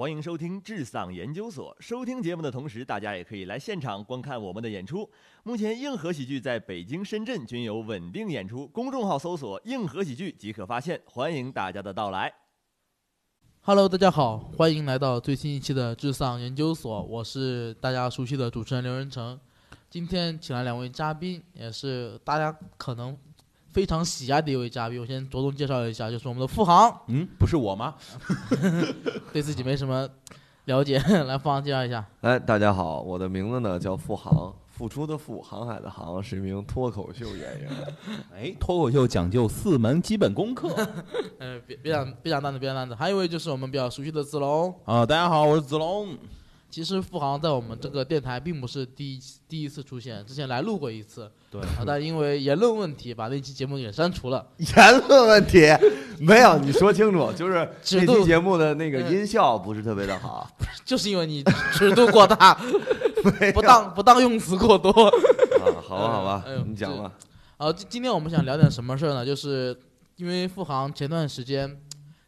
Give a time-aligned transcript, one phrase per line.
[0.00, 1.76] 欢迎收听智丧研究所。
[1.78, 5.06] 收听节目的同时，大家也可以来现场观看我们的演出。
[5.42, 10.98] 目前硬核喜剧在北京、深圳均有稳定演出，公众号搜索“硬核喜剧”即可发现。
[11.04, 12.32] 欢迎大家的到来。
[13.60, 19.38] Hello，大家好，欢迎来到最新一期的智丧研究所，我是大家熟悉的主持人刘仁成。
[19.90, 23.14] 今天请来两位嘉宾，也是大家可能
[23.72, 25.00] 非常喜爱的一位嘉宾。
[25.00, 27.94] 我先着重介绍一下，就是我们的付航，嗯，不是我吗？
[29.32, 30.08] 对自己没什么
[30.64, 32.04] 了解， 来付航介绍一下。
[32.22, 37.70] 哎，大家好，我的名字呢叫付航，付出的付，航海的航，是一名脱口秀演员。
[38.34, 40.68] 哎，脱口秀讲究四门基本功课
[41.38, 42.94] 呃，别别讲别讲单子，别讲单子。
[42.94, 44.74] 还有一位就是我们比较熟悉的子龙。
[44.84, 45.06] 啊！
[45.06, 46.16] 大家好，我是子龙。
[46.70, 54.46] 其实付航在我们这个电台并不是第一第一次出现，之前来录过一次，对，啊，但因为言论问题把那期节目给删除了。
[54.56, 55.66] 言论问题
[56.20, 60.48] 没有，你说清楚，就是 这期节目的那个嗯音效不是特别的好，
[60.84, 62.54] 就是因为你尺度过大，
[63.52, 64.90] 不当不当用词过多。
[64.90, 67.12] 啊，好吧，好吧哎呦，你讲吧。
[67.56, 69.26] 啊，今今天我们想聊点什么事儿呢？
[69.26, 69.76] 就是
[70.16, 71.78] 因为付航前段时间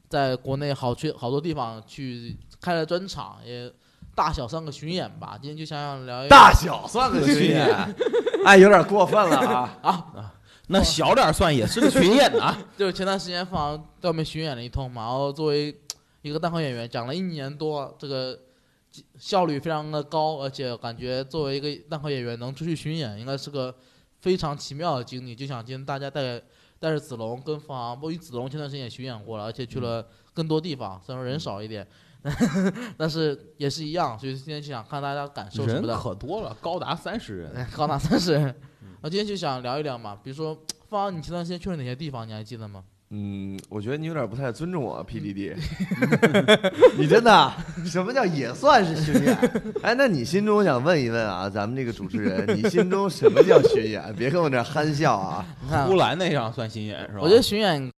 [0.09, 3.73] 在国内好去好多地方去开了专场，也
[4.15, 5.39] 大小算个巡演吧。
[5.41, 7.95] 今天就想想聊一大小算个巡演，
[8.45, 10.35] 哎，有点过分了啊 啊！
[10.69, 12.57] 那小点算也是个巡演啊。
[12.77, 15.75] 就是前段时间付航在外面巡演了一通嘛，然后作为
[16.23, 18.39] 一个单口演员，讲了一年多，这个
[19.19, 23.75] 效率非常的高，而且感觉作为一个单口演员能出去巡演，应该是个
[24.21, 25.35] 非常奇妙的经历。
[25.35, 26.41] 就想今天大家带
[26.79, 31.87] 带着子龙跟付航，不，因为子龙前段时间也巡演过了，而且去了更多地方，虽然说人少一点，
[32.97, 34.19] 但是也是一样。
[34.19, 35.97] 所以今天就想看大家感受什人么的。
[35.99, 37.53] 可多了，高达三十人。
[37.57, 38.55] 哎高达三十人。
[39.01, 40.57] 我今天就想聊一聊嘛，比如说
[40.89, 42.27] 方，你前段时间去了哪些地方？
[42.27, 42.85] 你还记得吗？
[43.15, 45.55] 嗯，我觉得你有点不太尊重我，PDD。
[46.97, 47.53] 你真的？
[47.85, 49.37] 什么叫也算是巡演？
[49.83, 54.15] 哎，那你心中我想问一问啊，咱们这个主持人，你心中什么叫巡演？
[54.17, 55.45] 别跟我这憨笑啊！
[55.63, 57.21] 你看，呼兰那场算巡演是吧？
[57.21, 57.93] 我觉得巡演，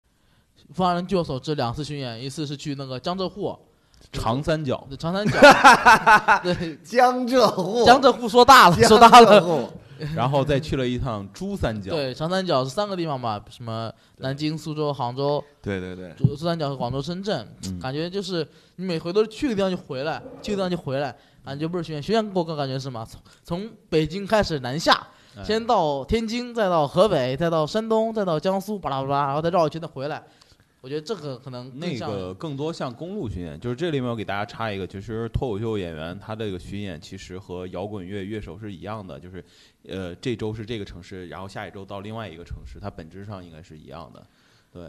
[0.72, 3.56] 方人据我所知，两次巡演，一次是去那个江浙沪，
[4.20, 4.86] 长三角。
[4.98, 5.38] 长三角，
[6.42, 9.70] 对，江浙沪，江浙沪说大了，说大了。
[10.14, 11.92] 然后再去了一趟珠三角。
[11.92, 17.78] 对，长三角是三个地方吧，什么南京、苏州、杭州，对对对，珠珠三角和广州、深圳，嗯。
[17.78, 21.14] 感觉就是你每回都是去个地方就回来，去个地方就回来，
[21.44, 23.06] 感觉不是学院，学院给我个感觉是什么？
[23.08, 25.06] 从从北京开始南下，
[25.38, 25.44] 哎。
[25.44, 30.20] 先到天津，再到河北，再到山东，再到江苏，巴拉巴拉，然后再绕一圈再回来。
[30.84, 39.42] 我觉得这个可能那个更多像公路巡演，就是这里面我给大家插一个，其实脱口秀演员他这个巡演其实和摇滚乐乐手是一样的，就是
[39.88, 44.26] 呃这周是这个城市，然后下一周到另外一个城市，它本质上应该是一样的。
[44.70, 44.82] 对，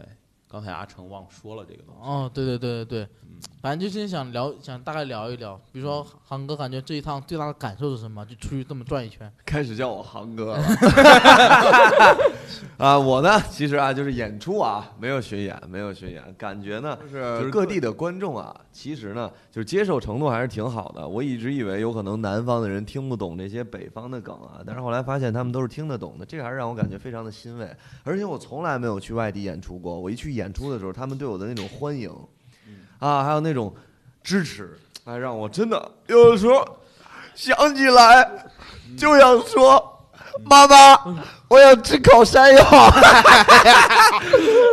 [0.48, 2.00] 刚才阿成忘说了这个东西。
[2.02, 8.24] 哦，对对对对对嗯，反正就今天想聊，想大概聊一聊，比如说航哥感觉这一趟最大的感受是什么？
[8.24, 10.62] 就出去这么转一圈，开始叫我航哥了。
[12.78, 17.08] 啊，我呢，其实啊，就是演出啊，没有巡演，没有巡演，感觉呢，就
[17.44, 21.06] 是各地的观众啊，其实呢，就是接受程度还是挺好的。
[21.06, 27.68] 我一直以为有可能南方的人听不懂这些北方的梗啊，但是后来发现他们都是听得懂的，这个还是让我感觉非常的欣慰。
[28.04, 32.08] 而且我从来没有去外地演出过，我一去演出的时候，他们对我的那种欢迎，
[33.00, 33.74] 啊，还有那种
[34.22, 36.64] 支持，哎，让我真的有的时候
[37.34, 38.30] 想起来
[38.96, 39.92] 就想说。
[40.44, 40.76] 妈妈，
[41.48, 42.62] 我想吃烤山药。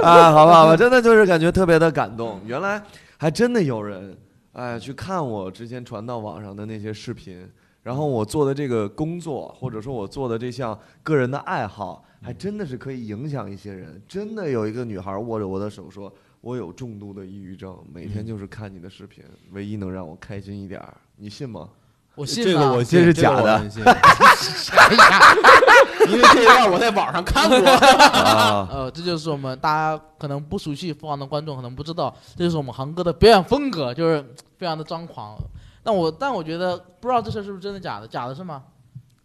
[0.03, 2.41] 啊，好吧，好吧，真的就是感觉特别的感动。
[2.45, 2.83] 原来
[3.17, 4.17] 还真的有人，
[4.51, 7.49] 哎，去看我之前传到网上的那些视频，
[7.81, 14.01] 然后我做的这个工作，或者说我做的这项个人的爱好，还真的是可以影响一些人。
[14.07, 16.11] 真的有一个女孩握着我的手说
[16.41, 21.69] ：“我有重度的抑郁症，每天就是看你的视频，唯一能让我开心一点儿。”你信吗？
[22.15, 22.51] 我信了。
[22.51, 23.63] 这个我信是假的
[26.07, 27.57] 因为这一段我在网上看过。
[27.69, 34.23] 啊，呃，这就是我们大家可能不熟悉凤凰的观众可能不知道，这就是我们航哥的表演风格，就是
[34.57, 35.35] 非常的张狂。
[35.81, 38.63] 但我但我觉得不知道这事儿是不是真的假的，假的是吗？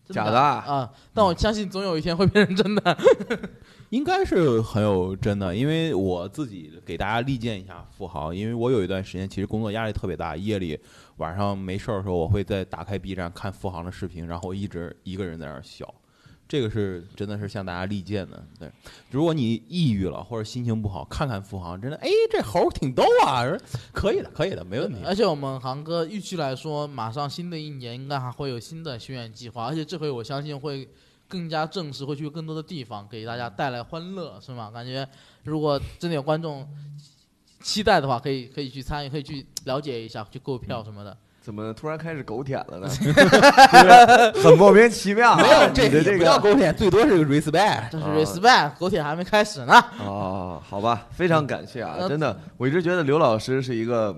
[0.09, 0.91] 真假的啊啊！
[1.13, 2.99] 但我相信总有一天会变成真的。
[3.91, 10.79] 应该是很有真的，因为我自己给大家力荐一下富豪，因为我有一段时间其实工作压力特别大，夜里
[11.19, 15.95] 晚上没事儿的时候，我会在打开 B 站看富航的视频，然后一直一个人在那儿笑。
[16.49, 18.43] 这个是真的是向大家力荐的。
[18.59, 18.73] 对，
[19.11, 23.45] 如果你抑郁了或者心情不好，看看富航，真的，哎，这猴挺逗啊，
[23.93, 24.99] 可以的，可以的，没问题。
[25.05, 30.89] 而且我们航哥预期来说，马上新的一年应该还会有新的巡演计划，而且这回我相信会
[31.29, 34.71] 更加正式，会去更多的地方给大家带来欢乐，是吗？
[34.71, 35.07] 感觉
[35.45, 36.67] 如果真的有观众
[37.61, 41.15] 期待的话，可以可以去参与，可以去了解一下，去购票什么的。
[41.49, 42.87] 怎么突然开始狗舔了呢？
[42.93, 45.41] 就是很莫名其妙啊。
[45.41, 47.85] 没有这你的这也不叫个狗舔，最多是个 respect。
[47.91, 49.83] 这是啊 respect，狗舔还没开始呢。
[50.05, 51.95] 哦，好吧，非常感谢啊！
[52.01, 54.15] 呃真的，我一直觉得刘老师是一个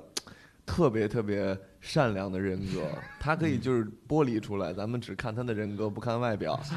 [0.66, 2.82] 特别特别善良的人格，
[3.18, 6.58] 他可以就是剥离出来，咱们只看他的人格，不看外表。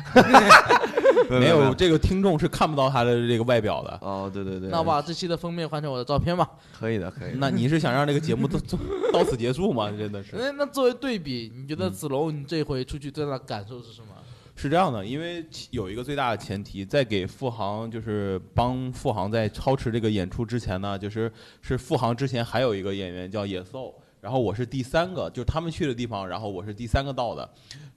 [1.29, 3.97] 没有这个听众是看不到他的这个外表的。
[4.01, 6.49] 哦，对对对，那我把这期的封面换成我的照片吧。
[6.77, 7.37] 可以的，可以的。
[7.37, 8.77] 那你是想让这个节目到到
[9.19, 9.89] 到此结束吗？
[9.91, 10.35] 真的是。
[10.35, 14.07] 那那作为对比，你觉得嗯子龙你这回出去最大的感受是什么？
[14.55, 27.47] 是这样的，因为有一个最大的前提，在给付航就是帮付航在超持这个演出之前呢，就是是付航之前还有一个演员叫野兽，然后我是第三个，就是他们去的地方，然后我是第三个到的，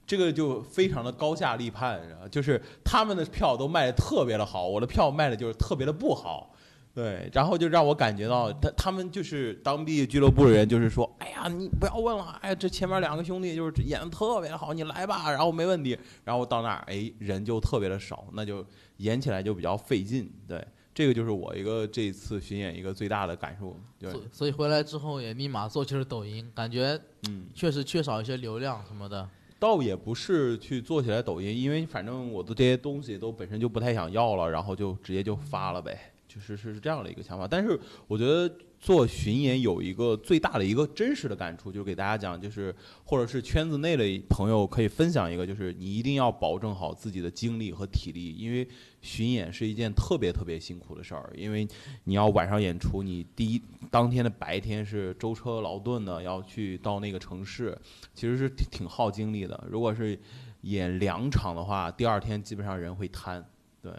[0.05, 6.53] 这个就非常的高下立判，就是他们的票都卖的特别的好，我的票卖的就是特别的不好。
[6.93, 15.97] 对，然后就让我感觉到他他们就是当地俱乐部的人，就是说，哎呀，你不要问了，哎，这前面两个兄弟就是演的特别好，你来吧，然后没问题。
[16.25, 18.65] 然后到那儿，哎，人就特别的少，那就
[18.97, 20.27] 演起来就比较费劲。
[20.47, 20.65] 对，
[20.97, 23.79] 这个就是我一个这一次巡演一个最大的感受。
[23.99, 26.99] 对所，所以回来之后也立马做起了抖音，感觉
[27.29, 29.29] 嗯，确实缺少一些流量什么的。
[29.59, 37.47] 倒也不是去做起来抖音，因为反正我的这些东西都本身就不太想要了，然后就直接就发了呗，就是是是这样的一个想法。
[37.47, 48.67] 但是我觉得做巡演有一个最大的一个真实的感触，就是给大家讲，就是或者是圈子内的朋友可以分享一个，就是你一定要保证好自己的精力和体力，因为
[49.01, 51.67] 巡演是一件特别特别辛苦的事儿，因为
[52.03, 57.77] 你要晚上演出，你第一当天的白天是舟车劳顿的要去到那个城市，
[58.13, 59.61] 其实是挺挺耗精力的。
[59.69, 60.17] 如果是
[60.61, 63.43] 演两场的话，第二天基本上人会瘫。
[63.81, 63.91] 对，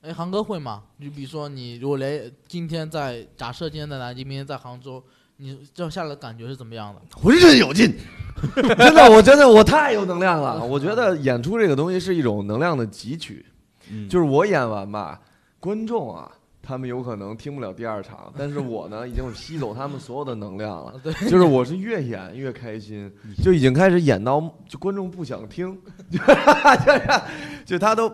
[0.00, 0.84] 哎，航哥会吗？
[0.98, 5.02] 你比如说，你如果连今天在假设今天在南京，明天在杭州，
[5.38, 7.00] 你这下来的感觉是怎么样的？
[7.16, 7.92] 浑身有劲，
[8.54, 10.62] 真的，我真的我太有能量了。
[10.64, 13.44] 我觉得演出这个东西是一种能量的汲取，
[13.90, 15.20] 嗯，就是我演完吧，
[15.58, 16.30] 观众啊，
[16.62, 20.94] 他们有可能听不了第二场， 但是我呢，已经吸走他们所有的能量了。
[21.02, 23.12] 对，就是我是越演越开心，
[23.42, 25.76] 就已经开始演到就观众不想听，
[26.08, 27.22] 就就是
[27.66, 28.08] 就他都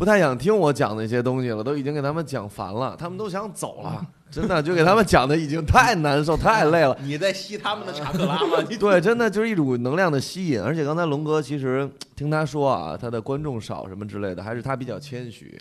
[0.00, 6.96] 不太想听我讲那些东西了，都已经给他们讲烦了，他们都想走了，真的就给他们讲的已经太难受太累了。
[7.04, 8.56] 你在吸他们的查克拉吗？
[8.80, 11.86] 对，真的就是一股能量的吸引，而且刚才龙哥其实
[12.16, 15.60] 听他说啊，他的观众少什么之类的，还是他比较谦虚，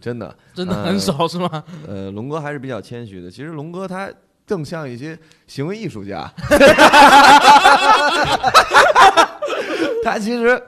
[0.00, 1.62] 真的，真的很少、是吗？
[1.86, 3.30] 呃，龙哥还是比较谦虚的。
[3.30, 4.08] 其实龙哥他
[4.46, 6.32] 更像一些行为艺术家，
[10.02, 10.58] 他其实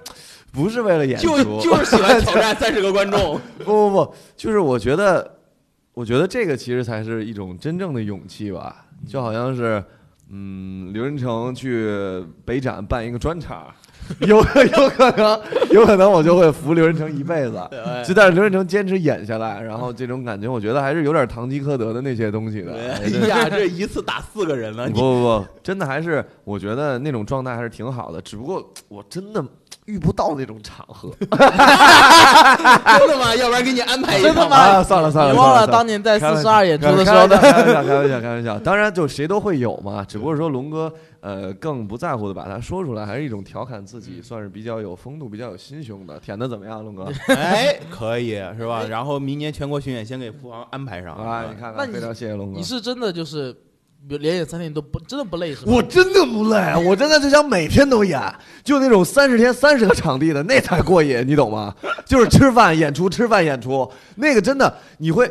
[0.53, 3.41] 不是为了演出，就就是喜欢挑战三十个观众。
[3.59, 5.39] 不 不不，就是我觉得，
[5.95, 9.83] 我觉得这个其实才是一种真正的勇气吧，就好像是，
[10.31, 13.67] 嗯，刘仁成去北展办一个专场。
[14.21, 15.39] 有有可能，
[15.71, 17.61] 有可能我就会服刘仁成一辈子。
[18.07, 22.73] 就但是刘仁成坚持演下来，然后这种感觉，我觉得还是有点堂吉诃德的那些东西的。
[22.73, 29.45] 哎呀，这一次打四个人了，不不不，真的还是我觉得那种状态还是挺好的，只不过我真的
[29.89, 31.11] 遇不到那种场合。
[31.19, 33.35] 真的吗？
[33.35, 38.59] 要不然给你安排一个真的吗啊，算了算了，你忘了当年在四十二演出的时候的，开玩笑， 开玩笑，开玩笑。
[38.59, 46.19] 当然，就谁都会有嘛，只不过说龙哥，呃，更不在乎的把它说出来，还是一种调侃自己，算是比较有风度、比较有心胸的。
[46.21, 47.11] 舔的怎么样，龙哥？
[47.29, 48.85] 哎，可以是吧？
[48.89, 52.63] 然后明年全国巡演先给付航安排上啊，你看看，非常谢谢龙哥你。
[52.63, 53.55] 是真的就是，
[54.07, 55.73] 连演三天你都不真的不累是吗？
[55.75, 58.21] 我真的不累，我真的就想每天都演，
[58.63, 61.75] 就那种三十天三十个场地的，那才过瘾，你懂吗？
[62.07, 65.31] 就是吃饭演出，吃饭演出，那个真的你会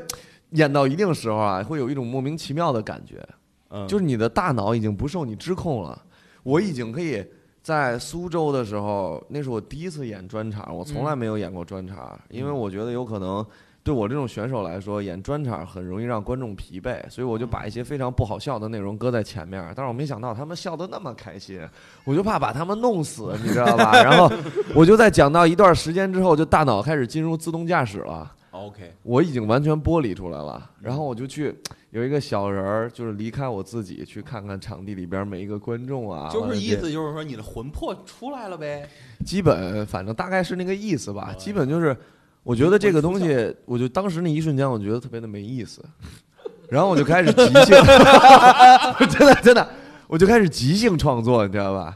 [0.52, 3.26] 演到一定时候啊，会有一种莫名其妙的感觉，
[3.70, 6.00] 嗯，就是你的大脑已经不受你支控了。
[6.44, 7.26] 我已经可以
[7.64, 13.46] 在苏州的时候，那是我第一次演专场，我从来没有演过专场，因为我觉得有可能。
[13.88, 19.63] 对我这种选手来说，演专场很容易让观众疲惫，所以我就把一些非常不好笑的内容搁在前面。
[19.77, 21.62] 但是我没想到他们笑得那么开心，
[22.03, 23.94] 我就怕把他们弄死，你知道吧？
[24.03, 24.29] 然后
[24.75, 28.29] 我就在讲到一段时间之后，就大脑开始进入自动驾驶了。
[28.51, 31.56] OK，我已经完全剥离出来了，然后我就去
[31.91, 38.89] 有一个小人儿，就是离开我自己，去看看场地里边每一个观众啊，就是意思就是说你的魂魄出来了呗。
[39.25, 41.39] 基本反正大概是那个意思吧哦。
[41.39, 41.96] 基本就是，
[42.48, 45.84] 我觉得这个东西，我就当时那一瞬间，我觉得特别的没意思，
[46.70, 47.75] 然后我就开始即兴，
[49.10, 49.68] 真的真的，
[50.08, 51.94] 我就开始即兴创作，你知道吧？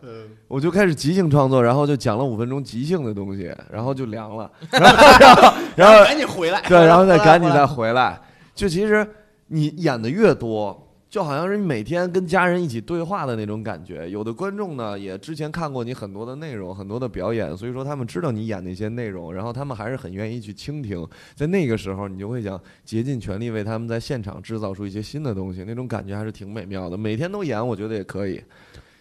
[0.50, 6.62] 我就开始即兴创作，然后就讲了五分钟即兴的东西，然后就凉了， 然后然后然后赶紧回来。
[6.68, 8.20] 对，然后再赶紧再回来。
[8.54, 9.08] 就其实
[9.48, 10.81] 你演的越多，
[11.12, 14.10] 就好像是你每天跟家人一起对话的那种感觉。
[14.10, 21.06] 有的观众呢，也之前看过你很多的内容，很多的表演，所以说他们知道你演那些内容，然后他们还是很愿意去倾听。
[21.36, 26.98] 在那个时候，你就会想竭尽全力为他们在现场制造出一些新的东西，那种感觉还是挺美妙的。
[26.98, 28.42] 每天都演，我觉得也可以。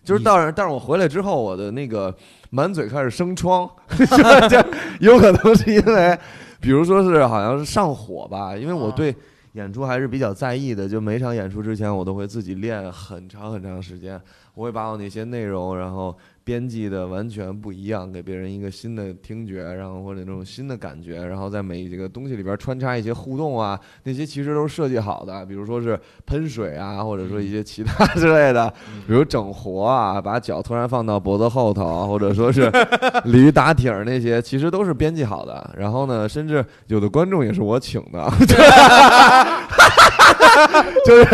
[0.02, 2.12] 就是当然，但是我回来之后，我的那个
[2.50, 3.71] 满嘴开始生疮，
[4.49, 4.59] 就
[4.99, 6.19] 有可能是因为，
[6.61, 9.14] 比如说是好像是上火吧，因为我对。
[9.52, 14.21] 演出还是比较在意的，就每场演出之前，我都会自己练很长很长时间。
[14.54, 28.73] 我会把我那些内容，然后编辑的完全不一样，给别人一个新的听觉，然后或者那种新的感觉，然后在每一个东西里边穿插一些互动啊，那些其实都是设计好的，比如说是喷水啊，或者说一些其他 之类的，
[29.06, 32.70] 比如整活啊，把脚突然放到脖子后头，或者说是
[33.25, 35.70] 驴打挺那些，其实都是编辑好的。
[35.76, 38.28] 然后呢，甚至有的观众也是我请的。
[41.07, 41.30] 就是，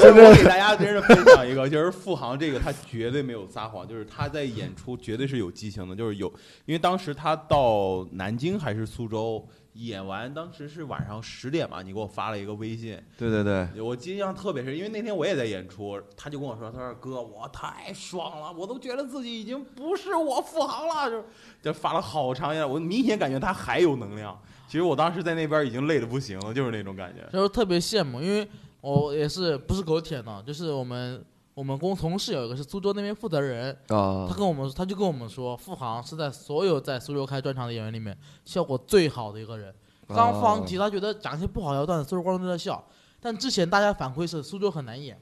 [0.00, 0.20] 就是。
[0.28, 6.26] 我给大家真是分享一个，就是付航这个他绝对没有撒谎，就是他在演出绝对是有激情的，就是有，
[6.64, 21.24] 因为当时他到南京还是苏州演完，当时是晚上十点嘛，你给我发了一个微信，对对对，我印象特别深，因为那天我也在演出，他就跟我说，他说哥，我太爽了，我都觉得自己已经不是我付航了，就
[21.62, 24.38] 就发了好长一段，我明显感觉他还有能量。
[24.68, 28.46] 其实我当时在那边已经累得不行了，就是那种感觉，就是特别羡慕，因为
[28.82, 39.74] 我也是不是狗舔呢，就是我们我们公同事有一个是苏州那边负责人，他跟我们他就跟我们说，付航是在所有在苏州开专场的演员里面效果最好的一个人。
[40.06, 42.82] 刚放题，他觉得讲一些不好笑段子，苏州观众都在笑，
[43.20, 45.20] 但之前大家反馈是苏州很难演。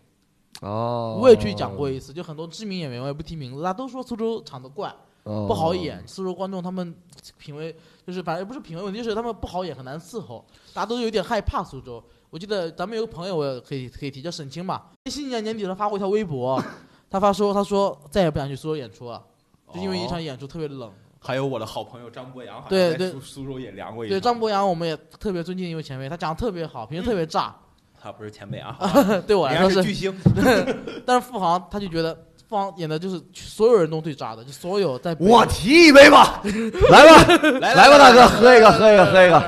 [0.61, 4.95] 哦，我也去讲过一次，就很多知名演员我也不提名字，大家都说苏州场子怪。
[5.27, 6.95] 不好演，苏州观众他们
[7.37, 7.75] 品味
[8.07, 12.03] 就是反正不是品味问题，就是他们不好演，很难伺候，大家都有点害怕苏州。
[12.31, 14.91] 我记得咱们有个朋友，我可以可以提，叫沈清吧。
[15.07, 16.63] 新年年底他发过一条微博，
[17.11, 19.23] 他发说他说再也不想去苏州演出了，
[19.73, 20.93] 就因为一场演出特别冷。
[21.21, 24.09] 还有我的好朋友张博洋，对对，苏州也凉过一。
[24.09, 27.55] 对张博洋，我们也特别尊敬一位前辈，他讲的特别好，平时特别炸。
[27.99, 28.79] 他不是前辈啊，
[29.27, 30.17] 对我来说是巨星。
[31.05, 32.26] 但是付航他就觉得。
[32.49, 35.17] 方演的就是所有人都最渣的，就所有在。
[35.19, 36.41] 我提一杯吧，
[36.91, 37.27] 来吧，
[37.61, 39.39] 来吧，大哥，喝一个，喝一个，喝一个。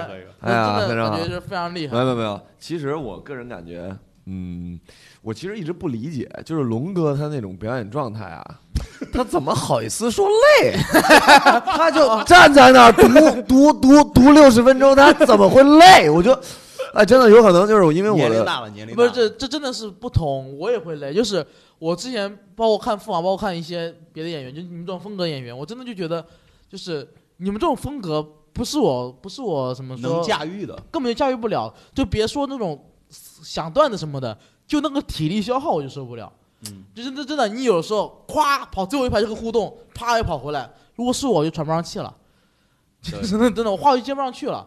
[0.40, 1.94] 哎呀，非常感觉是非常厉害。
[1.94, 3.92] 没有没有没有，其实我个人感觉，
[4.26, 4.78] 嗯，
[5.20, 8.44] 我其实一直不理解，就是龙哥他那种表演状态啊，
[9.12, 10.76] 他怎么好意思说累？
[11.66, 13.08] 他就站在那儿读
[13.42, 16.08] 读读读六十分钟，他怎么会累？
[16.08, 16.32] 我就，
[16.94, 21.44] 哎，真的有可能就是因为我年龄大了，年龄不是这这真的是不同，我也会累，就是。
[21.78, 26.24] 我之前包括看付马，包括看一些别的演员，就你们这种风格演员，我真的就觉得，
[26.68, 31.72] 就是你们这种风格不是我，不是我什么能驾驭的，根本就驾驭不了。
[31.94, 36.32] 就别说那种想段子什么的，就那个体力消耗我就受不了。
[36.66, 42.12] 嗯，就是真真的，你有时候咵跑最后一排这个互动，啪又跑回来，如果是我就喘不上气了。
[43.00, 44.66] 真的真的，我话就接不上去了。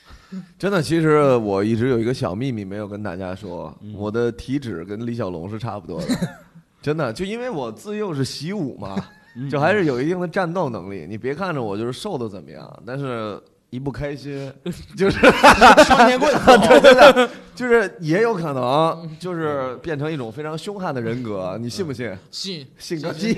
[0.58, 6.06] 真的，其实我一直有一个小秘密没有跟大家说，我的体脂跟李小龙是差不多的。
[6.82, 8.96] 真的，就因为我自幼是习武嘛，
[9.50, 11.06] 就还是有一定的战斗能力。
[11.08, 13.40] 你别看着我就是瘦的怎么样，但是
[13.70, 14.52] 一不开心
[14.96, 15.18] 就是
[15.84, 16.32] 双截棍，
[16.68, 21.58] 对对对，就是也有可能就是变成一种非常凶悍的人格。
[21.60, 22.16] 你信不信？
[22.30, 23.34] 信，信个屁！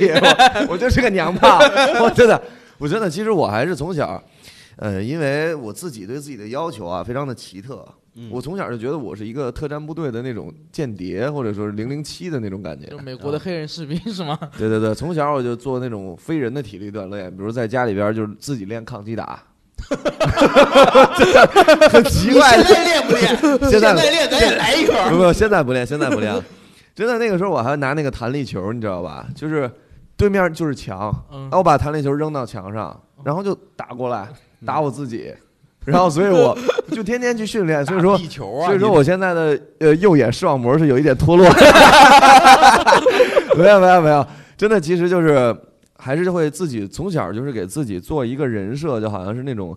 [0.68, 1.58] 我就是个娘炮，
[2.02, 2.40] 我真的，
[2.76, 4.22] 我真的，其实我还是从小，
[4.76, 7.86] 呃，因为我自己对自己的要求啊，非常的奇特。
[8.30, 12.86] 我从小就觉得我是一个特战部队的那种间谍，或者说是零零七的那种感觉。
[12.86, 14.38] 就美国的黑人士兵是吗？
[14.58, 19.42] 对对对，从小我就做那种非人的体力锻炼，比如在家里边就是自己练抗击打。
[21.90, 22.60] 很奇怪。
[22.62, 23.36] 现在练不练？
[23.70, 24.92] 现在练，咱也来一个。
[25.10, 26.34] 不不，现在不练，现在不练。
[26.94, 29.26] 真的，那个时候我还拿那个弹力球，你知道吧？
[29.34, 29.70] 就是
[30.16, 34.28] 对面就是墙，然后我把弹力球扔到墙上，然后就打过来，
[34.66, 35.32] 打我自己。
[35.88, 36.56] 然后，所以我
[36.92, 37.84] 就天天去训练。
[37.84, 41.46] 所以说，地球啊所以说我现在的呃右眼视网膜是有一点脱落。
[43.56, 44.24] 没有没有没有，
[44.56, 45.54] 真的，其实就是
[45.96, 49.76] 还是会自己从小就是给自己做一个人设，就好像是那种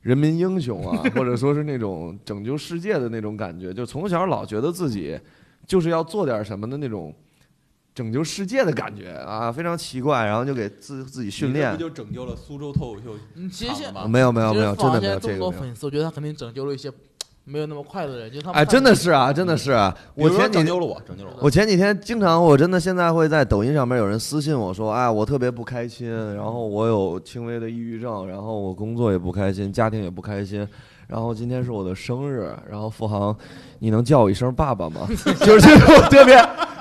[0.00, 3.72] 人民英雄啊， 或者说是那种拯救世界的那种感觉。
[3.72, 5.18] 就从小老觉得自己
[5.66, 7.14] 就是要做点什么的那种。
[7.94, 13.16] 拯救世界的感觉啊，非常奇怪，然后就给自自己训练，不就拯救了苏州脱口秀
[13.84, 14.06] 场吗？
[14.06, 15.50] 没有没有没有，真的没有这个。
[15.50, 16.90] 粉丝，我觉得他肯定拯救了一些
[17.44, 19.94] 没有那么快的人，就他哎，真的是啊，真的是啊。
[20.14, 21.44] 我前拯救了我，拯救了我。
[21.44, 30.66] 我前几天经常，我真的现在会在抖音上面有人私信我说，哎，我特别不开心，然后我有轻微的抑郁症，然后我工作也不开心，家庭也不开心。
[31.10, 33.36] 然后今天是我的生日，然后付航，
[33.80, 35.08] 你能叫我一声爸爸吗？
[35.44, 36.36] 就是这种特别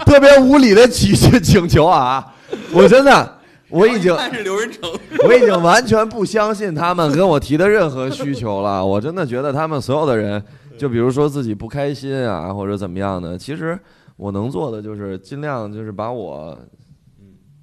[0.05, 2.36] 特别无理的请请求啊！
[2.71, 3.36] 我真的。
[3.69, 4.89] 我已经是刘仁成，
[5.25, 8.83] 我已经完全不相信他们跟我提的任何需求了。
[8.86, 10.43] 我真的觉得他们所有的人，
[10.77, 13.77] 就比如说自己不开心啊，或者怎么样的，其实
[14.15, 16.57] 我能做的就是尽量就是把我。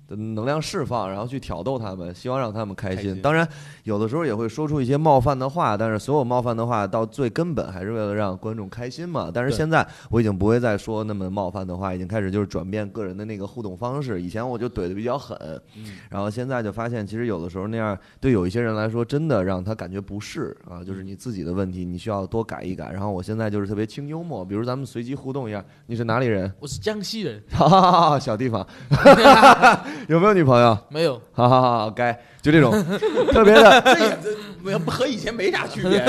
[0.09, 3.21] 的能量释放，然后去挑逗他们，希望让他们开心。
[3.21, 3.47] 当然，
[3.85, 9.31] 有的时候也会说出一些冒犯的话，但是所有冒犯的话到最根本还是为了让观众开心嘛。
[9.33, 14.23] 但是现在我已经不会再说那么冒犯的话，已经开始就是转变个人的那个互动方式。
[14.23, 15.61] 以前我就怼的比较狠，
[16.09, 22.91] 然后现在就发现其实有的时候那样对有一些人来说真的让他感觉不适啊，就是你自己的问题，你需要多改一改。
[22.93, 26.53] 然后我现在就是特别轻幽默，比如咱们随机互动一下，你是哪里人？
[26.61, 27.43] 我是江西人，
[28.21, 28.67] 小地方。
[30.09, 30.77] 有没有女朋友？
[30.89, 32.13] 没有，好好好，该
[32.43, 32.73] 就这种
[33.33, 36.01] 特别的，这也和以前没啥区别。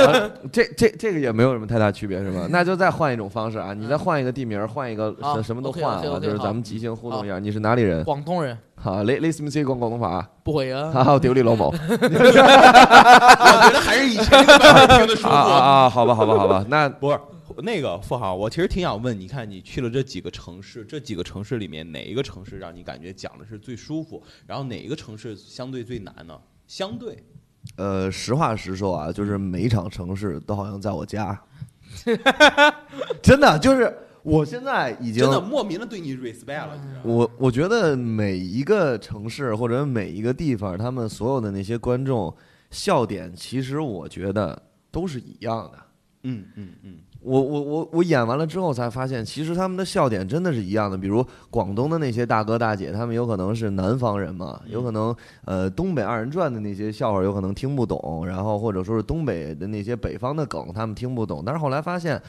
[0.52, 2.48] 这这这个也没有什么太大区别，是吧？
[2.50, 7.40] 那就再换一种方式啊，你再换一个地名，换一个什么都换啊，就是咱们即兴互动一下。
[7.40, 8.04] 你是哪里人？
[8.04, 8.58] 广东人。
[8.80, 10.28] 好，雷雷斯米斯讲广东话？
[10.44, 10.92] 不会啊。
[10.94, 11.74] 好，丢你老母。
[11.90, 15.90] 我觉得还是以前那个版本听的舒服啊啊！
[15.90, 17.18] 好吧，好吧，好吧，那不是。
[17.64, 24.22] 那个富豪，我其实挺想问，你看你去了这几个城市，这几个城市里面哪一个城市让你感觉讲的是最舒服？
[24.46, 26.40] 然后哪一个城市相对最难呢？
[26.68, 27.24] 相对，
[27.78, 31.42] 呃，实话实说啊，就是每一场城市都好像在我家，
[33.24, 37.02] 真的就是我现在已经真的莫名的对你 respect 了。
[37.04, 42.36] 我我觉得每一个城市或者每一个地方，他们所有的那些观众
[42.70, 44.62] 笑点，其实我觉得
[44.92, 45.80] 都是一样的。
[46.24, 47.00] 嗯嗯嗯。
[47.28, 50.98] 我我我我演完了之后才发现，其实他们的笑点真的是一样的。
[50.98, 55.14] 比如广东的那些大哥大姐，他们有可能是南方人嘛，有可能
[55.46, 61.44] 呃东北二人转的那些笑话有可能听不懂，然后或者说是东北的那些北方的梗他们听不懂。
[61.46, 62.22] 但是后来发现。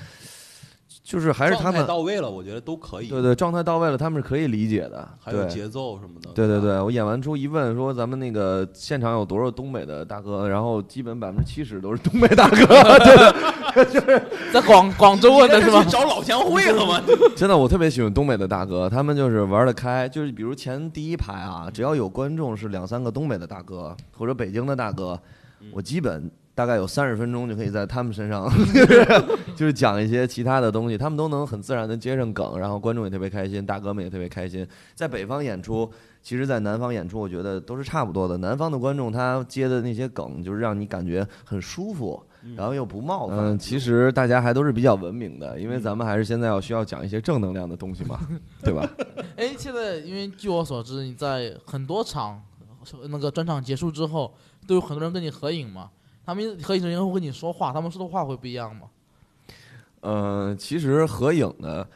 [1.03, 3.09] 就是还是他们到位了，我觉得都可以。
[3.09, 5.07] 对对，状态到位了，他们是可以理解的。
[5.19, 6.31] 还有节奏什么的。
[6.35, 12.57] 对对对，我演完之后一问说咱们那个现场有多少东北的大哥，然后基本百分之七十都是东北大哥。
[13.05, 15.85] 真的，就是在广广州问的是吗？
[15.85, 17.03] 找老乡会了吗？
[17.37, 20.09] 真的，我特别喜欢东北的大哥，他们就是玩得开。
[20.09, 25.21] 就是比如前第一排啊，只要有观众是两三个东北的大哥或者北京的大哥，
[25.73, 26.31] 我基本。
[26.59, 28.51] 大概有三十分钟就可以在他们身上，
[29.55, 34.67] 就是讲一些其他的东西，他们都能很自然的接上梗，然后观众也特别开心，大哥们也特别开心。
[34.93, 35.89] 在北方演出，
[36.21, 38.37] 其实，在南方演出，我觉得都是差不多的。
[38.39, 42.21] 南方的观众他接的那些梗，就是让你感觉很舒服，
[42.57, 43.39] 然后又不冒犯。
[43.39, 48.19] 嗯，其实大家还都是比较文明的，因为咱们还是现在要需要讲一些正能量的东西嘛，
[48.65, 48.85] 对吧？
[49.37, 52.43] 哎，现在因为据我所知，你在很多场
[53.09, 54.35] 那个专场结束之后，
[54.67, 55.91] 都有很多人跟你合影嘛。
[56.29, 58.83] 他们合影的人会跟你说话，他们说的话会不一样吗？
[60.03, 61.87] 呃，其实合影呢，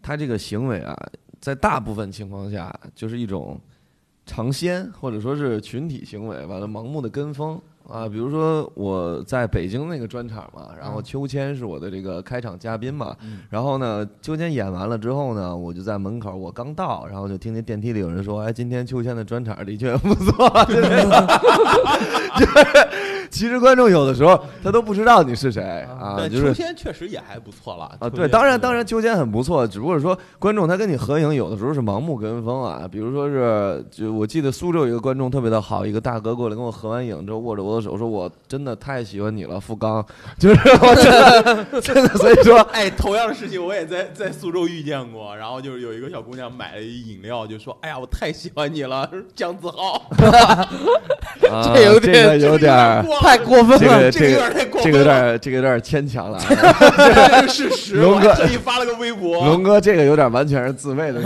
[0.00, 0.96] 他这个行为啊，
[1.40, 3.60] 在大部分情况下就是一种
[4.24, 7.60] 尝鲜或者说是群体行为，完了盲目的跟风。
[7.88, 13.16] 啊，比如说我在北京那个专场嘛，然后秋千是我的这个开场嘉宾嘛，
[13.50, 20.48] 然后呢，秋千演完了之后呢，我就在门口，我刚到，然后就听见电梯里有人说：“哎，今天秋千的专场的确不错。”
[23.32, 26.28] 就是其实观众有的时候他都不知道你是谁啊。
[26.28, 28.08] 就是秋千确实也还不错了啊。
[28.08, 32.86] 对，当然当然秋千很不错，只不过说观众他跟你合影有的时候是盲目跟风啊。
[32.90, 37.72] 比如说是，就我记得苏州有一个观众特别的好，一个大哥过来跟我合完影之后握着我。
[37.72, 40.04] 的手说，我真的太喜欢你了，富刚，
[40.38, 50.02] 就是我真的真的，所以说，哎，同样的事情我也在在苏州遇见过，然后就是有一个小姑娘买了一饮料，就说，哎呀，我太喜欢你了，姜子浩，
[51.74, 57.96] 这有点有点太过分了，这个有点太过分，这个有点这个有点牵强了，这是事实。
[57.96, 61.22] 龙哥特意发了个微博，龙哥这个有点完全是自慰的，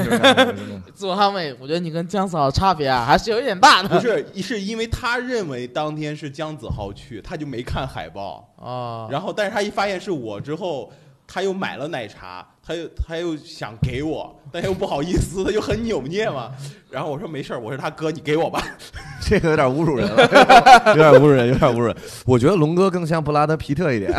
[0.94, 1.52] 自我捍卫。
[1.58, 3.88] 我觉得你跟姜子豪差别啊，还是有一点大的。
[3.88, 6.26] 不是，是因为他认为当天是。
[6.36, 9.08] 姜子豪去，他就没看海报啊。
[9.10, 10.92] 然后，但是他一发现是我之后，
[11.26, 16.50] 他又买了奶茶，他又他又想给我，但又不好意思，他就很扭捏嘛。
[16.90, 18.60] 然后我说没事儿，我是他哥，你给我吧。
[19.22, 20.22] 这个有点侮辱人了，
[20.90, 21.96] 有点侮辱人，有点侮辱人。
[22.26, 24.12] 我觉得龙哥更像布拉德皮特一点，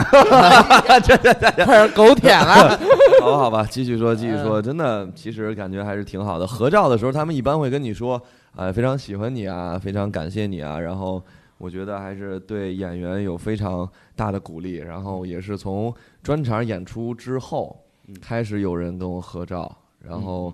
[1.03, 2.79] 这这这快狗舔了。
[3.19, 4.61] 好吧，好吧，继续说，继续说。
[4.61, 6.47] 真的，其实感觉还是挺好的。
[6.47, 8.21] 合照的时候，他们一般会跟你说，
[8.55, 11.21] 哎，非常喜欢你啊，非常感谢你啊，然后。
[11.59, 17.75] 我觉得还是对演员有非常大的鼓励，然后也是从专场演出之后
[18.21, 20.53] 开始有人跟我合照，然后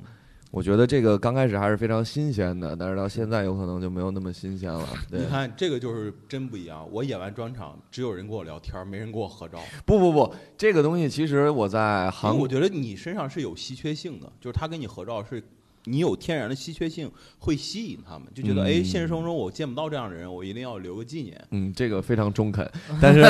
[0.51, 4.87] 我觉得这个刚开始还是非常新鲜的，但是到现在有可能就没有那么新鲜了。
[5.09, 6.87] 对你，看这个就是真不一样。
[6.91, 9.59] 我演完专场，只有人跟我聊天，没人跟我合照。
[9.85, 15.43] 不不不，这个东西其实我在因为韩我觉得你身上是有稀缺性的，就是他跟你合照是。
[15.85, 21.39] 你有天然的稀缺性，会吸引他们，就觉得嗯哎，现实生活中我见不到这样的人，我一定要留个纪念。
[21.51, 22.69] 嗯，这个非常中肯。
[23.01, 23.23] 但是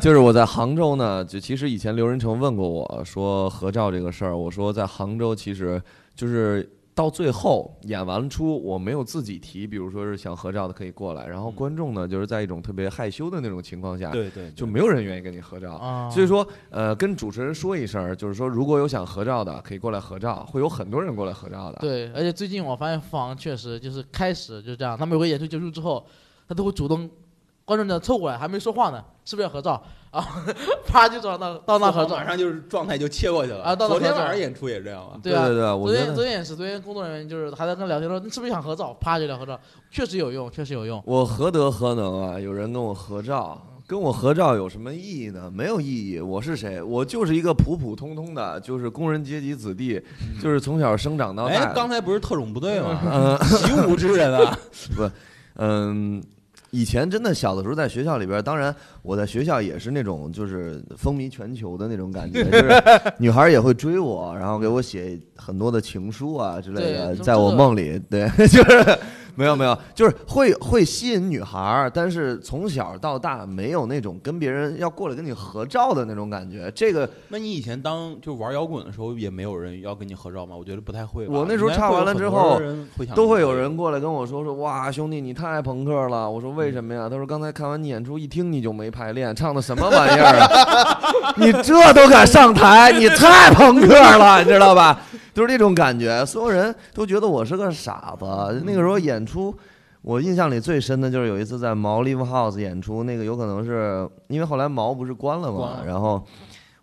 [0.00, 5.82] 就是我在杭州呢，就其实以前刘仁成问过我说合照这个事儿，我说在杭州其实
[6.14, 15.74] 就是到最后演完出，我没有自己提，比如说是想合照的可以过来，然后观众呢就是在一种特别害羞的那种情况下，对对，就没有人愿意跟你合照。
[15.74, 21.76] 啊，所以说，呃，跟主持人说一声，就是说，如果有想合照的，可以过来合照，会有很多人过来合照的。
[21.80, 26.02] 对，而且最近我发现富航确实就是开始就这样，他们有个演出结束之后，
[26.48, 27.10] 他都会主动，
[27.66, 29.82] 观众呢凑过来，还没说话呢，是不是要合照？
[30.16, 30.26] 啊，
[30.86, 32.24] 啪就撞到到那合照马。
[32.24, 33.62] 上就是状态就切过去了。
[33.62, 35.18] 啊到那昨天晚上演出也这样啊。
[35.22, 38.96] 对啊，对对，我昨天昨天也是，昨天工作人员就是还在跟聊天说，你是不是想合照？
[39.00, 39.58] 啪就聊合照，
[39.90, 41.02] 确实有用，确实有用。
[41.06, 42.40] 我何德何能啊？
[42.40, 45.50] 有人跟我合照，跟我合照有什么意义呢？
[45.52, 46.18] 没有意义。
[46.20, 46.82] 我是谁？
[46.82, 50.00] 我就是一个普普通通的，就是工人阶级子弟，
[50.42, 53.00] 就是从小生长到哎，刚才不是特种部队吗？
[53.12, 54.58] 嗯 习武之人啊！
[54.96, 55.08] 不
[55.58, 56.22] 嗯，
[56.76, 62.70] 以前真的小的时候在学校里边，当然我在学校也是那种就是风靡全球的那种感觉，就是
[63.18, 68.98] 女孩也会追我，然后给我写很多的情书啊之类的，在我梦里，对， 就是
[69.36, 80.56] 没有没有，就是会会吸引女孩儿，但是从小到大没有那种跟别人要过来跟你合照的那种感觉，这个那你以前当就玩摇滚的时候，也没有人要跟你合照吗？
[80.56, 81.28] 我觉得不太会。
[81.28, 82.60] 我那时候唱完了之后
[83.14, 87.08] 都会有人过来跟我说说哇兄弟你太朋克了，我说为什么呀？
[87.08, 90.98] 他说刚才看完你演出一听你就没排练，唱的什么玩意儿啊？
[91.36, 94.98] 你这都敢上台，你太朋克了，你知道吧？
[95.34, 98.24] 就是那种感觉，所有人都觉得我是个傻子。
[98.64, 99.52] 那个时候演出。
[100.02, 106.24] 我印象里最深的就是有一次在毛 Live House 演出，那个有可能是因为后来毛不是关了嘛，然后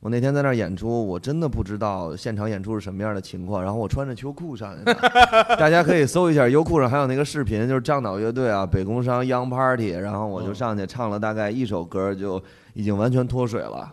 [0.01, 4.93] 我那天在那儿演出，我真的不知道现场演出是什么样的情况，然后我穿着秋裤上去的，
[5.57, 13.89] 大家可以搜一下优酷上还有那个视频，就是樟脑乐队啊，北工商 Young Party，然后我就上去唱了大概一首歌，就已经完全脱水了。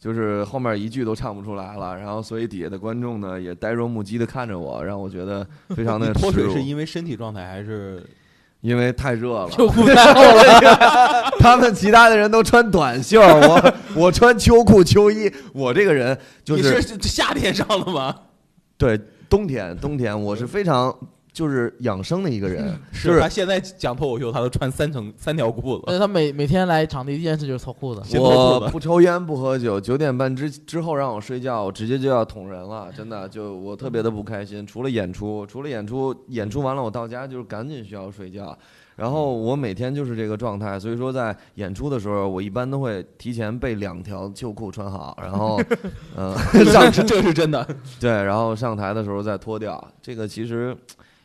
[0.00, 8.02] 就是后面一句都唱不出来了，然后所以底下的观众呢也呆若木鸡的看着我，让我觉得非常的 脱水是因为身体状态还是？
[8.62, 18.14] 因为太热了，秋裤太厚了， 他们其他的人都穿短袖，我我穿秋裤秋衣，我这个人就你是夏天上的吗？
[18.76, 20.94] 对冬天冬天我是非常
[21.32, 25.84] 就是养生的一个人， 就是他现在讲脱口秀，他都穿三层 三条裤子。
[25.86, 28.02] 而且他每每天来场地第一件事就是脱裤子。
[28.18, 34.66] 我不抽烟不喝酒，九点半之之后让我睡觉，我直接就要捅人了，真的就我特别的不开心。
[34.66, 38.56] 除了演出，除了演出，演出完了我到家就是赶紧需要睡觉。
[38.96, 45.58] 然后我每天就是这个状态，所以说在演出的时候，我一般都会提前备两条秋裤穿好，然后，
[46.18, 47.66] 嗯、这是真的。
[47.98, 49.82] 对，然后上台的时候再脱掉。
[50.02, 50.76] 这个其实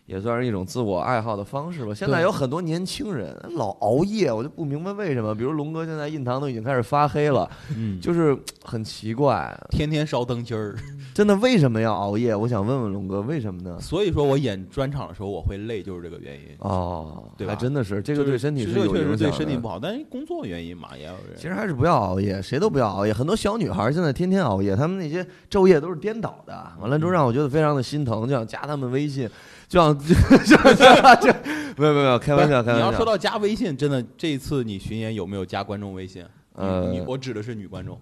[0.06, 1.94] 也算是一种自我爱好的方式吧。
[1.94, 5.34] 现在有很多年轻人老熬夜，我就不明白为什么。
[5.34, 10.76] 比如龙哥现在印堂都已经开始发黑了，嗯，就是很奇怪，天天烧灯芯儿。
[11.16, 12.36] 真的为什么要熬夜？
[12.36, 13.80] 我想问问龙哥，为什么呢？
[13.80, 16.42] 所以说我演专场的时候我会累，就是这个原因。
[16.60, 19.38] 哦，对吧还真的是这个对身体这是有影响个确实对的。
[19.38, 21.36] 身体不好，但是工作原因嘛，也有人。
[21.38, 23.14] 其实还是不要熬夜，谁都不要熬夜。
[23.14, 26.54] 很多小女孩现在天天熬夜，她们那些昼夜都是颠倒的。
[26.82, 29.30] 完了之后让我觉得非常的心疼，就想加她们微信，
[29.76, 31.40] 就想就就就
[31.76, 32.88] 没有没有没有开玩笑开玩笑。
[32.88, 36.26] 你要说到加微信，真的这一次你巡演有没有加观众微信？
[36.54, 38.00] 呃女我指的是女观众。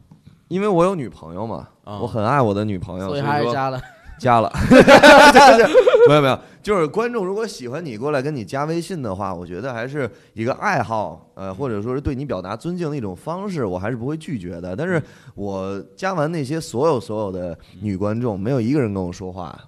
[0.50, 3.82] 因为我有女朋友嘛，啊我很爱我的女朋友，所以所说还是加了。
[4.20, 4.54] 加了，
[6.08, 14.76] 没有没有，就是观众如果喜欢你过来跟你加微信的话，我觉得还是一个爱好，呃，或者说是对你表达尊敬的一种方式，我还是不会拒绝的。
[14.76, 15.02] 但是
[15.34, 19.60] 我加完那些所有所有的女观众，没有一个人跟我说话，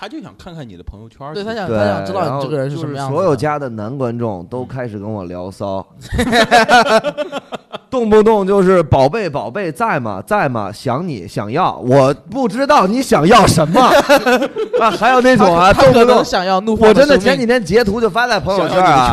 [0.00, 1.34] 他就想看看你的朋友圈儿。
[1.34, 3.12] 对他想，他想知道你这个人是什么样的。
[3.12, 5.84] 所有家的男观众都开始跟我聊骚，
[7.90, 10.70] 动不动就是宝贝宝贝在吗在吗？
[10.70, 13.80] 想你想要，我不知道你想要什么
[14.80, 19.12] 啊， 还有那种啊，动不动想要怒放我真的前几天截图就发在朋友圈啊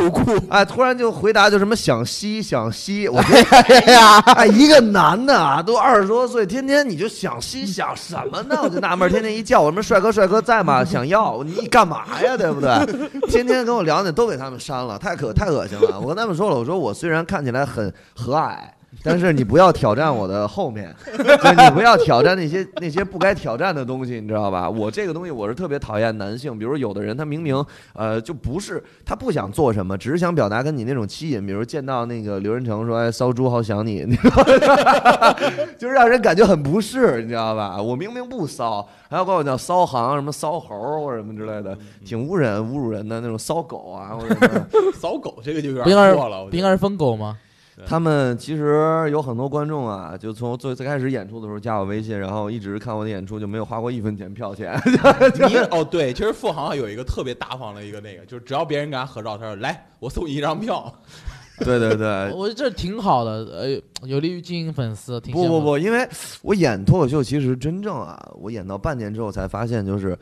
[0.50, 3.18] 哎，突然就回答就什么想吸想吸，我
[3.50, 8.60] 哎呀，哎，一个男的啊，都二十多岁，天天你就想吸想什么呢？
[8.62, 10.75] 我就纳闷，天天一叫我什么帅哥帅哥在吗？
[10.84, 12.36] 想要你干嘛呀？
[12.36, 13.30] 对不对？
[13.30, 16.00] 天天跟我聊的都给他们删了，太可太恶心了。
[16.00, 18.58] 我跟他们说了，我说我虽然看起来很和蔼。
[19.06, 24.68] 但是你不要挑战我的后面，就你不要挑战那些那些不该挑战的东西，你知道吧？
[24.68, 27.64] 我这个东西我是特别讨厌男性，比如有的人他明明
[27.94, 35.36] 呃就不是他不想做什么，只是想表达跟你那种吸引，比如见到那个刘仁成说哎骚猪好想你，你知道吗？
[35.78, 37.80] 就是让人感觉很不适，你知道吧？
[37.80, 44.34] 我明明不骚，还要管我叫骚行什么骚猴或者什么之类的，挺污人侮辱人的那种骚狗啊，或者
[44.72, 47.38] 什么扫狗这个就有点过了，应该是疯狗吗？
[47.86, 54.80] 他们其实有很多观众啊，就从最最开始演出的时候加我微信，然后一直看我的演出，就没有花过一分钱票钱。
[55.36, 60.94] 你哦，对，其实付航有一个特别大方的一个那个，就是只要别人跟他合照，他说来，我送你一张票。
[61.64, 65.22] 对对对，我觉得这挺好的，呃，有利于经营粉丝。
[65.22, 66.06] 挺不不不，因为
[66.42, 70.18] 我演脱口秀，其实真正啊，我演到半年之后才发现，就是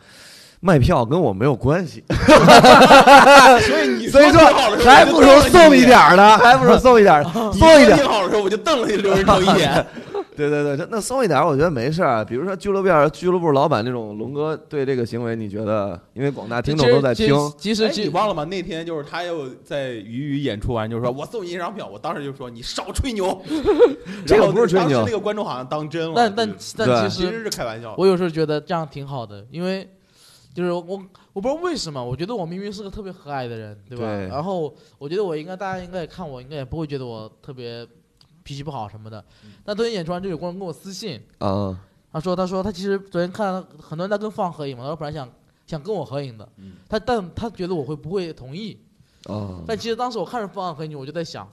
[0.65, 4.39] 卖票跟我没有关系， 所以你所以说
[4.82, 7.97] 还不如送一点儿呢，还不如送一点儿，送一点儿。
[7.97, 9.86] 挺好的时候，我就瞪了刘仁成一眼。
[10.36, 12.23] 对对对，那送一点儿，我觉得没事儿。
[12.26, 15.99] 比如说俱乐部俱乐部老板那种龙哥对这个行为，你觉得？
[16.13, 18.45] 因为广大听众都在听，哎，其实其实你忘了吗？
[18.45, 23.39] 那天就是他又在鱼鱼演出完，就说我送你一张票，我当时就说你少吹牛。
[24.26, 26.13] 这个不是吹牛当时那个观众好像当真了。
[26.15, 27.93] 但但但其实其实是开玩笑。
[27.97, 29.88] 我有时候觉得这样挺好的，因为
[30.53, 30.81] 就是我
[31.33, 34.05] 我不知道为什么，我觉得我明明是个特别和蔼的人，对吧？
[34.05, 37.87] 对然后我觉得我应该大家应该也看我，应该也不会觉得我特别
[38.43, 39.23] 脾气不好什么的。
[39.63, 41.77] 但昨天演出完就有观众跟我私信，啊，
[42.11, 45.27] 他说他说他其实昨天看到很多人在跟放合影嘛，他说本来想
[45.65, 48.77] 想跟我合影的，嗯他但他觉得我会不会同意？
[49.25, 51.51] 啊，但其实当时我看着放合影，我就在想，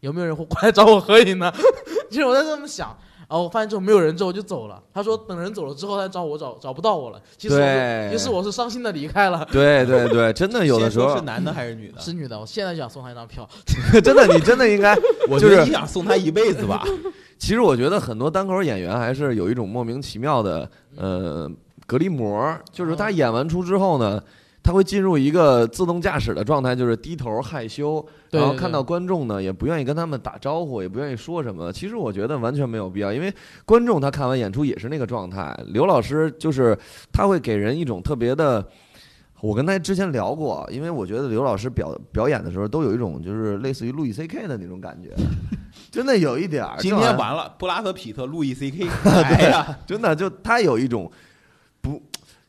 [0.00, 1.50] 有没有人会过来找我合影呢？
[2.10, 2.94] 其实我在这么想，
[3.32, 4.78] 然后我发现之后没有人之后我就走了。
[4.92, 7.18] 他说等人走了之后再找我找找不到我了。
[7.38, 9.48] 其实我是，其实我是伤心的离开了。
[9.50, 11.98] 对对对，真的有的时候是，男的还是女的？
[11.98, 13.48] 是女的，我现在就想送她一张票。
[14.04, 14.94] 真的你真的应该，
[15.30, 16.84] 我就是觉得你想送她一辈子吧。
[17.40, 21.50] 其实我觉得很多单口演员还是有一种莫名其妙的呃
[21.86, 24.22] 隔离膜，就是他演完出之后呢，
[24.62, 31.72] 他会进入一个自动驾驶的状态，就是低头害羞，然后看到观众呢也不愿意跟他们打招呼，也不愿意说什么。
[31.72, 33.32] 其实我觉得完全没有必要，因为
[33.64, 35.52] 观众他看完演出也是那个状态。
[35.68, 36.78] 刘老师就是
[37.12, 38.66] 他会给人一种特别的。
[39.40, 45.10] 我跟他之前聊过，因为我觉得刘老师表表演的时候都有一种就是类似于路易 C K 的那种感觉，
[45.90, 46.76] 真的有一点儿。
[46.78, 51.10] 今天完了，布拉德皮特、路易 C K， 对呀，真的就他有一种
[51.80, 52.00] 不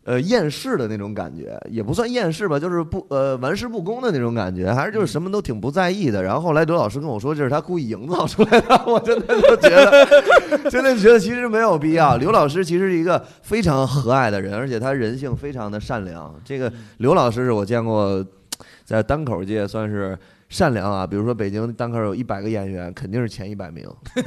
[0.06, 6.22] 呃厌世的那种感觉，也不算厌世吧，就是不呃玩世不恭的那种感觉，还是就是什么都挺不在意的。
[6.22, 12.18] 然后后来刘老师跟我说，这是他故意营造出来的， 我真的就觉得，真的觉得其实没有必要。
[12.18, 16.34] 刘老师其实是一个非常和蔼的人，而且他人性非常的善良。
[16.44, 18.24] 这个刘老师是我见过
[18.86, 20.18] 在单口界算是。
[20.50, 23.84] 善良啊，比如说北京单口有一百个演员，肯定是前一百名。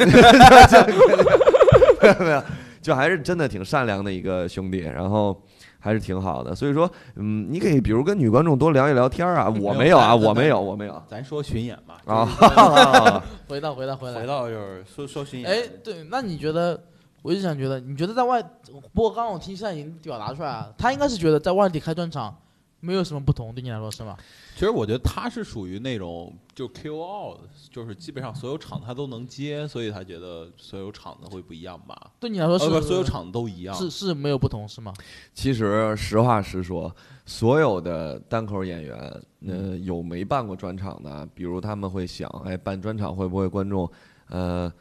[2.18, 2.42] 没有，
[2.82, 5.40] 就还是真的挺善良的一个兄弟，然后
[5.86, 6.54] 还是挺好的。
[6.54, 9.48] 所以说，嗯，你可以比如跟女观众多聊一聊天啊。
[9.62, 12.02] 我没有啊，我没有，我没有 咱说巡演吧。
[12.04, 13.22] 啊。
[13.48, 14.26] 回到回到回来回。
[14.26, 15.50] 到就是说说巡演。
[15.50, 16.78] 哎，对，那你觉得？
[17.22, 18.40] 我一直想觉得，你觉得在外，
[18.92, 22.32] 不过刚刚我听现在已经表达出来了，他应该是觉得在外地开专场
[22.86, 24.16] 没有什么不同，对你来说是吗？
[24.54, 27.36] 其实我觉得他是属于那种就 KOL，
[27.70, 32.12] 就是基本上所有场他都能接，所以他觉得所有场子会不一样吧？
[32.20, 33.74] 对你来说是、所有场子都一样。
[33.74, 34.94] 是是没有不同是吗？
[35.34, 36.94] 其实实话实说，
[37.26, 43.90] 所有的单口演员，呃，有没办过专场的，比如他们会想，哎，办专场会不会观众，
[44.28, 44.72] 呃，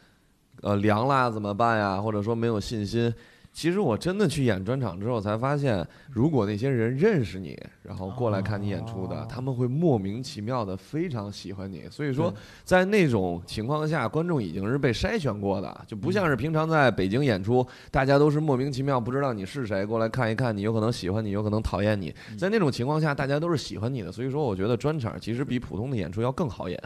[0.61, 1.99] 呃凉啦怎么办呀？
[1.99, 3.13] 或者说没有信心。
[3.55, 11.83] 其实我真的去演专场之后，才发现，如果那些人认识你，然后过来看你演出的，哦他们会莫名其妙的非常喜欢你。
[11.89, 12.33] 所以说，
[12.65, 22.13] 在那种情况下，观众已经是被筛选过的，就不像是平常在北京演出，大家都是莫名其妙不知道你是谁，过来看一看你，有可能喜欢你，有可能讨厌你。
[22.37, 26.77] 在那种情况下，大家都是喜欢你的，所以说我觉得专场其实比普通的演出要更好演。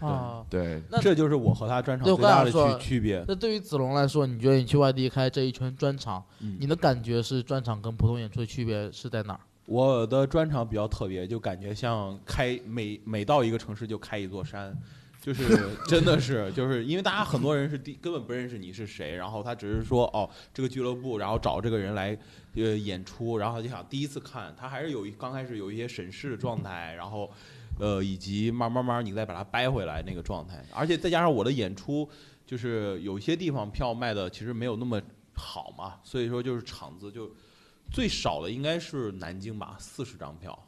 [0.00, 3.24] 啊，对，那这就是我和他专场最大的区区别。
[3.26, 9.40] 那对于子龙来说，你觉得你去外地开这一圈专场，嗯你的感觉是专场跟普通演出的区别是在哪儿？
[9.64, 14.72] 我的专场比较特别，就感觉像开每每到一个城市就开一座山，
[15.20, 22.16] 就是 真的是就是因为大家很多人是第根本不认识你是谁，然后他只是说哦这个俱乐部，然后找这个人来
[22.54, 27.28] 呃演出，然后就想第一次看，他还是有一刚开始有一些审视的状态，然后
[27.78, 32.08] 呃以及慢慢慢你再把它掰回来那个状态，而且再加上我的演出，
[32.44, 35.00] 就是有些地方票卖的其实没有那么
[35.34, 37.30] 好嘛，所以说就是场子就
[37.92, 40.58] 最少的应该是南京吧，四十张票，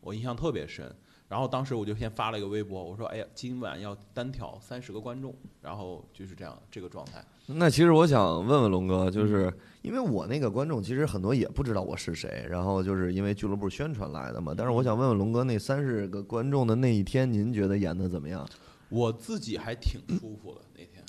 [0.00, 0.94] 我印象特别深。
[1.28, 7.24] 然后当时我就先发了一个微博，我说：“哎呀，今晚要单挑三十个观众。”然后就是这样这个状态。
[7.46, 14.54] 那其实我想问问龙哥，就是因为我那个观众其实很多也不知道我是谁，然后就是因为俱乐部宣传来的嘛。
[14.56, 18.46] 但是我想问问龙哥，那三十个观众的那一天，您觉得演的怎么样？
[18.88, 21.02] 我自己还挺舒服的那天。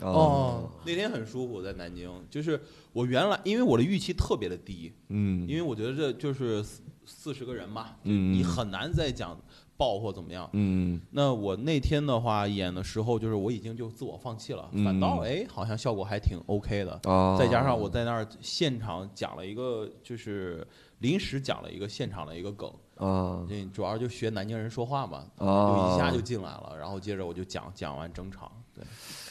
[0.00, 2.10] 哦，那天很舒服，在南京。
[2.30, 2.60] 就是
[2.92, 9.38] 我原来因为我的预期特别的低，嗯，因为我觉得这就是四四十个人嘛，嗯你很难再讲
[9.80, 10.46] 爆或怎么样。
[10.52, 14.84] 嗯那我那天的话演的时候，就是我已经就自我放弃了，嗯。
[14.84, 17.00] 反倒哎好像效果还挺 OK 的。
[17.10, 20.66] 啊，再加上我在那儿现场讲了一个，就是
[20.98, 28.84] 临时讲了一个现场的一个梗，啊嗯，主要就学南京人说话嘛，就啊，一下就进来了，然后接着我就讲讲完整场，对，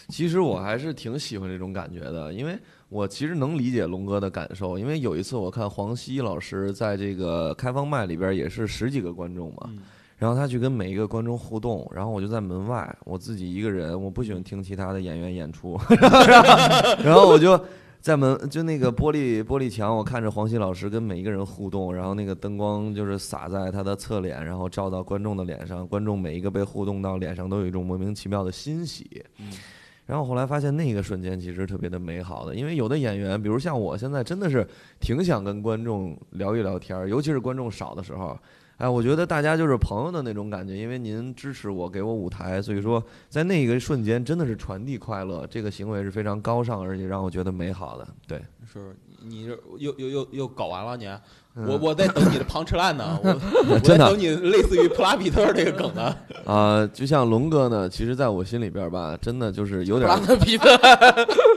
[0.08, 2.58] 其实我还是挺喜欢这种感觉的，因为
[2.90, 4.80] 我其实能理解龙哥的感受。
[4.80, 9.80] 因为有一次我看黄西老师在这个开放麦里边也是十几个观众嘛，嗯
[10.20, 15.80] 然后他去跟每一个观众互动，然后我就在门外，我自己一个人，我不喜欢听其他的演员演出，
[17.02, 17.58] 然后我就
[18.02, 29.24] 在门就那个玻璃玻璃墙，我看着黄西老师跟每一个人互动，然后那个灯光就是洒在他的侧脸，然后照到观众的脸上，观众每一个被互动到脸上都有一种莫名其妙的欣喜。
[29.40, 29.50] 嗯
[30.06, 34.68] 然后后来发现那个瞬间其实特别的美好的，因为有的演员，比如像我现在真的是
[35.00, 38.38] 挺想跟观众聊一聊天儿，尤其是观众少的时候。
[38.80, 48.08] 哎，我觉得大家就是朋友的那种感觉，因为您支持我，给我舞台，所以说在那一个瞬间真的是传递快乐，这个行为是非常高尚，而且让我觉得美好的。
[48.26, 49.58] 对，是你又
[49.98, 51.06] 又又又搞完了你，
[51.68, 53.30] 我我在等你的庞吃烂呢， 我
[53.70, 60.68] 我在真等你类似于普拉比特这个梗呢， 啊、就像龙哥呢，其实在我心里边吧，真的就是有布点拉德皮特，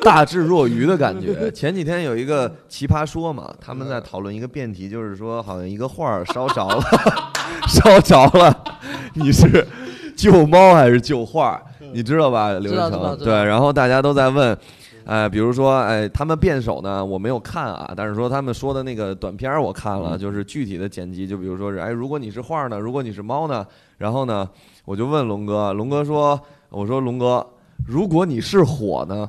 [0.03, 1.51] 大智若愚的感觉。
[1.53, 6.83] 前几天有一个奇葩说嘛，他们在讨论一个辩题，就是说好像一个画儿烧着了，
[7.69, 8.65] 烧着了，
[9.15, 9.67] 你是
[10.17, 11.61] 救猫还是救画？
[11.95, 13.19] 你知道吧，刘知道成？
[13.19, 14.57] 对，然后大家都在问。
[15.05, 23.67] 哎，比如说，哎，他们辩手呢，我没有看啊，但是说他们说的那个短片儿我看了，就是具体的剪辑，就比如说是，哎，如果你是画儿呢，如果你是猫呢，
[23.99, 24.49] 然后呢，
[24.85, 27.47] 我就问龙哥，龙哥说，我说龙哥，
[27.87, 29.29] 如果你是火呢？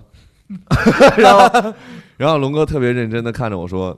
[1.17, 1.73] 然后，
[2.17, 3.97] 然后龙哥特别认真的看着我说：“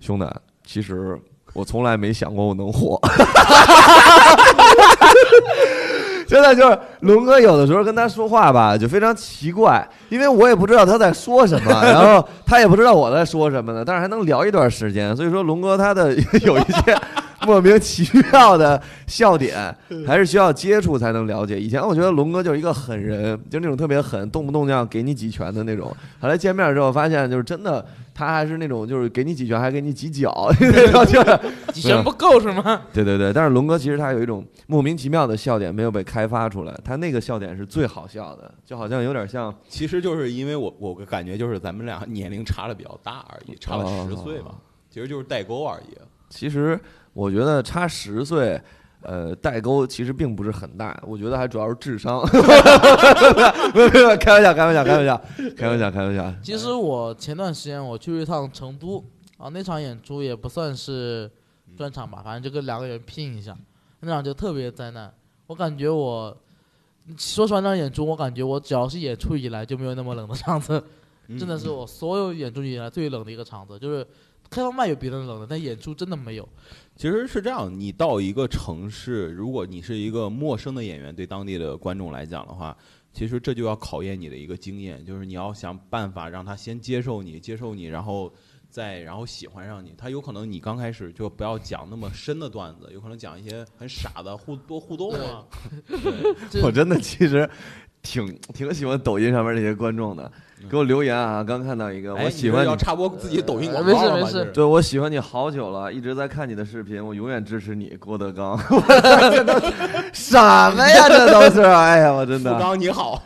[0.00, 0.26] 兄弟，
[0.64, 1.18] 其实
[1.52, 2.98] 我从来没想过我能火。”
[6.30, 15.14] 真的就是龙哥有的时候跟他说话吧，就非常奇怪，因为我也不知道他在说什么， 然后他也不知道我在说什么呢，但是还能聊一段时间。
[15.16, 16.14] 所以说，龙哥他的
[16.46, 16.96] 有一些
[17.44, 19.74] 莫名其妙的笑点，
[20.06, 21.58] 还是需要接触才能了解。
[21.58, 25.92] 以前我觉得龙哥就是一个狠人，就那种特别狠，动不动就要给你几拳的那种。
[26.20, 27.84] 后来见面之后发现，就是真的，
[28.20, 31.40] 他还是那种就是给你几拳还给你几脚 就是
[31.72, 32.82] 几拳不够是吗？
[32.92, 33.32] 对对对。
[33.32, 44.54] 但是龙哥其实他有一种莫名其妙的笑点没有被开发出来，他那个笑点是最好笑的，就好像有点像其实就是因为我我感觉就是咱们俩年龄差的比较大而已，差了哦十岁吧，
[44.90, 45.96] 其实就是代沟而已。
[46.28, 46.78] 其实
[47.14, 48.60] 我觉得差十岁，
[49.02, 52.20] 呃，代沟其实并不是很大，我觉得还主要是智商。
[53.74, 55.22] 没有没有，开玩笑，开玩笑，开玩笑，
[55.56, 56.34] 开玩笑，开玩笑。
[56.42, 59.02] 其实我前段时间我去了一趟成都
[59.38, 61.30] 啊，那场演出也不算是
[61.76, 63.56] 专场吧，反正就跟两个人拼一下，
[64.00, 65.10] 那场就特别灾难。
[65.46, 66.36] 我感觉我
[67.16, 70.82] 说实话，那场演出我感觉我只要是演出以来就没有那么冷的场子，
[71.38, 74.06] 真的是我所有演出以来最冷的一个场子，就是
[74.50, 76.46] 开放麦有比那冷的，但演出真的没有。
[77.00, 82.76] 其实是这样，你到一个城市，如果你是一个陌生的演员，对当地的观众来讲的话，
[83.10, 88.30] 其实这就要考验你的一个经验，就是你要想办法让他先接受你，接受你，然后
[88.68, 89.94] 再然后喜欢上你。
[89.96, 95.42] 他有可能你刚开始就不要讲那么深的段子，有可能讲一些很傻的互多互动啊。
[96.62, 97.48] 我真的其实
[98.02, 100.30] 挺挺喜欢抖音上面那些观众的，
[100.68, 101.42] 给我留言啊！
[101.42, 108.58] 刚看到一个，哎我喜欢你，你要插播自己抖音广没告没事没事对我喜欢你好久了，一直在看你的视频，我永远支持你，郭德纲。
[110.12, 111.08] 什么呀？
[111.08, 113.22] 这都是，哎呀，我真富的，刚你好。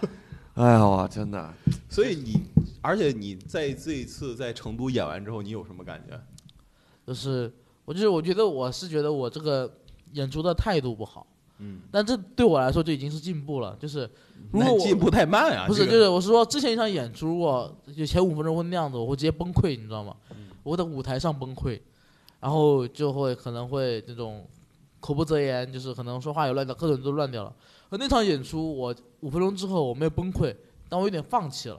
[0.55, 1.53] 哎呀，我真的，
[1.89, 2.41] 所以你，
[2.81, 6.19] 而且你在这一次在成都演完之后，你有什么感觉？
[7.07, 7.53] 就是
[7.85, 9.71] 我就是我觉得我是觉得我这个
[10.13, 11.27] 演出的态度不好，
[11.59, 13.77] 嗯，但这对我来说就已经是进步了。
[13.81, 14.11] 就是
[14.53, 15.67] 如果我进步太慢啊！
[15.67, 20.17] 不是，就是我是说之前一场演出，如果就前五分钟会那样子，我会直接崩溃，你知道吗？
[20.31, 21.79] 嗯我会在舞台上崩溃，
[22.41, 24.47] 然后就会可能会那种
[24.99, 27.55] 口不择言，就是可能说话也乱掉，各种都乱掉了。
[27.91, 30.57] 而那场演出，我五分钟之后我没有崩溃，
[30.89, 31.79] 但我有点放弃了。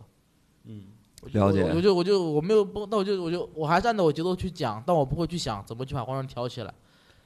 [0.66, 0.84] 嗯，
[1.24, 6.72] 我了解我我就我就我没有崩，那我就我就我还是按照我节奏去讲，但我不会去想怎么去把观众挑起来。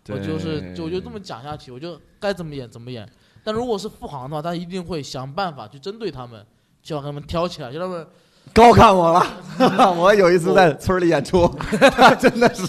[0.10, 3.07] 我就是就我就这么讲下去，我就该怎么演怎么演。
[3.43, 6.45] 但如果是富航的话，他一定会想办法去针对他们，
[6.84, 8.05] 就把他们挑起来，就他们
[8.53, 9.26] 高看我了。
[9.95, 11.47] 我有一次在村里演出，
[11.95, 12.68] 他真的是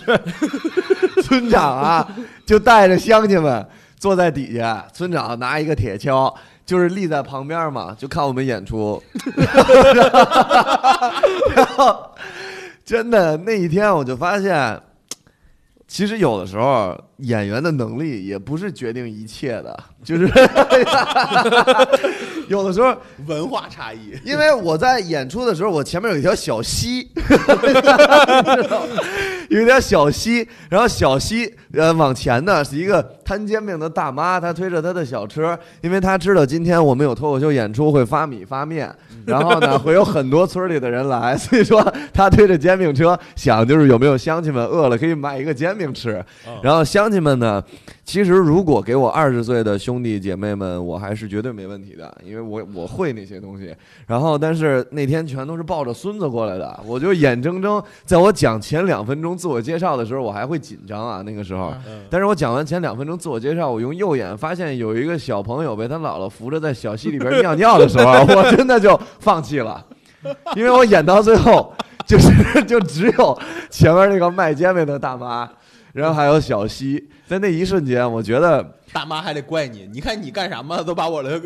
[1.22, 2.06] 村长啊，
[2.46, 3.66] 就带着乡亲们
[3.96, 6.32] 坐在底下，村长拿一个铁锹，
[6.64, 9.02] 就是立在旁边嘛，就看我们演出。
[11.54, 12.10] 然后
[12.84, 14.80] 真的那一天，我就发现，
[15.92, 20.28] 其实有的时候演员的能力也不是决定一切的， 就是
[22.46, 24.12] 有的时候文化差异。
[24.24, 27.10] 因为我在演出的时候，我前面有一条小溪，
[29.50, 38.88] 有点小溪，然后小溪呃往前呢是一个摊煎饼的大妈，她推着她的小车，因为她知道今天我们有脱口秀演出会发米发面，
[39.26, 41.82] 然后呢会有很多村里的人来， 所以说
[42.14, 46.24] 她推着煎饼车，想就是有没有乡亲们饿了可以买一个煎饼吃，
[46.62, 47.62] 然后乡亲们呢。
[48.02, 53.72] 其实，如果给我二十岁的兄弟姐妹们，我还是绝对没问题的，因为我我会那些东西。
[54.04, 61.72] 然后，但是那天全都是抱着孙子过来的，我就眼睁睁在我讲前两分钟自我介绍的时候，我还会紧张啊，那个时候。
[62.10, 69.82] 但是我讲完前两分钟自我介绍，我用右眼发现有一个小朋友被他姥姥扶着在小溪里边尿尿的时候， 我真的就放弃了，
[70.54, 71.72] 因为我演到最后，
[72.06, 72.30] 就是
[72.68, 73.38] 就只有
[73.70, 75.48] 前面那个卖煎饼的大妈。
[75.92, 81.42] 然后还有小溪，在那一瞬间，我觉得大妈还得怪你，你看你干什么都把我的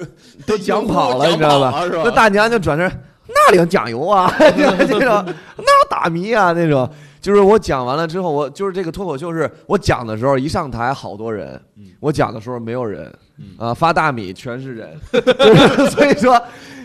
[0.46, 1.82] 都 讲跑了，你知道吧？
[2.04, 2.86] 那大娘就转身，
[3.26, 5.24] 那领酱油啊，这种
[5.56, 6.86] 那打迷啊，那种。
[7.24, 11.58] 就是我讲完了之后，我就是这个脱口秀是我讲的时候，一上台好多人，
[11.98, 13.10] 我讲的时候没有人，
[13.56, 16.38] 啊，发大米全是人， 就是所以说，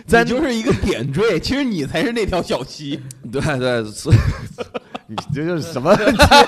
[0.07, 2.97] 咱就是一个点缀，其实你才是那条小溪。
[3.29, 4.17] 对对，所以
[5.07, 5.93] 你这就是什么？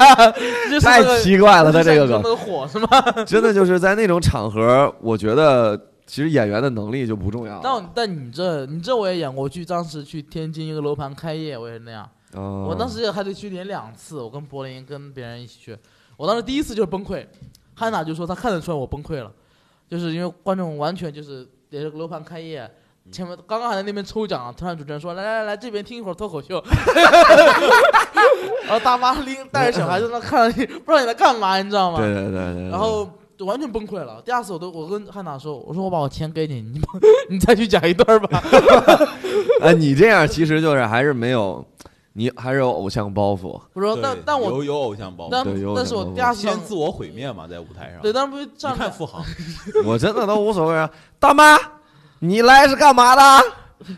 [0.82, 2.88] 太奇怪了，他这个梗火是吗？
[3.28, 5.78] 真的就是在那种场合，我觉得
[6.08, 7.60] 其实演员的能力就不重要。
[7.62, 12.10] 但但你这你这我也演过，去当时去天津一个楼盘开业，我也是那样。
[12.34, 12.68] 哦。
[12.70, 15.78] 我当时也还得去连两次，我跟柏林跟别人一起去。
[16.18, 17.26] 我当时第一次就是崩溃，
[17.76, 19.32] 汉娜就说她看得出来我崩溃了，
[19.90, 22.70] 就是因为观众完全就是也是楼盘开业。
[23.12, 26.64] 前面刚刚还在那边抽奖，突然主持人说：“来来来，这边听一会儿脱口秀。
[28.64, 31.98] ”然后大妈拎带着小孩在那看，不知道你在干嘛，你知道吗？
[31.98, 32.70] 对对对对。
[32.70, 34.22] 然后就完全崩溃了。
[34.22, 36.80] 第二次我都我跟汉娜说：“我说我把我钱给你，你
[37.30, 38.40] 你再去讲一段吧。
[39.62, 41.66] ”哎，你这样其实就是还是没有，
[42.14, 43.60] 你还是有偶像包袱。
[43.74, 45.44] 不是，但但我有有偶像包袱，但
[45.76, 48.02] 但是我第二次先自我毁灭嘛，在舞台上。
[48.02, 49.24] 对，但是不是你看付航，
[49.86, 50.90] 我真的都无所谓啊，
[51.20, 51.58] 大妈。
[52.20, 53.46] 你来是干嘛的？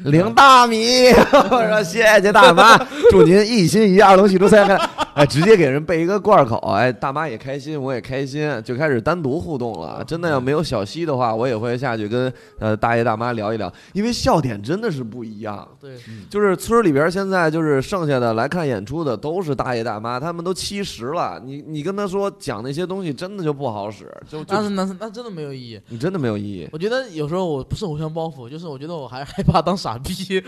[0.05, 1.09] 领大米。
[1.51, 2.77] 我说谢谢大妈，
[3.11, 4.77] 祝您一心一意，二龙戏珠三开。
[5.13, 10.03] 哎，直接给人备一个罐口，哎，大妈也开心，我也开心，就开始单独互动了。
[10.05, 15.67] 真的要没有小西的话，我也会下去跟呃大爷大妈聊一聊，因为笑点真的是不一样。
[15.79, 15.95] 对，
[16.29, 24.11] 就是村里边现在就是剩下的来看演出的都是大爷大妈，他们都七十了，你你跟他说讲那些东西，真的就不好使。
[24.27, 26.67] 就但是那那真的没有意义，你真的没有意义。
[26.71, 30.41] 我觉得有时候我不是偶像包袱，就是我觉得我还是害怕当傻逼。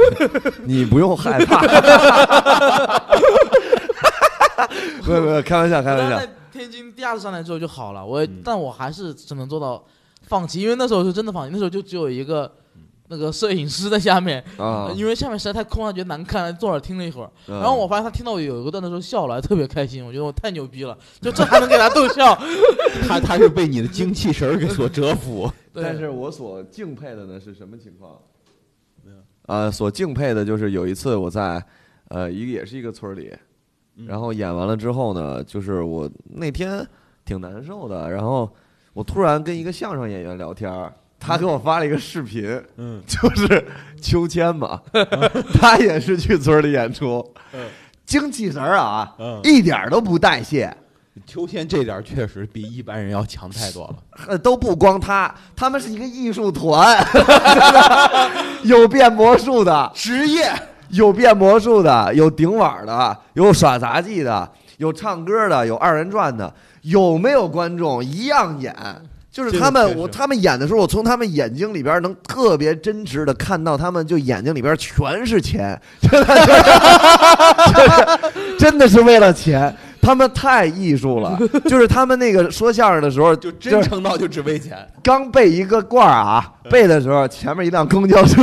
[0.64, 1.60] 你不用害怕。
[5.06, 6.26] 没有没有，开玩笑开玩笑。
[6.52, 9.84] 天津第二次上来之后就好了，我但我还是只能做到
[10.22, 12.52] 放弃，因为那时候是真的放弃，那时候就只有一个
[13.06, 22.36] 那个摄影师在下面啊，因为下面实在太空了，觉得难看，坐那听了一会儿，然后我发现他听到我有一个段的时候笑了，特别开心，我觉得我太牛逼了，就这还能给他逗笑，
[23.06, 25.50] 他他是被你的精气神给所折服。
[25.72, 28.18] 但是我所敬佩的呢是什么情况？
[29.04, 31.64] 没有啊，所敬佩的就是有一次我在
[32.08, 33.32] 呃一个也是一个村里。
[34.06, 36.86] 然后演完了之后呢，就是我那天
[37.24, 38.10] 挺难受的。
[38.10, 38.50] 然后
[38.92, 40.72] 我突然跟一个相声演员聊天，
[41.18, 43.66] 他给我发了一个视频，嗯，就是
[44.00, 44.80] 秋千嘛，
[45.60, 47.24] 他也是去村里演出，
[48.06, 50.76] 精气神儿啊，一点都不代谢。
[51.26, 53.86] 秋千这点确实比一般人要强太多
[54.28, 54.38] 了。
[54.38, 56.96] 都不光他，他们是一个艺术团，
[58.64, 60.50] 有变魔术的职业。
[60.90, 68.74] 有变魔术的，有顶碗的，有耍杂技的，有唱歌的，有二人转的，有没有观众一样演？
[69.30, 78.20] 就是他们，我他们演的时候，我从他们眼睛里边能特别真实的看到，他们就眼睛里边全是钱， 真的，
[78.58, 79.74] 真的是为了钱。
[80.02, 84.76] 他们太艺术了，就是他们那个说相声的时候，就真诚到就只为钱。
[85.02, 88.42] 刚背一个罐儿啊，背的时候，前面一辆公交车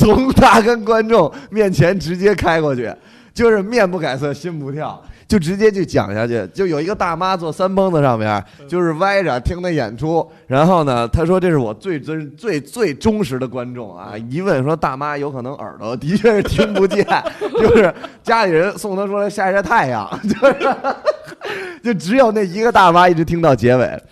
[0.00, 2.90] 从他跟观众面前直接开过去，
[3.34, 5.00] 就是面不改色心不跳。
[5.28, 6.44] 就直接就讲下去。
[6.52, 10.28] 就有一个大妈坐三蹦子上面，就是歪着听他演出。
[10.48, 14.14] 然后呢，他说这是我最真、 最最忠实的观众啊！
[14.28, 17.06] 一问说大妈有可能耳朵的确是听不见，
[17.38, 17.94] 就是
[18.24, 20.76] 家里人送他出来晒晒太阳， 就是
[21.84, 24.02] 就只有那一个大妈一直听到结尾。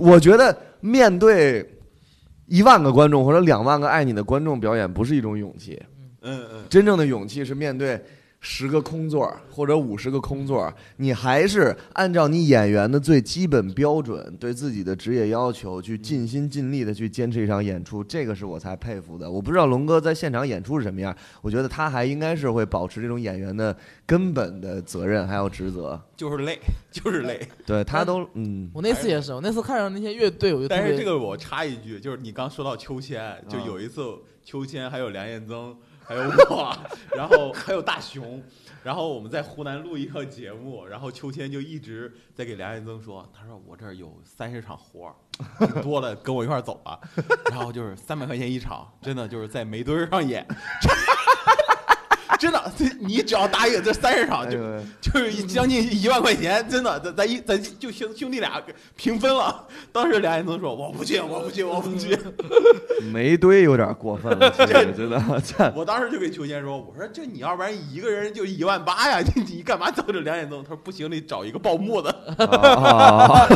[0.00, 1.68] 我觉得面对
[2.46, 5.80] 一万个观众或者两万个爱你的观众表演，不是一种勇气。
[6.22, 8.00] 嗯嗯，真正的勇气是面对
[8.48, 19.28] 十个空座儿或者五十个空座儿，你还是按照你演员的最基本标准，对自己的职业要求去尽心尽力的去坚持一场演出，这个是我才佩服的。
[19.28, 23.76] 我不知道龙哥在现场演出是什么样，我觉得他还应该是会保持这种演员的
[24.06, 26.00] 根本的责任还有职责。
[26.16, 26.56] 就是累，
[26.92, 27.40] 就是累。
[27.66, 34.02] 对他都嗯，我那次也是，我那次看上那些乐队，我就但是这个我插一句，就是你刚说到秋千，就有一次
[34.44, 35.76] 秋千还有梁彦增，
[36.06, 36.76] 还有我，
[37.14, 38.40] 然后还有大熊，
[38.82, 45.14] 然后我们在湖南录一个节目，然后秋千就一直在给梁彦增说，他说我这儿有三十场活儿，
[45.66, 47.00] 挺多了，跟我一块儿走吧。
[47.50, 50.46] 然后就是三百块钱一场，真的就是在煤堆上演。
[52.38, 54.58] 真的，这你只要答应这三十场就
[55.00, 58.60] 就是将近一万块钱，真的，咱咱一咱就兄兄弟俩
[58.96, 59.66] 平分了。
[59.92, 62.18] 当时梁彦增说：“我不去，我不去，我不去。
[63.12, 65.22] 煤堆有点过分了， 真的”
[65.74, 72.10] 我当时就给秋千说：“我说这你要不然一个人就一万八呀，你你干嘛找着梁彦增？”他说：“不行，得找一个报幕的。
[72.38, 73.46] 啊，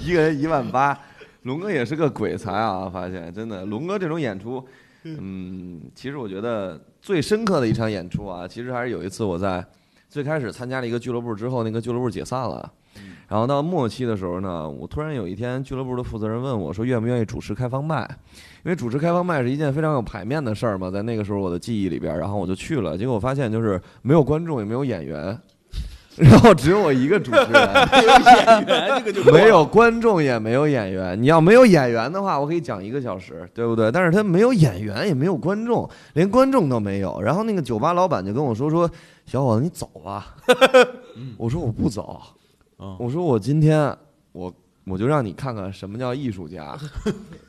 [0.00, 0.96] 一个人一万八，
[1.42, 2.88] 龙哥也是个鬼才啊！
[2.92, 4.64] 发现真的，龙哥这种演出，
[5.20, 9.64] 嗯，其实我觉得最深刻的一场演出啊，其实还是有一次我在
[10.08, 12.72] 最开始参加了一个俱乐部之后，那个俱乐部解散了。
[13.26, 18.06] 然后到末期的时候呢，我突然有一天，俱乐部的负责人问我说：“愿不愿意主持开放麦？”
[18.62, 22.98] 因为主持开放麦是一件非常有排面的事儿嘛，在那个时候我的记忆里边，然后我就去了。
[22.98, 25.36] 结果我发现就是没有观众，也没有演员，
[26.20, 27.52] 然后只有我一个主持人。
[27.90, 31.20] 没有演员，这个就没有观众也没有演员。
[31.20, 33.90] 你要没有演员的话，我可以讲一个小时，对不对？
[33.90, 37.20] 但是他没有演员，也没有观众，连观众都没有。
[37.22, 38.88] 然后那个酒吧老板就跟我说：“说
[39.24, 40.36] 小伙子，你走吧。
[41.38, 42.20] ”我说：“我不走。
[42.78, 43.96] 嗯”我说：“我今天
[44.32, 44.52] 我
[44.84, 46.76] 我就让你看看什么叫艺术家。”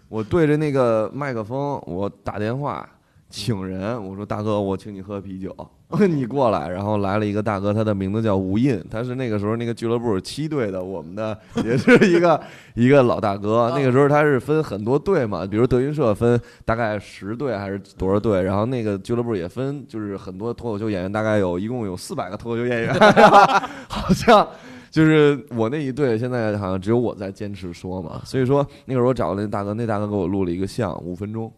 [0.07, 2.88] 我对着那个麦克风，我打电话
[3.30, 5.53] 请人，我说：“大哥，我请你喝啤酒。”
[6.08, 12.41] 你过来，然后来了一个大哥，他的名字叫吴印，他是那个时候那个俱乐部七队的，我们的 也是一个
[12.74, 13.72] 一个老大哥。
[13.76, 22.94] 那个时候他是分很多队嘛，比如德云社分大概十队还是多少队，然后那个俱乐部也分，就是很多脱口秀演员，大概有一共有四百个脱口秀演员，
[23.88, 24.48] 好像。
[24.91, 31.52] 就是我那一队，现在好像只有我在坚持说嘛，所以说那个时候我找了那大哥，那大哥给我录了一个像五分钟，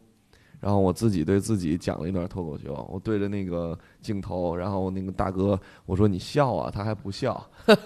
[0.66, 7.40] 然后我自己对自己讲了一段脱口秀，我对着那个镜头，然后那个大哥我说你笑啊，他还不笑，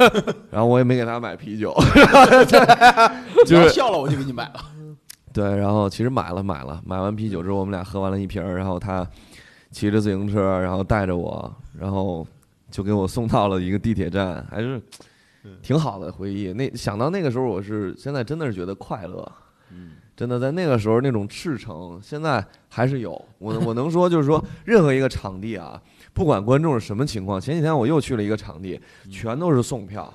[0.49, 1.75] 然后我也没给他买啤酒，
[3.45, 4.61] 就是笑了，我就给你买了。
[5.34, 9.05] 对，然后其实买了买了，买完啤酒之后我们俩喝完了一瓶儿，然后他
[9.71, 12.25] 骑着自行车，然后带着我，然后
[12.71, 14.82] 就给我送到了一个地铁站，还是
[15.61, 16.53] 挺好的回忆。
[16.53, 19.30] 那想到那个时候，我是现在真的是觉得快乐。
[19.69, 23.11] 嗯，真的在那个时候那种赤诚，现在还是有。
[23.38, 25.82] 我我能说就是说，任何一个场地啊，
[26.13, 28.78] 不管观众是什么情况，前几天我又去了一个场地，
[29.09, 30.13] 全都是送票。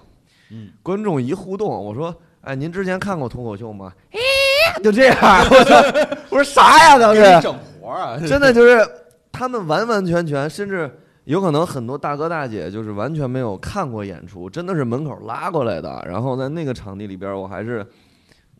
[0.50, 3.90] 嗯，观众一互动，我说：“哎，您之前看过脱口秀吗？”
[4.84, 5.16] 就这样，
[5.50, 5.76] 我说
[6.28, 6.98] ：“我说啥呀？
[6.98, 8.18] 当时整活啊！
[8.28, 8.86] 真的就是
[9.32, 10.90] 他们完完全全，甚至
[11.24, 16.04] 有可能很多大哥大姐就是完全没有看过演出，真的是门口拉过来的。
[16.06, 17.86] 然后在那个场地里边，我还是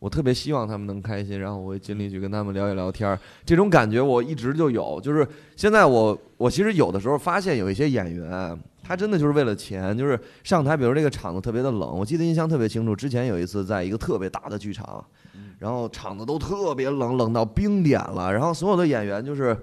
[0.05, 3.19] 我特别希望他们能开心，然后我会尽力去跟他们聊一聊天儿。
[3.43, 8.55] 这种感觉我一直就有，就是现在我我其实有的时候发现有一些演员。
[8.83, 12.95] 他真的就是为了钱，就是上台，比如这个场子特别的冷，我记得印象特别清楚。
[12.95, 15.03] 之前有一次在一个特别大的剧场，
[15.57, 18.31] 然后场子都特别冷，冷到冰点了。
[18.31, 19.57] 然后所有的演员就是，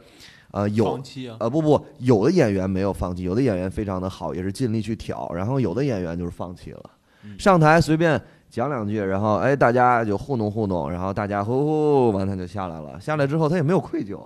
[0.50, 1.00] 呃，有啊！
[1.38, 5.32] 呃不不，有的演员没有放弃，有的演员非常的好，也是尽力去挑。
[5.32, 6.90] 然后有的演员就是放弃了，
[7.22, 8.20] 嗯上台随便
[8.52, 13.00] 讲两句，然后哎大家就糊弄糊弄，然后大家呼呼完他就下来了。
[13.00, 14.20] 下来之后他也没有愧疚，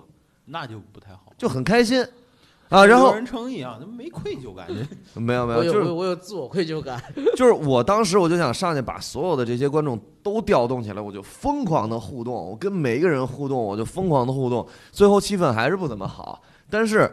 [0.47, 2.05] 那就不太好，就很开心
[2.69, 2.85] 啊。
[2.85, 4.85] 然后人称一样，他没愧疚感 觉。
[5.21, 7.01] 没有没有，就是我有我有自我愧疚感。
[7.39, 16.43] 就是我当时我就想上去把所有的这些观众都调动起来，我就疯狂的互动，我跟每一个人互动，我就疯狂的互动，最后气氛还是不怎么好。
[16.69, 17.09] 但是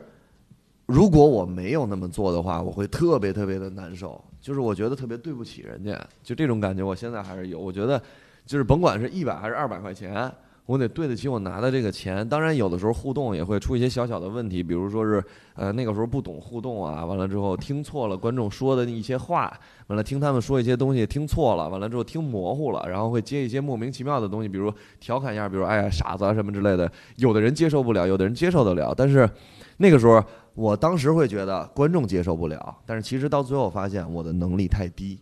[0.87, 7.57] 如果我没有那么做的话，我会特别特别的难受，就是我觉得特别对不起人家，就这种感觉，我现在还是有。
[7.57, 7.99] 我觉得
[8.45, 10.29] 就是甭管是一百还是二百块钱，
[10.65, 12.27] 我得对得起我拿的这个钱。
[12.27, 15.23] 当然，有的时候互动也会出一些小小的问题，比如说是
[15.55, 24.69] 呃那个时候不懂互动啊，完了之后听错了观众说的一些话，完了听他们说一些东西听错了，完了之后听模糊了，然后会接一些莫名其妙的东西，比如
[24.99, 26.91] 调侃一下，比如哎呀傻子啊什么之类的。
[27.15, 29.29] 有的人接受不了，有的人接受得了，但是
[29.77, 30.21] 那个时候
[30.55, 35.19] 我当时会觉得观众接受不了，但是其实到最后发现我的能力太低。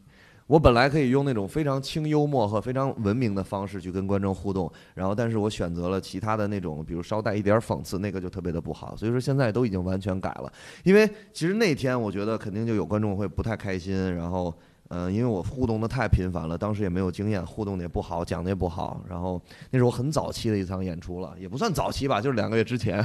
[0.47, 8.93] 我本来可以用那种非常轻幽默和非常文明的方式去跟观众互动，然后但是我选择了其他的那种，比如稍带一点讽刺，那个就特别的不好。
[8.97, 10.51] 所以说现在都已经完全改了，
[10.83, 14.53] 因为其实那天我觉得肯定就有观众会不太开心，然后
[14.93, 19.01] 嗯，因为我互动的太频繁了，当时也没有经验，互动的也不好，讲的也不好。
[19.09, 23.01] 然后那是我很早期的一场演出了，也不算早期吧，就是两个月之前。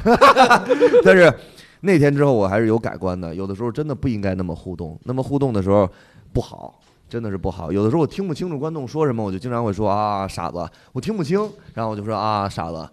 [1.05, 1.33] 但是
[1.81, 5.89] 那天之后我还是有改观的，有的时候真的不应该那么互动，那么互动的时候
[6.33, 6.81] 不好。
[7.09, 11.39] 真的是不好，有的时候我听不清楚观众说什么，我就经常会说啊傻子，我听不清，
[11.73, 12.89] 然后我就说啊傻子，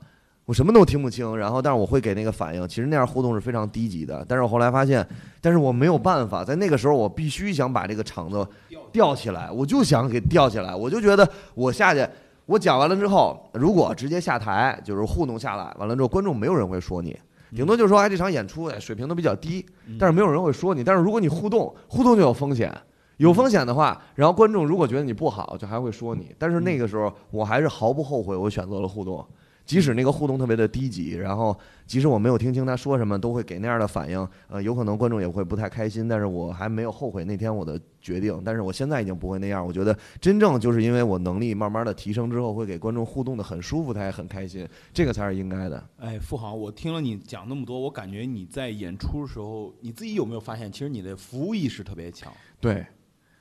[0.46, 5.04] 我什么都听不清，然后但是我会给那个反应，其实那样互动是非常低级的，但是我后来发现，
[5.42, 8.48] 但是我没有办法，在那个时候我必须想把这个场子
[8.94, 12.08] 吊起来，我就想给吊起来，我就觉得我下去，
[12.46, 17.20] 我讲完了之后，如果直接下台就是互动下来，完了之后观众没有人会说你，
[17.54, 19.66] 顶多就说哎这场演出哎水平都比较低，
[20.00, 22.72] 但是没有人会说你，但是如果你互动，互动就有风险。
[23.18, 26.34] 有风险的话，然后观众如果觉得你不好，就还会说你。
[26.40, 29.24] 但是那个时候，我还是毫不后悔，我选择了互动，
[29.66, 34.28] 即使那个互动特别的低级，然后即使我没有听清他说什么，都会给那样的反应。
[34.48, 38.42] 呃，有可能观众也会不太开心，但是我还没有后悔那天我的决定。
[38.44, 45.82] 但是我现在已经不会那样，我觉得真正就是因为我能力慢慢的提升之后，会给观众互动的很舒服，他也很开心，这个才是应该的。
[45.98, 52.32] 哎，付航，我听了你讲那么多，我感觉你在演出的时候，你自己有没有发现，其实你的服务意识特别强？
[52.60, 52.86] 对。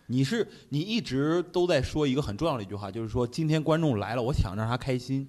[0.08, 5.26] 你是你一直都在说一个很重要的一句话，就是说今天观众来了，我想让他开心。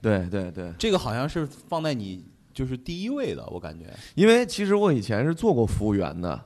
[0.00, 3.86] 对对对，这个好像是放在你就是第一位的，我感觉。
[4.14, 6.40] 因为其实我以前是做过服务员的，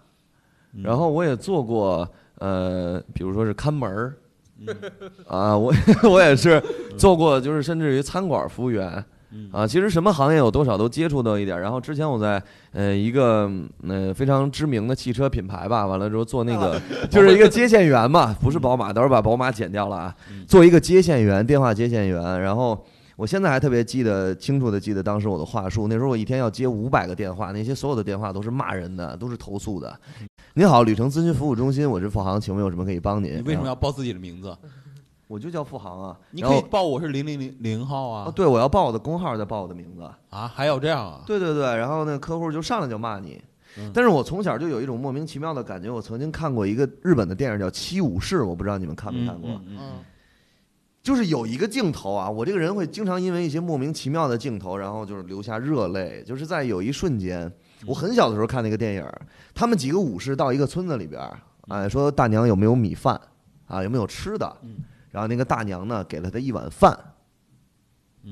[0.83, 4.15] 然后我也做过呃，比如说是看门儿，
[5.27, 5.73] 啊，我
[6.11, 6.63] 我也是
[6.97, 9.05] 做过，就是甚至于餐馆服务员。
[9.51, 11.59] 啊，其实什么行业有多少都接触到一点。
[11.59, 13.51] 然后之前我在呃一个
[13.89, 16.79] 呃非常知名的汽车品牌吧，完了之后做那个
[17.11, 20.15] 就是一个接线员嘛，不是宝马，等会儿把宝马剪掉了啊，
[20.47, 22.43] 做一个接线员，电话接线员。
[22.43, 22.85] 然后
[23.23, 29.97] 我现在还特别记得清楚的记得当时我的话术，那时候我一天要接五百个电话，那些所有的电话都是骂人的，都是投诉的。
[30.55, 33.37] 您好，旅程咨询服务中心，我是付航，请问有什么可以帮您？
[33.37, 34.53] 你为什么要报自己的名字？
[35.29, 38.29] 我就叫付航啊，你可以报我是零零零零号啊。
[38.35, 40.49] 对，我要报我的工号，再报我的名字啊。
[40.53, 41.21] 还有这样啊？
[41.25, 43.41] 对对对，然后那客户就上来就骂你。
[43.95, 45.89] 但是我从小就有一种莫名其妙的感觉。
[45.89, 49.49] 我曾经看过一个日本的电影叫《七武士》，我不知道你们看没看过。
[49.69, 49.79] 嗯。
[51.03, 56.23] 就是有一个镜头啊，我这个人会经常因为一些莫名其妙的镜头，然后就是流下热泪。
[56.25, 57.53] 就是在有一瞬间，
[57.87, 59.05] 我很小的时候看那个电影，
[59.53, 61.21] 他们几个武士到一个村子里边，
[61.69, 63.21] 哎，说大娘有没有米饭
[63.67, 63.83] 啊？
[63.83, 64.57] 有没有吃的？
[65.11, 66.97] 然后那个大娘呢，给了他一碗饭。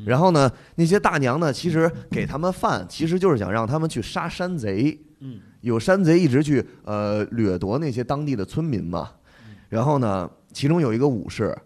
[0.06, 4.96] 然后呢，那些大娘呢，其实给他们饭，其实就是想让他们去杀山贼。
[5.18, 9.10] 嗯，有山贼一直去呃掠夺那些当地的村民嘛。
[9.68, 11.56] 然后呢，其中有一个武士，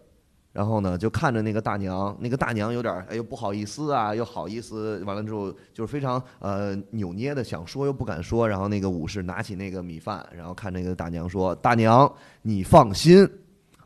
[0.55, 8.49] 然后呢就看着那个大娘，那个大娘有点哎呦不好意思啊，又好意思，完了之后就是非常呃扭捏的想说又不敢说。
[8.49, 13.29] 然后那个武士拿起那个米饭，然后看那个大娘说：“大娘，你放心。”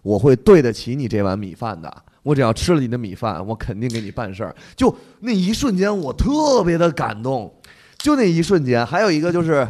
[0.03, 1.93] 我会对得起你这碗米饭的。
[2.23, 4.55] 我只要吃了你的米饭，我肯定给你办事儿。
[4.77, 7.53] 就那一瞬间，我特别的感动。
[7.99, 9.67] 就那一瞬间，还有一个就是，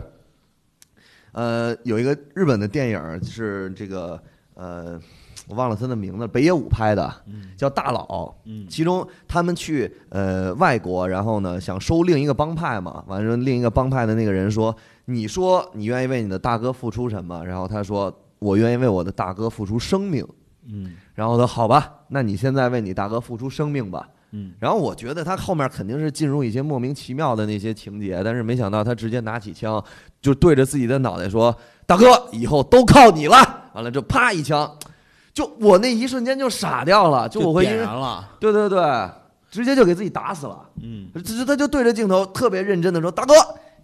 [1.33, 4.23] 呃，有一个日本的电影是这个，
[4.55, 5.01] 呃，
[5.49, 7.13] 我忘了他的名字，北野武拍的，
[7.57, 8.35] 叫《大佬》。
[8.69, 13.03] 其中他们去呃外国，然后呢想收另一个帮派嘛。
[13.07, 14.75] 完了，另一个帮派的那个人说
[15.07, 18.15] ：“你说你愿意为你的大哥付出什么？”然后他说。
[18.41, 20.25] 我愿意为我的大哥付出生命，
[20.69, 29.85] 嗯，然后他好吧，那你现在为你大哥付出生命吧，嗯，然后我觉得他后面肯定是进入一些莫名其妙的那些情节，但是没想到他直接拿起枪
[30.23, 31.53] 就对着自己的脑袋说
[31.85, 33.37] ：“大哥，以后都靠你了。”
[33.75, 34.73] 完了就啪一枪，
[35.39, 37.87] 就我那一瞬间就傻掉了，就我会因为
[38.41, 39.09] 对对对，
[39.49, 41.07] 直接就给自己打死了，嗯，
[41.47, 43.35] 他就对着镜头特别认真的说：“大哥。”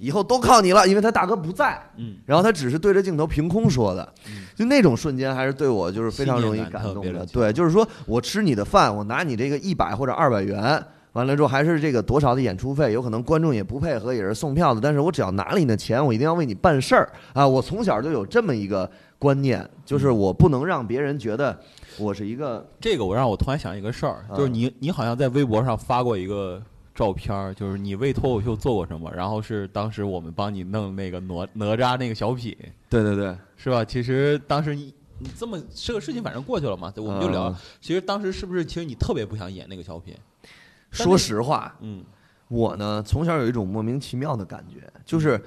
[0.00, 4.12] 以后都靠你了，因为他大哥不在，嗯，然后他只是对着镜头凭空说的，
[4.56, 17.08] 就那种瞬间还是对我就是非常容易感动的，对，就是说我吃你的饭，我拿你这个一百或者二百元，完了之后还是这个多少的演出费，有可能观众也不配合，也是送票的，但是我只要拿了你的钱，我一定要为你办事儿。
[17.32, 17.46] 啊！
[17.46, 18.90] 我从小就有这么一个。
[19.24, 21.58] 观念，就是我不能让别人觉得
[21.98, 26.62] 我是一个这个我让我突然想一个事儿，就是你你好像在微博上发过一个
[26.94, 32.54] 照片儿，就是你为脱口秀做过什么，然后是当时我们帮你弄那个哪哪吒那个小品，
[32.90, 33.82] 对对对，是吧？
[33.82, 37.44] 其实当时你你这么这个事情反正过去了嘛，我们就聊。
[37.44, 37.56] 嗯。
[37.80, 40.14] 其实当时是不是其实你特别不想演那个小品？
[40.90, 42.04] 说实话，嗯。
[42.48, 45.42] 我呢从小有一种莫名其妙的感觉，就是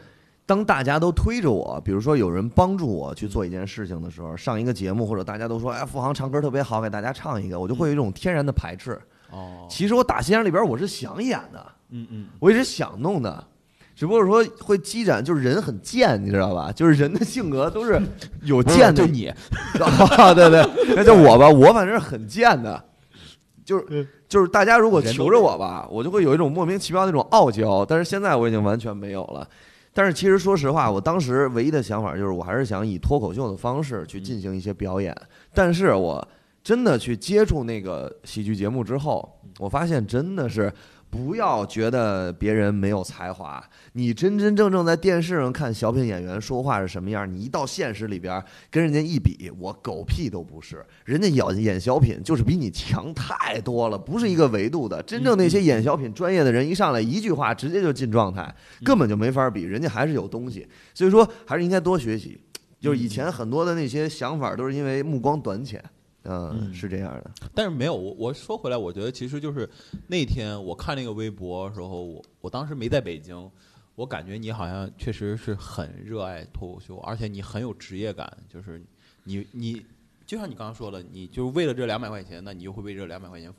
[0.48, 8.98] 当大家都推着我，比如说有人帮助我去做一件事情的时候，上一个节目或者大家都说哎付航唱歌特别好，给大家唱一个，我就会有一种天然的排斥。
[9.30, 12.28] 哦，其实我打心眼里边我是想演的，嗯嗯。
[12.40, 13.44] 我也是想弄的，
[13.94, 16.72] 只不过说会积攒，就是人很贱，你知道吧？
[16.72, 18.02] 就是人的性格都是
[18.44, 19.06] 有贱的。
[19.06, 19.06] 就。
[19.06, 19.28] 你。
[19.28, 22.82] 啊， 对对，那就我吧，我反正是很贱的，
[23.66, 29.46] 就是就是大家如果求着我吧，我就会有一种莫名其妙的那种傲娇，但是现在我已经完全没有了。
[29.98, 35.12] 但是其实说实话，我当时唯一的想法就是，我还是想以脱口秀的方式去进行一些表演。
[35.56, 36.28] 但是我
[36.64, 39.28] 真的去接触那个喜剧节目之后，
[39.58, 40.72] 我发现真的是
[41.10, 50.86] 不要觉得别人没有才华，你真真正正在电视上看小品演员说话是什么样，你一到现实里边跟人家一比，我狗屁都不是。
[51.06, 55.02] 人家演演小品就是比你强太多了，不是一个维度的。
[55.04, 58.54] 真正那些演小品专业的人，一上来一句话直接就进状态，
[58.84, 60.68] 根本就没法比，人家还是有东西。
[60.94, 62.40] 所以说，还是应该多学习。
[62.80, 65.84] 就是以前很多的那些想法，都是因为目光短浅。
[66.28, 67.32] 嗯，嗯是这样的。
[67.56, 69.68] 但是没有，我我说回来，我觉得其实就是
[70.08, 73.50] 那天我看那个微博的时候，我我当时没在北京，
[73.96, 78.82] 我感觉你好像确实是很热爱脱口秀，而且你很有职业感，就是
[79.24, 79.82] 你你
[80.26, 83.52] 就像你刚刚说的，你就是为了这两百块钱，那你就会为这两百块钱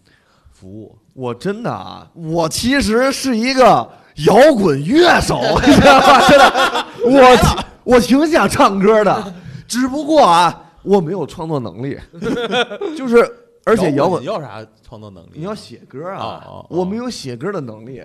[0.53, 0.97] 服务。
[1.15, 3.91] 我真的啊，我其实是一个
[4.27, 6.29] 摇滚乐手， 你知道吗？
[6.29, 7.65] 真的，我
[7.95, 9.35] 我挺想唱歌的，
[9.67, 11.99] 只不过啊，我没有创作能力，
[12.97, 13.17] 就是
[13.65, 15.31] 而且摇滚你要啥创作能力？
[15.35, 18.03] 你要写歌啊哦哦，哦我没有写歌的能力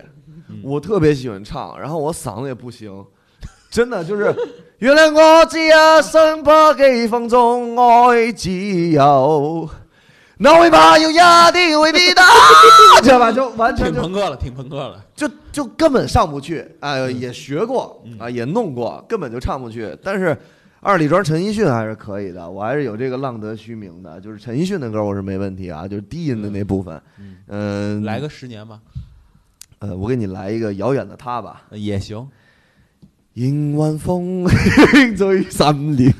[0.48, 3.04] 嗯，我特别喜欢唱，然后我嗓子也不行，
[3.70, 4.34] 真的就是。
[4.78, 5.70] 原来我只一
[6.02, 8.50] 生不羈放縱愛自
[8.90, 9.66] 由，
[10.36, 12.20] 那會怕有一天會變得，
[13.02, 13.32] 知道吧？
[13.32, 15.02] 就完全挺朋克了，挺朋克了。
[15.14, 19.96] 就就根本上不去，啊、嗯也学过啊、也弄过，根本就唱不去。
[20.02, 20.36] 但是
[20.84, 27.00] 二里庄陈奕迅还是可以的，我还是有这个浪得虚名的，就是陈奕迅的歌我是没问题啊，就是低音的那部分。
[27.18, 28.78] 嗯，嗯、来个十年吧，
[29.78, 31.62] 呃，我给你来一个遥远的他吧。
[31.70, 32.28] 呃也行。
[33.32, 34.46] 迎晚風
[35.16, 36.12] 醉三里，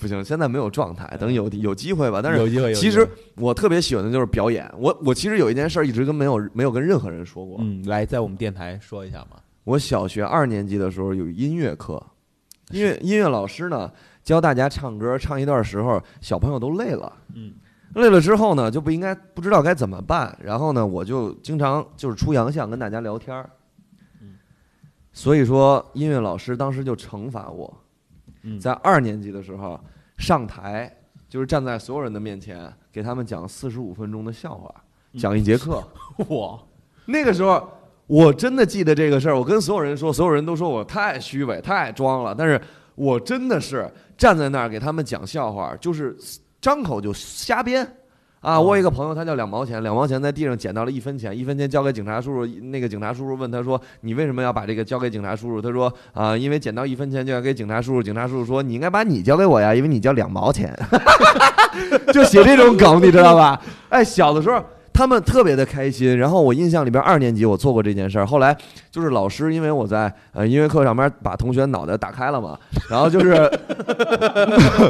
[0.00, 2.22] 不行，现在没有状态，等有有机会吧。
[2.22, 3.06] 但是有机会有機會其实
[3.36, 4.66] 我特别喜欢的就是表演。
[4.78, 7.58] 我我其实有一件事兒一直跟没有没有跟任何人说过。
[7.60, 9.36] 嗯，来在我们电台说一下嘛。
[9.64, 12.02] 我小学二年级的时候有音樂課，
[12.70, 13.90] 音乐音乐老师呢
[14.22, 17.52] 教大家唱歌，唱一段时候小朋友都累了，嗯。
[17.94, 23.48] 累了之后呢就不应该不知道该怎么办，然后呢我就经常就是出洋相跟大家聊天儿。
[24.20, 24.36] 嗯。
[25.12, 27.72] 所以说音乐老师当时就惩罚我。
[28.42, 29.80] 嗯，在二年级的时候
[30.18, 30.94] 上台，
[31.28, 34.74] 就是站在所有人的面前给他们讲四十五分钟的笑话，
[35.12, 35.18] 嗯。
[35.18, 35.82] 讲一节课。
[36.28, 36.60] 哇，
[37.06, 37.66] 那个时候
[38.06, 42.60] 我真的记得这个事儿，我跟所有人说，所有人都说我太虚伪、太装了，但是
[42.94, 46.16] 我真的是站在那儿给他们讲笑话，就是
[46.60, 47.86] 张口就瞎编。
[48.42, 52.52] 啊，我有一个朋友，他叫两毛钱，两毛钱在地上捡到了一分钱，一分钱交给警察叔叔。
[52.66, 60.72] 那个警察叔叔问他说：“你为什么要把这个交给警察叔叔？”他说：“啊，因为捡到一分钱就要给警察叔叔。”警察叔叔说：“你应该把你交给我呀，因为你叫两毛钱。
[62.14, 63.60] ”就写这种梗，你知道吧？
[63.88, 64.62] 哎，小的时候
[64.96, 66.16] 他们特别的开心。
[66.16, 68.26] 然后我印象里边，二年级我做过这件事儿。
[68.26, 68.56] 后来
[68.90, 73.34] 就是老师，因为我在呃音乐课上面把同学脑袋打开了嘛， 然后就是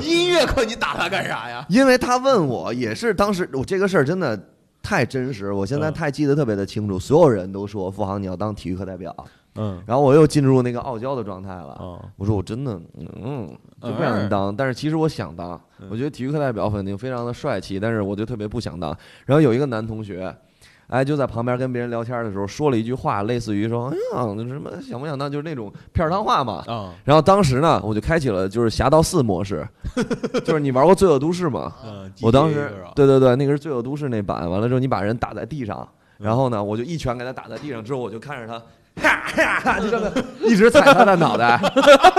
[0.02, 1.66] 音乐课你打他干啥呀？
[1.68, 4.40] 因为他问我，也是当时我这个事儿真的
[4.80, 6.96] 太真实，我现在嗯太记得特别的清楚。
[6.98, 9.12] 所有人都说付航你要当体育课代表，
[9.56, 11.76] 嗯然后我又进入那个傲娇的状态了。
[11.80, 13.48] 哦，我说我真的嗯
[13.80, 15.88] 就不想当，但是其实我想当嗯。
[15.90, 18.96] 我觉得体育课代表肯定非常的帅气，但是我就特别不想当。
[19.24, 20.34] 然后有一个男同学。
[20.88, 26.62] 哎，就在旁边跟别人聊天的时候说了一句话，类似于说：“哎呀，那什么想不想当？”就是那种片儿汤话嘛。
[26.68, 29.66] 啊，然后当时呢，我就开启了就是侠盗四模式，
[30.46, 31.72] 就是你玩过《罪恶都市》吗？
[31.84, 35.88] 嗯，我当时对对对，那个是《罪恶都市》那版，完了之后你把人打在地上，
[36.18, 38.62] 然后呢，我就一拳给他打在地上，之后我就看着他，
[39.00, 40.10] 哈哈，就这么
[40.42, 41.60] 一直踩他的脑袋，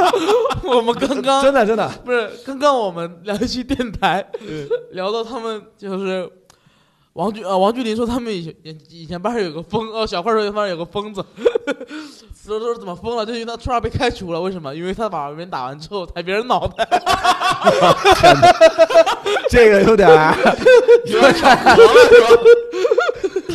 [0.64, 4.24] 我们刚刚真的真的，不是刚刚我们聊一期电台，
[4.92, 6.30] 聊到他们就是
[7.14, 8.54] 王俊呃，王俊林说他们以前
[8.90, 11.26] 以前班上有个疯，哦，小块说班上有个疯子，
[12.46, 14.74] 说说怎么疯了，就因为他突然被开除了，为什么？
[14.76, 16.88] 因为他把别人打完之后踩别人脑袋，
[19.50, 20.36] 这个有点儿，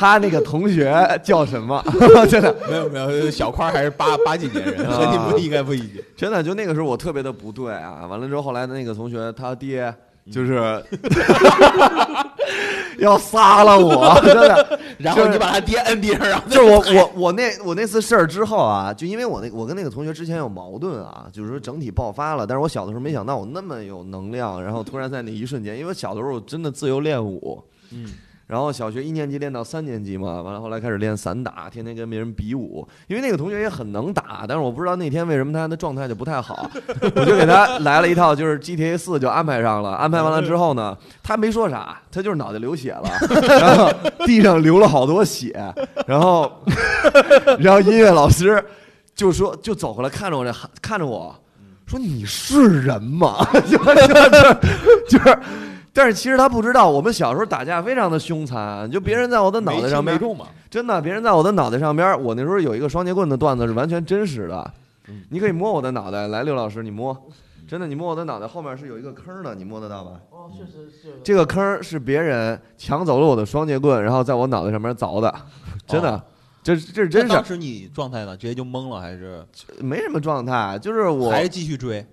[0.03, 0.93] 他那个同学
[1.23, 1.81] 叫什么？
[2.29, 6.05] 真的，没有没有，小块还是八八几年人，和你们应该不一样。
[6.17, 8.05] 真的，就那个时候我特别的不对啊。
[8.11, 9.95] 完了之后，后来的那个同学他爹
[10.33, 10.85] 就是
[12.99, 14.81] 要杀了我， 真的。
[14.99, 22.45] 然后你把他爹摁地上，然后就是我我我那我那次事儿之后啊，就因为我那我跟那个同学之前有矛盾啊，就是说整体爆发了。
[22.45, 28.07] 但是我小的时候没想到我那么有能量，然后突然在那一瞬间，因为小的时候我真的自由练武，嗯，
[28.47, 32.87] 然后小学一年级练到三年级嘛，完了后来开始练散打，天天跟别人比武。
[33.07, 36.69] 因为那个同学也很能打，但是我不知道那天为什么他的状态就不太好，
[37.15, 39.91] 我就给他来了一套就是 GTA 四就安排上了。
[39.93, 43.09] 安排完了之后呢，他没说啥，他就是脑袋流血了，
[43.59, 43.91] 然后
[44.27, 45.53] 地上流了好多血，
[46.07, 46.51] 然后
[47.59, 48.63] 然后音乐老师
[49.15, 51.35] 就说就走过来看着我这看着我
[51.87, 53.47] 说你是人吗？
[53.71, 54.57] 就就是
[55.09, 55.39] 就是。
[55.93, 64.73] 但是其实他不知道，我们小时候打架非常的凶残，就别人在我的脑袋上面没中嘛，真的，别人在我的脑袋上边，我那时候有一个双截棍的段子是完全真实的，
[65.29, 67.15] 你可以摸我的脑袋，来，刘老师你摸，
[67.69, 70.13] 真的，你摸我的脑袋后面是有一个坑的，你摸得到吧？
[70.31, 75.35] 哦，确实是这个坑是别人抢走了我的双截棍，然后在我脑袋上面凿的，
[75.87, 76.23] 真的，
[76.63, 78.35] 这这是真事当，时你状态呢？
[78.35, 79.45] 直接就懵了，还是？
[79.81, 82.07] 没什么状态，就是我还是继续追？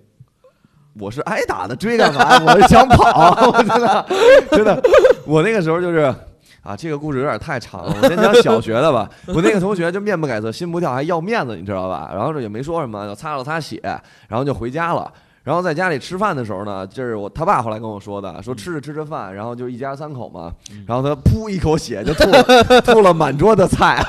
[0.98, 2.40] 我是挨打的，追干嘛？
[2.44, 4.06] 我是想跑， 我真的，
[4.50, 4.82] 真的，
[5.24, 6.14] 我那个时候就是
[6.62, 9.08] 啊，这个故事有点太长了，我先讲小学的吧。
[9.28, 12.10] 我那个同学就面不改色心不跳，还要面子，你知道吧？
[12.12, 13.80] 然后这也没说什么，就擦了擦血，
[14.28, 15.10] 然后就回家了。
[15.42, 20.52] 然后在家里吃饭的时候呢，就是我他爸后来跟我说的，说吃着吃着饭，然后就一家三口嘛，
[20.86, 24.04] 然后他噗一口血就吐了，吐了满桌的菜。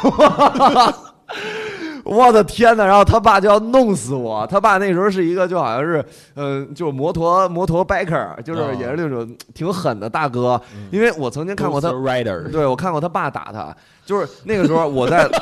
[2.03, 2.85] 我的天呐！
[2.85, 4.45] 然后他爸就要弄死我。
[4.47, 6.03] 他爸那时候是一个就好像是，
[6.35, 10.59] 嗯、就是摩托摩托 biker，就是哦也是那种挺狠的大哥。
[10.91, 11.89] 因为我曾经看过他
[12.51, 13.75] 对，我看过他爸打他，
[14.05, 15.27] 就是那个时候我在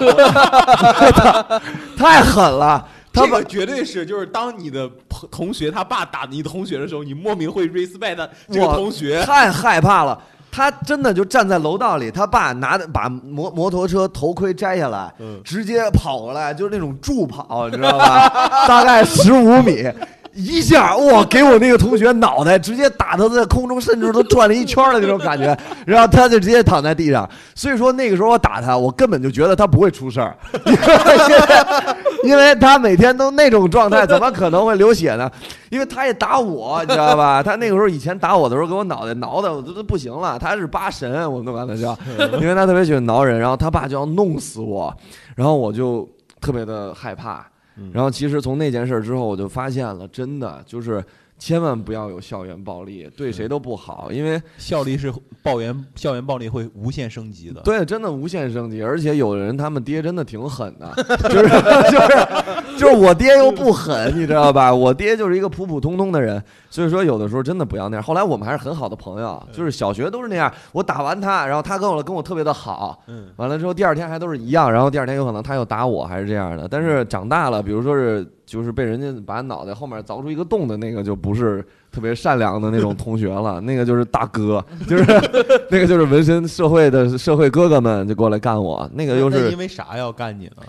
[1.97, 2.88] 太狠了。
[3.12, 9.24] 他把这个绝对是，就是当你的朋同学他爸打你的同学的时候，你莫名会 respect 这个同学。
[9.24, 10.22] 太害怕了。
[10.52, 18.30] 他真的就站在楼道里，他爸拿着把摩摩托车头盔摘下来，嗯直接跑过来，就是那种助跑，你知道吧？
[18.68, 19.88] 大概十五米，
[20.34, 27.30] 一下哇，给我那个同学脑袋直接打他在空中，甚至都转了一圈的那种感觉，然后他就直接躺在地上。
[27.56, 30.36] 所以说那个时候我打他，我根本就觉得他不会出事儿，
[32.28, 35.30] 因为他每天都那种状态，怎么可能会流血呢？
[35.70, 37.41] 因为他也打我， 你知道吧？
[37.43, 40.38] 他那个时候以前打我的时候，给我脑袋挠的我都都不行了。
[40.39, 41.97] 他是八神，我们都管他叫，
[42.39, 44.93] 因为他特别喜欢挠人，然后他爸就要弄死我，
[45.36, 46.07] 然后我就
[46.41, 47.45] 特别的害怕。
[47.93, 51.01] 然后其实从那件事之后，我就发现了，真的就是
[51.40, 55.12] 千万不要有校园暴力，对谁都不好，因为效力是
[55.42, 57.62] 暴园校园暴力会无限升级的。
[57.62, 60.94] 对，真的无限升级，而且有的人他们爹真的挺狠的，
[61.30, 61.50] 就是
[61.90, 64.72] 就是就是我爹又不狠，你知道吧？
[64.76, 68.04] 我爹就是一个普普通通的人，所以说有的时候真的不要那样。
[68.04, 76.68] 后来我们还是很好的朋友，就是小学都是那样，我打完他，然后他跟我跟我特别的好，嗯，完了之后第二天还都是一样，然后第二天有可能他又打我，还是这样的。
[76.68, 85.04] 但是长大了，比如说是就是被人家把脑袋后面凿出一个洞的那个，就不是特别善良的那种同学了，那个就是大哥，就是
[85.70, 90.64] 那个就是纹身社会的社会哥哥们就过来干我，那个又是因为啥要干你呢？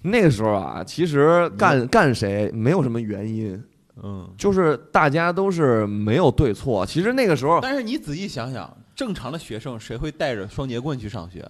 [0.00, 3.62] 那个时候啊，其实干干谁没有什么原因，
[4.02, 6.86] 嗯，就是大家都是没有对错。
[6.86, 11.46] 其实那个时候，但是你仔细想想，正常的学生谁会带着双节棍去上学？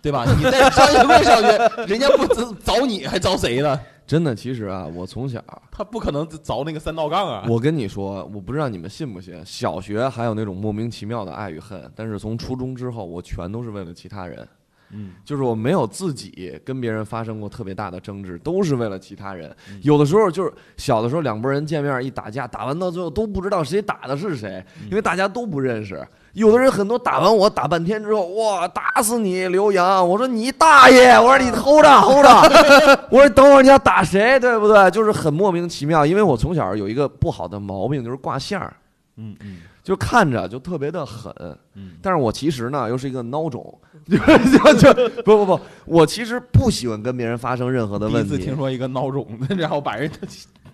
[0.00, 0.24] 对吧？
[0.38, 3.78] 你带着双节棍上学，人家不 凿凿你还凿谁呢？
[4.08, 7.44] 真的，其实啊，我从小， 他不可能凿那个三道杠啊！
[7.46, 14.48] 我跟你说，我不知道你们信不信，小学还有那种莫名其妙的爱与恨，但是从初中之后，我全都是为了其他人。
[14.90, 19.54] 嗯，就是我没有自己跟别人发生过特别大的争执，都是为了其他人。
[19.82, 26.02] 有的时候就是小的时候，两拨人见面一打架，打完到最后都不知道谁打的是谁，因为大家都不认识。
[26.38, 30.08] 有的人很多打完我打半天之后，哇，打死你刘洋！
[30.08, 31.18] 我说你大爷！
[31.18, 33.06] 我说你 hold 着 hold 着！
[33.10, 34.90] 我说等会儿你要打谁，对不对？
[34.90, 38.72] 就是很莫名其妙，因为我从小有一个不好的毛病，就是挂相儿。
[39.16, 41.32] 嗯嗯就看着就特别的狠，
[41.74, 43.76] 嗯，但是我其实呢又是一个孬种，
[44.06, 48.54] 就就就不不不，我其实不喜欢跟别人发生任何的问题第一次听。
[48.54, 50.08] 说一个孬种的，然后把人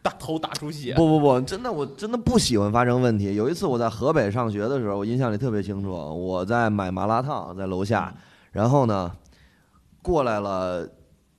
[0.05, 0.93] 大头打出血。
[0.95, 3.35] 不不不，真的我真的不喜欢发生问题。
[3.35, 8.13] 有一次我在河北上学的时候，我印象里特别清楚，我在买麻辣烫，在楼下，
[8.53, 9.11] 然后呢，
[10.03, 10.87] 过来了。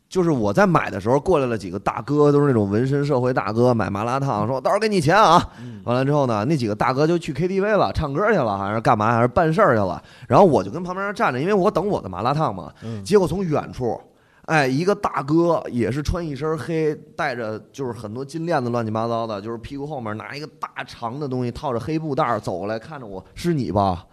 [0.08, 5.52] 就是我在买的时候，过来了几个大哥，都是那种纹身社会大哥，买麻辣烫，说到时候给你钱啊。
[5.84, 10.02] 完了之后呢，那几个大哥就去 KTV 了，唱歌去了，还是干嘛，还是办事儿去了。
[10.28, 12.72] 然后我就跟旁边站着，因为我等我的麻辣烫嘛。
[13.04, 14.00] 结果从远处，
[14.46, 24.06] 哎，一个大哥也是穿一身黑，带着就是很多金链子，乱七八糟的，就是屁股后面拿一个大长的东西，套着黑布袋走过来，看着我是你吧？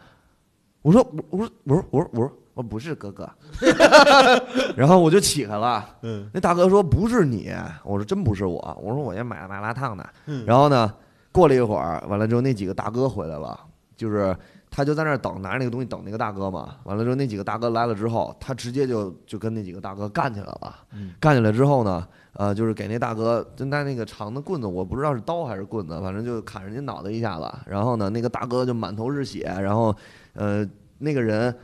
[0.82, 2.32] 我说，我说，我说，我说，我说。
[2.54, 3.26] 我不是哥哥，
[4.76, 5.82] 然后我就起来了。
[6.02, 7.50] 嗯，那大哥说不是你，
[7.82, 10.04] 我说真不是我，我说我也买麻辣烫呢。
[10.26, 10.92] 嗯，然后呢，
[11.32, 13.58] 过了一会儿，完了之后那几个大哥回来了，
[13.96, 14.36] 就是
[14.72, 16.76] 他就在那儿等，拿着那个东西等那个大哥嘛。
[16.82, 20.74] 完了之后那几个大哥来了之后，他直接就就跟那几个大哥干起来了。
[20.92, 27.48] 嗯，干起来之后呢，呃，就是给那大哥就拿那个长的棍子，我不知道是刀还是棍子，反正就砍人家脑袋一下子。
[27.66, 29.94] 然后呢，那个大哥就满头是血，然后
[30.32, 30.68] 呃，
[30.98, 31.54] 那个人。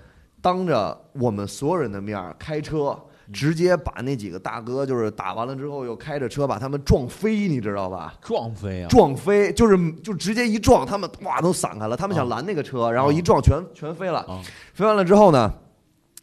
[0.40, 2.96] 当着我们所有人的面儿开车，
[3.32, 8.14] 直接把那几个大哥就是打完了之后，又开着车把他们撞飞，你知道吧？
[8.22, 8.88] 撞飞啊！
[8.88, 11.96] 撞飞就是就直接一撞，他们哇都散开了。
[11.96, 14.26] 他们想拦那个车，然后一撞全全飞了。
[14.72, 15.52] 飞完了之后呢，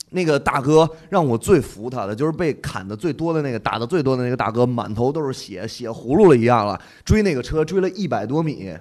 [0.09, 6.79] 那个大哥让我最服他的，就是被砍的最多的那个，打的最多的那个大哥，满头都是血，血葫芦了一样了。
[7.03, 8.73] 追那个车追了一百多米，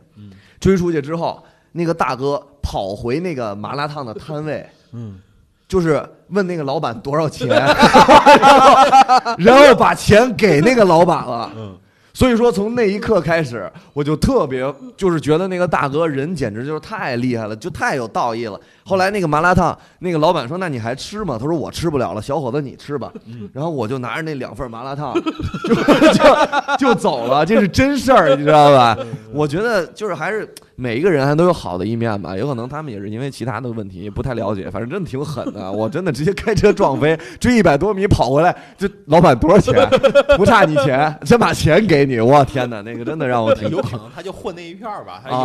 [0.61, 4.67] 追出去之后，那个大哥跑回那个麻辣烫的摊位。
[4.93, 5.21] 嗯，
[5.75, 7.49] 就是问那个老板多少钱，
[9.39, 11.51] 然后把钱给那个老板了。
[11.57, 11.77] 嗯。
[12.13, 18.57] 所以说，从那一刻开始，我就特别就是觉得那个大哥人简直就是太厉害了，就太有道义了。
[18.85, 23.11] 后来那个麻辣烫，那个老板说：“那你还吃吗？”他说：“我吃不了了，小伙子你吃吧。”
[23.53, 25.75] 然后我就拿着那两份麻辣烫， 就
[26.13, 27.45] 就就走了。
[27.45, 28.97] 这是真事儿，你知道吧？
[29.33, 32.37] 我觉得就是还是每一个人还都有好的一面吧。
[32.37, 35.71] 有可能他们也是因为其他的问题不太了解，反正真的挺狠的。
[35.73, 39.89] 我真的直接开车撞飞，追一百多米跑回来，这老板多少钱？
[40.37, 42.05] 不差你钱，先把钱给。
[42.05, 45.37] 你我天哪，那个真的让我挺有可能他就混那一片儿吧，他有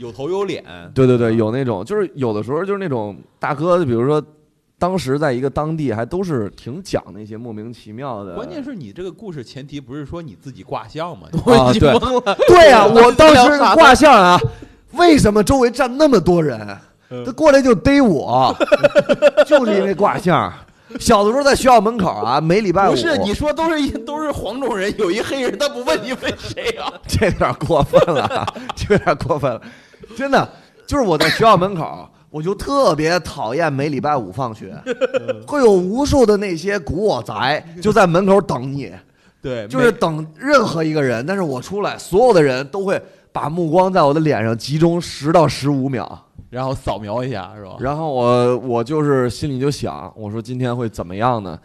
[0.00, 0.64] 有有头有脸，
[0.94, 4.22] 对对对，有那种就是有的时候就是那种大哥，比如说
[4.78, 8.34] 当时在一个当地还都是挺讲那些莫名其妙的。
[8.34, 11.28] 关键是你这个故事前提不是说你自己卦象吗？
[11.46, 14.38] 啊，对对呀， 我当时卦象啊，
[14.94, 16.58] 为什么周围站那么多人，
[17.24, 18.54] 他过来就逮我，
[19.46, 20.52] 就是因为卦象。
[20.98, 26.90] 小的时候在学校门口啊，每礼拜五不是你说都是一都是黄种人，有一黑人，他不问你问谁啊？
[27.06, 29.60] 这有点过分了，这有点过分了，
[30.16, 30.48] 真的
[30.86, 34.76] 就是我在学校门口，我就特别讨厌每礼拜五放学，
[35.46, 38.92] 会有无数的那些古惑仔就在门口等你，
[39.40, 43.00] 对，就是等任何一个人，但是我出来，所有的人都会
[43.32, 46.24] 把目光在我的脸上集中十到十五秒。
[46.50, 47.76] 然后扫描一下是吧？
[47.78, 51.58] 然后我我就是心里就想，我说今天会怎么样呢？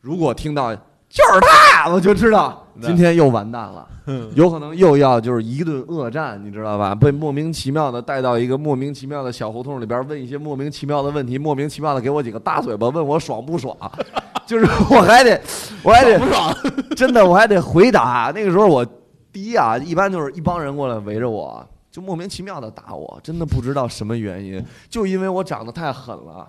[0.00, 3.86] 如果听到就是他，我就知道今天又完蛋了，
[4.34, 6.94] 有可能又要就是一顿恶战，你知道吧？
[6.94, 13.76] 被莫名其妙的带到一个莫名其妙的小胡同里边，问一些莫名其妙的问题，莫名其妙的给我几个大嘴巴，问我爽不爽？
[14.46, 15.40] 就是我还得
[15.82, 16.54] 我还得不爽，
[16.96, 18.30] 真的我还得回答。
[18.34, 18.84] 那个时候我
[19.32, 21.66] 第一啊，一般就是一帮人过来围着我。
[21.90, 24.60] 就莫名其妙的打我，真的不知道什么原因，
[24.90, 26.44] 就因为我长得太狠了。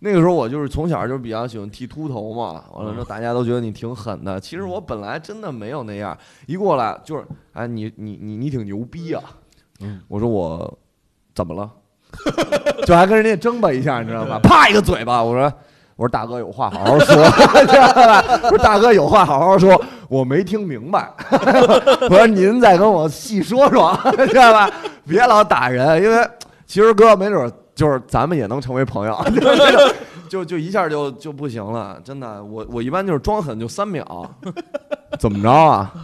[0.00, 4.38] 那个时候我就是从小就比较喜欢剃秃头嘛，完了之后大家都觉得你挺狠的。
[4.38, 9.22] 其实我本来真的没有那样，一过来就是，哎，你你你你挺牛逼啊！
[10.08, 10.78] 我说我
[11.34, 11.70] 怎么了？
[12.86, 14.38] 就还跟人家争吧一下，你知道吗？
[14.38, 15.52] 啪一个嘴巴，我说。
[15.96, 17.16] 我说大哥有话好好说，
[17.66, 18.24] 知道吧？
[18.44, 21.12] 我说大哥有话好好说，我没听明白。
[22.08, 24.70] 我说您再跟我细说说，知道吧？
[25.04, 26.24] 别老打人，因为
[26.66, 29.16] 其实哥没准就是咱们也能成为朋友，
[30.28, 32.42] 就就一下就就不行了，真的。
[32.42, 34.28] 我我一般就是装狠就三秒，
[35.20, 35.94] 怎么着啊？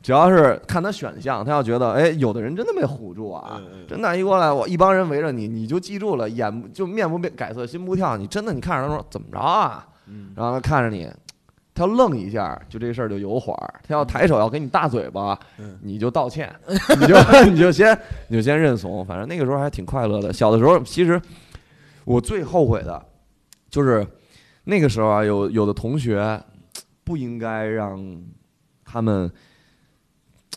[0.00, 9.84] 只要是看他选项，他要觉得哎，有的人真的没唬住啊，真的，一过来我一帮人围着你，你就记住了，眼就面不变改色心不跳，你真的你看着他说怎么着啊？
[10.36, 11.10] 然后他看着你，
[11.76, 15.38] 他要愣一下，就这事儿就有缓儿；他要抬手要给你大嘴巴，
[15.82, 17.16] 你就道歉， 你就
[17.52, 17.96] 你就先
[18.28, 19.04] 你就先认怂。
[19.04, 20.32] 反正那个时候还挺快乐的。
[20.32, 21.20] 小的时候，其实
[22.04, 23.06] 我最后悔的，
[23.70, 24.04] 就是
[24.64, 26.42] 那个时候啊，有有的同学
[27.04, 28.20] 不应该让
[28.84, 29.30] 他们。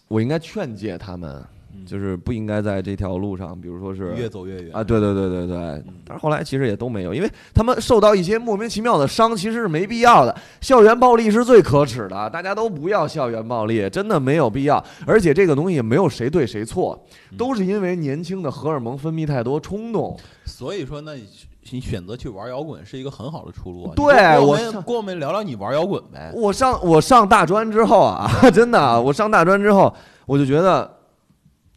[0.08, 1.46] 我应该劝诫他们，
[1.86, 5.84] 就是不应该在这条路上，比如说是越走越远啊，对对对对对。
[6.06, 10.36] 但是后来其实也都没有，因为他们受到一些莫名其妙的伤，其实是没必要的。
[10.62, 14.84] 校园暴力是最可耻的，大家都不要校园暴力，真的没有必要。
[15.06, 17.02] 而且这个东西也没有谁对谁错，
[17.38, 20.16] 都是因为年轻的荷尔蒙分泌太多，冲动。
[20.46, 21.16] 所以说，那
[21.72, 23.92] 你选择去玩摇滚是一个很好的出路。
[23.96, 26.32] 对我们跟我们聊聊你玩摇滚呗。
[26.36, 29.92] 我上我上大专之后啊， 真的，我上大专之后，
[30.26, 30.99] 我就觉得。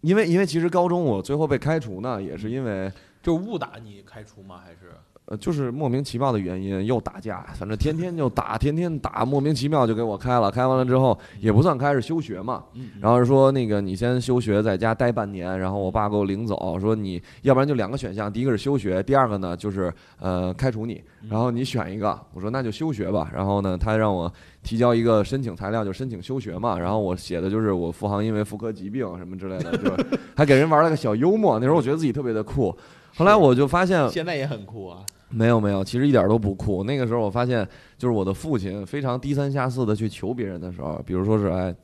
[0.03, 2.93] 因为因为其实高中我最后被开除呢，也是因为
[3.23, 4.61] 就误打你开除吗？
[4.63, 4.93] 还是
[5.33, 10.51] 呃，就是莫名其妙的原因又打架，反正天天就打，天天打，莫名其妙就给我开了。
[10.51, 12.63] 开完了之后也不算开，是休学嘛。
[13.01, 15.59] 然后说那个你先休学，在家待半年。
[15.59, 21.03] 然后我爸给我领走，说你要不然就两个选项，第一个是休学，第二个呢就是呃开除你。
[21.31, 23.31] 然后你选一个，我说那就休学吧。
[23.35, 24.31] 然后呢，他让我。
[24.63, 26.79] 提交一个申请材料，就申请休学嘛。
[26.79, 29.91] 然后我写的就是我复航因为妇科疾病什么之类的，就
[30.37, 31.59] 还给人玩了个小幽默。
[31.59, 32.73] 那时候我觉得自己特别的酷。
[33.17, 35.01] 后来我就发现，现在也很酷啊。
[35.33, 36.85] 没有没有，其实一点都不酷。
[36.85, 37.67] 那个时候我发现，
[37.99, 41.75] 就是我的父亲非常低三下四的去求别人的时候，比如说是哎，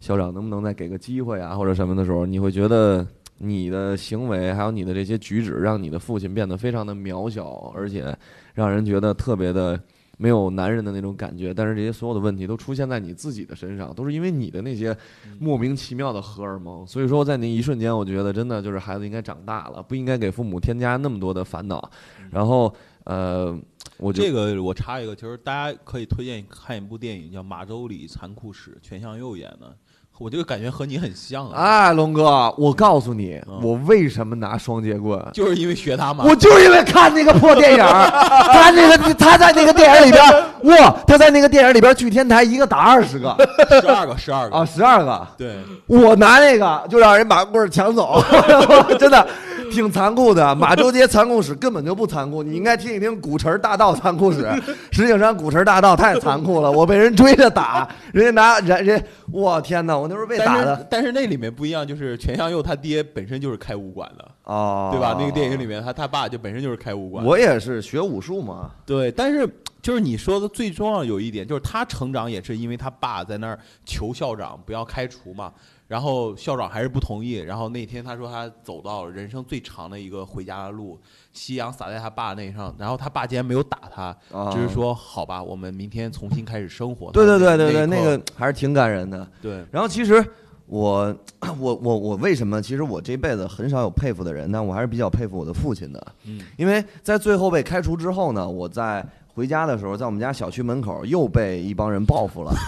[0.00, 3.06] 校长能不能再给个机会啊，或者什么的时候，你会觉得
[3.38, 8.16] 你的行为还有你的这些举止，让你的父亲变得非常的渺小，而且
[8.54, 9.80] 让人觉得特别的。
[10.20, 14.94] 没有男人的那种感觉，但是这些所有的问题都出现在你自己的身上，都是因为你的那些
[15.38, 16.86] 莫名其妙的荷尔蒙。
[16.86, 21.90] 所以说，在那一瞬间，我觉得真的就是孩子应该长大了，不应该给父母添加那么多的烦恼。
[22.30, 22.70] 然后，
[23.04, 23.58] 呃，
[23.96, 29.74] 我这个我插一个，其实大家可以推荐看一部电影，叫《马周里残酷史》，全相佑演的。
[30.20, 31.86] 我就感觉和你很像啊！
[31.86, 36.24] 哎，龙哥，我告诉你，我为什么拿双截棍，就是因为学他嘛。
[36.28, 37.78] 我就是因为看那个破电影，
[38.52, 43.34] 他那个他在那个电影里边，哇，他在那个电影里边去天台一个打二十个，
[43.80, 45.26] 十二个，十二个啊，十二个。
[45.38, 45.56] 对，
[45.86, 48.22] 我拿那个就让人把棍抢走，
[49.00, 49.26] 真的。
[49.72, 54.46] 挺残酷的，马周街残酷史根本就不残酷，你应该听一听古城大道残酷史。
[54.90, 60.86] 石景山古城大道太残酷了，我被人追着打，人家拿人人，我天哪，我那时候被打的。
[60.90, 65.16] 但是那里面不一样，就是全相佑他爹本身就是开武馆的哦，对吧？
[65.18, 67.24] 那个电影里面他他爸就本身就是开武馆。
[67.24, 69.10] 我也是学武术嘛，对。
[69.12, 69.48] 但是
[69.80, 75.52] 就是你说的最重要有一点，就是他成长也是因为他爸在那儿求校长不要开除嘛。
[75.90, 77.32] 然后校长还是不同意。
[77.32, 80.96] 然后那天他说他走到人生最长的一个回家的路，
[81.32, 82.72] 夕阳洒在他爸那上。
[82.78, 84.16] 然后他爸竟然没有打他，
[84.52, 87.10] 就是说好吧，我们明天重新开始生活。
[87.10, 89.28] 对对对对对，那个还是挺感人的。
[89.42, 89.64] 对。
[89.72, 90.24] 然后其实
[90.66, 91.12] 我
[91.58, 92.62] 我我我为什么？
[92.62, 96.06] 其实我这辈子很少有佩服的人，但我还是比较佩服我的父亲的。
[96.24, 96.40] 嗯。
[96.56, 102.52] 因为在最后被开除之后呢，我在回家的时候，在我们家小区门口又被一帮人报复了。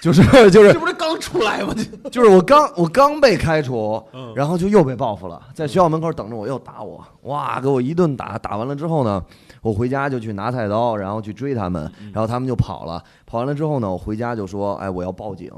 [0.00, 1.74] 就是 就是，这不是刚出来吗？
[2.10, 4.00] 就是我刚我刚被开除，
[4.34, 8.38] 然后就又被报复了，在学校门口等着我，又打我，哇，给我一顿打。
[8.38, 9.20] 打完了之后呢，
[9.60, 13.02] 我回家就去拿菜刀，然后去追他们，然后他们就跑了。
[13.26, 15.50] 跑完了之后呢，我回家就说，哎，我要报警，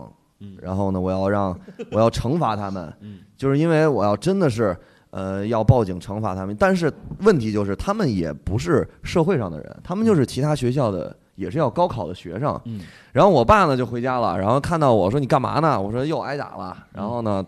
[0.62, 1.55] 然后呢，我要让
[1.93, 2.91] 我要惩罚他们，
[3.36, 4.74] 就是因为我要真的是
[5.11, 6.57] 呃要报警惩罚他们。
[6.59, 11.14] 但是问题就是，他们也不是社会上的人，他们就是其他学校的。
[11.41, 12.82] 也是要高考的学生，嗯，
[13.12, 15.80] 然后我爸呢就回家了，然后看到我说你干嘛呢？
[15.80, 16.76] 我说又挨打了。
[16.93, 17.43] 然后呢，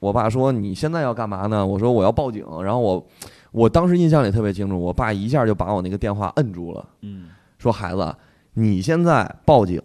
[0.00, 1.66] 我爸说你现在要干嘛呢？
[1.66, 2.44] 我说我要报警。
[2.62, 3.06] 然后我，
[3.50, 8.14] 我当时印象里特别清楚，我爸一下就把我那个电话摁住了，嗯，说孩子，
[8.52, 9.80] 你现在报警，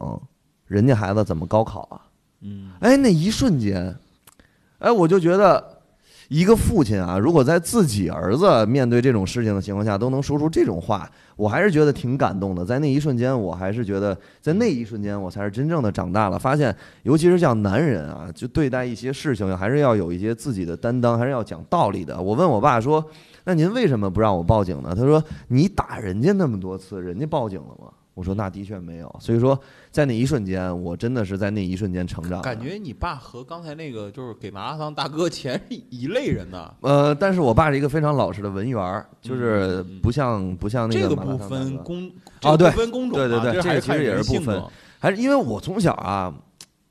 [0.68, 2.02] 人家孩子怎么高考啊？
[2.42, 3.96] 嗯，哎，那一瞬间，
[4.80, 5.73] 哎，我就觉得。
[6.34, 12.66] 一个父亲啊，如果在自己儿子面对这种事情的情况下都能说出这种话，我还是觉得挺感动的。
[12.66, 16.40] 在那一瞬间，我还是觉得在那一瞬间，我才是真正的长大了。
[16.40, 22.20] 发现，尤其是像男人啊，就对待一些事情，还是要有一些自己的担当，还是要讲道理的。
[22.20, 23.06] 我问我爸说
[23.46, 29.60] ：“那您为什么不让我报警呢？”他说：“你打人家那么多次，人家报警了吗？”我说那的确没有，所以说
[29.94, 32.42] 在那一瞬间，我真的是在那一瞬间成长。
[32.42, 36.74] 感觉你爸和刚才那个就是给麻辣烫大哥钱是一类人呢。
[36.82, 41.02] 呃，但是我爸是一个非常老实的文员，就是不像不像那个。
[41.02, 44.64] 这个不分公啊，对，分工种，对对对，这其实也是不分，
[44.98, 46.34] 还是因为我从小啊，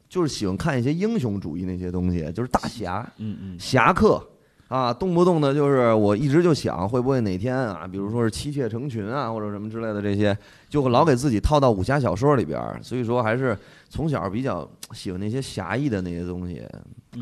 [0.09, 4.25] 就是喜欢看一些英雄主义那些东西，就是大侠，嗯嗯，侠客。
[4.73, 10.35] 啊，动不动的就是我一直就想，会不会哪天啊，比如说是妻妾成群啊，或者什么之类的这些，
[10.71, 12.81] 就老给自己套到武侠小说里边儿。
[12.83, 13.55] 所以说，还是
[13.91, 16.63] 从小比较喜欢那些侠义的那些东西，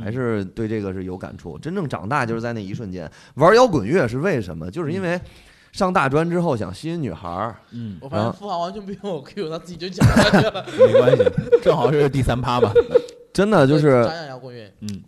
[0.01, 1.59] 还是对这个是有感触。
[1.59, 4.71] 真正长大就是在那一瞬间，玩摇滚乐是为什么？
[4.71, 5.21] 就是因为
[5.73, 7.57] 上大专之后想吸引女孩儿。
[7.73, 10.65] 嗯，我发现富豪完全不用我 Q，他自己就讲下去了。
[10.79, 11.25] 没关系，
[11.61, 12.73] 正好是第三趴吧。
[13.33, 14.05] 真的就是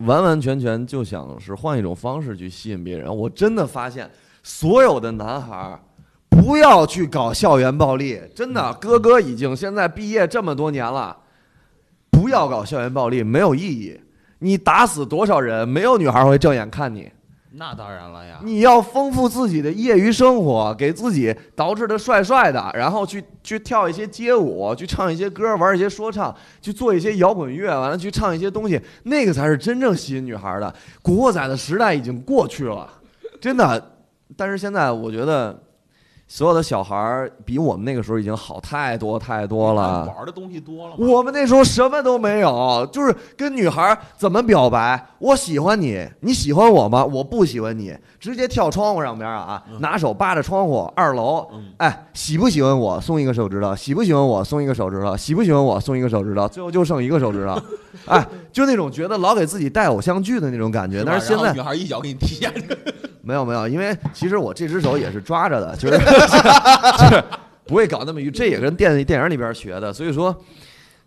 [0.05, 3.15] 完完全全就想是换一种方式去吸引别人。
[3.15, 4.11] 我真的发现，
[4.43, 5.81] 所有的男孩儿
[6.29, 11.17] 不要去搞校园暴力，真的，哥哥已经现在毕业这么多年了，
[12.11, 14.01] 不要搞校园暴力，没有意义。
[14.39, 17.11] 你打死多少人，没有女孩会正眼看你。
[17.55, 18.41] 那当然了呀。
[18.43, 30.75] 你要丰富自己的业余生活，给自己捯饬的帅帅的，然后去去跳一些街舞，去唱一些歌，玩一些说唱，去做一些摇滚乐，完了去唱一些东西，那个才是真正吸引女孩的。
[31.03, 32.89] 古惑仔的时代已经过去了，
[33.41, 33.93] 真的。
[34.37, 35.63] 但是现在我觉得。
[36.35, 40.97] 所有的小孩儿比我们那个时候已经好太多太多了，玩的东西多了。
[40.97, 45.09] 我们那时候什么都没有，就是跟女孩怎么表白？
[45.19, 47.05] 我喜欢你，你喜欢我吗？
[47.05, 51.47] 我不喜欢你，直接跳窗户上边啊，拿手扒着窗户，二楼。
[51.77, 52.99] 哎，喜不喜欢我？
[52.99, 53.77] 送一个手指头。
[53.77, 54.43] 喜不喜欢我？
[54.43, 55.15] 送一个手指头。
[55.15, 55.79] 喜不喜欢我？
[55.79, 56.49] 送一个手指头。
[56.49, 57.61] 最后就剩一个手指头。
[58.09, 61.05] 哎，就那种觉得老给自己带偶像剧的那种感觉。
[61.05, 62.67] 但是现在女孩一脚给你踢下去。
[63.23, 66.05] 没有没有，因为其实我这只手也是抓着的， 就是就
[67.09, 67.25] 是
[67.67, 69.93] 不会搞那么愚，这也跟电电影里边学的。
[69.93, 70.37] 所以说，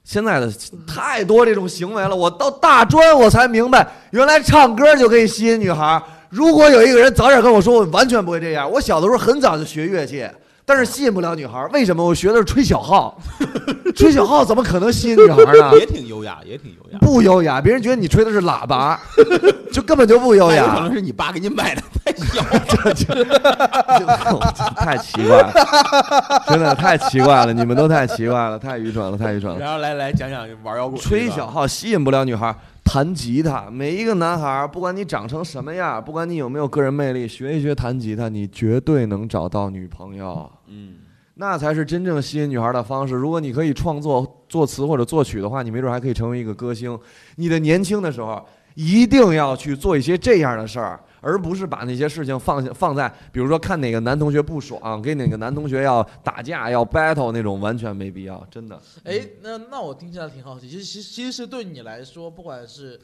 [0.03, 0.49] 现在的
[0.87, 2.15] 太多这种行为了。
[2.15, 6.01] 我到大专我才明白，原来唱歌就可以吸引女孩。
[6.29, 8.69] 如果有一个人早点跟我说，我完全不会这样。
[8.69, 10.25] 我小的时候很早就学乐器。
[10.65, 12.03] 但是吸引不了女孩，为什么？
[12.03, 13.15] 我学的是吹小号，
[13.95, 15.77] 吹小号怎么可能吸引女孩呢？
[15.77, 16.97] 也挺优雅，也挺优雅。
[16.99, 18.99] 不优雅，别人觉得你吹的是喇叭，
[19.71, 20.75] 就根本就不优雅。
[20.75, 22.41] 可能是你爸给你买的太小，
[24.75, 25.53] 太奇怪了，
[26.47, 29.59] 真的太奇怪了，你们都太奇怪了，太愚蠢了，太愚蠢了。
[29.59, 32.55] 然后来来讲讲玩摇滚，吹小号吸引不了女孩。
[32.83, 40.47] 弹吉他，每一个男孩，不管你长成什么样，不管你有没有个人魅力，学一学弹吉他，你绝对能找到女朋友。
[40.67, 40.95] 嗯，
[41.35, 43.13] 那才是真正吸引女孩的方式。
[43.13, 46.99] 如果你可以创作作词或者作曲的话，你没准还可以成为一个歌星。
[47.35, 50.99] 你的年轻的时候，一定要去做一些这样的事儿。
[51.21, 58.79] 而不是把那些事情放下放在，比如说看哪个男同学不爽，跟哪个男同学要打架要 battle 那种，完全没必要，真的。
[59.03, 63.01] 哎，那那我听起来挺好奇，其实其实其实是对你来说，不管是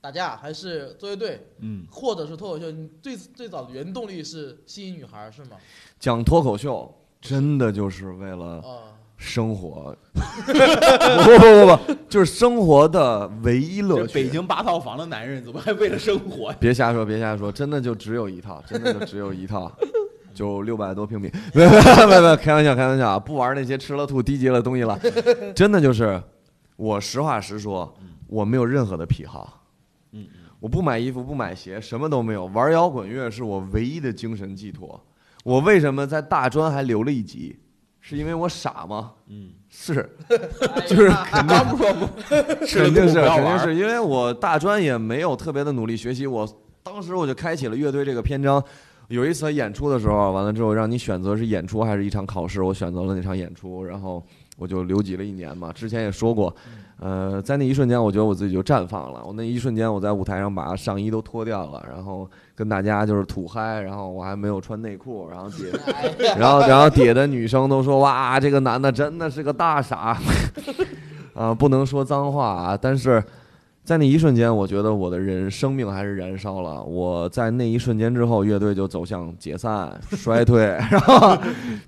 [0.00, 5.58] 打架还是作乐队，嗯，或者是脱口秀，你最最早的原动力是吸引女孩是吗？
[6.00, 6.90] 讲脱口秀
[7.20, 8.62] 真的就是为了。
[9.20, 14.14] 生活，不不不不，就是生活的唯一乐趣。
[14.14, 16.52] 北京八套房的男人怎么还为了生活？
[16.60, 19.72] 别瞎说，别瞎说，真的就只有一套，真的就只有一套，
[20.32, 21.28] 就六百多平米。
[21.52, 23.18] 没有没有没有，开玩笑开玩笑啊！
[23.18, 24.96] 不玩那些吃了吐、低级的东西了。
[25.52, 26.22] 真的就是，
[26.76, 27.92] 我实话实说，
[28.28, 29.64] 我没有任何的癖好。
[30.12, 30.28] 嗯
[30.60, 32.46] 我不买衣服，不买鞋，什么都没有。
[32.46, 35.04] 玩摇滚乐是我唯一的精神寄托。
[35.44, 37.58] 我为什么在大专还留了一级？
[38.00, 39.12] 是因为我傻吗？
[39.28, 40.08] 嗯，是，
[40.88, 42.06] 就是肯定 不不，
[42.66, 46.48] 肯定是肯定是因为我大专也没有特别的努力学习，我
[46.82, 48.62] 当时我就开启了乐队这个篇章。
[49.08, 54.24] 有一次演出的时候，完了之后让你选择是演出还是一场考试，我选择了那场演出，然后
[54.56, 55.72] 我就留级了一年嘛。
[55.72, 56.54] 之前也说过。
[57.00, 59.22] 呃，在那一瞬间，我觉得我自己就绽放了。
[59.24, 65.66] 我那一瞬间，我在舞台上把上衣都脱掉了，然后跟大家就是土嗨，然后我还没有穿内裤，然后底，
[66.38, 70.18] 然后然后底下的女生都说哇，这个男的真的是个大傻，
[71.34, 73.22] 啊， 不能说脏话啊，但是。
[73.88, 76.82] 在那一瞬间，我觉得我的人生命还是燃烧了。
[76.82, 81.38] 我在那一瞬间之后，乐队就走向解散、 衰退，然后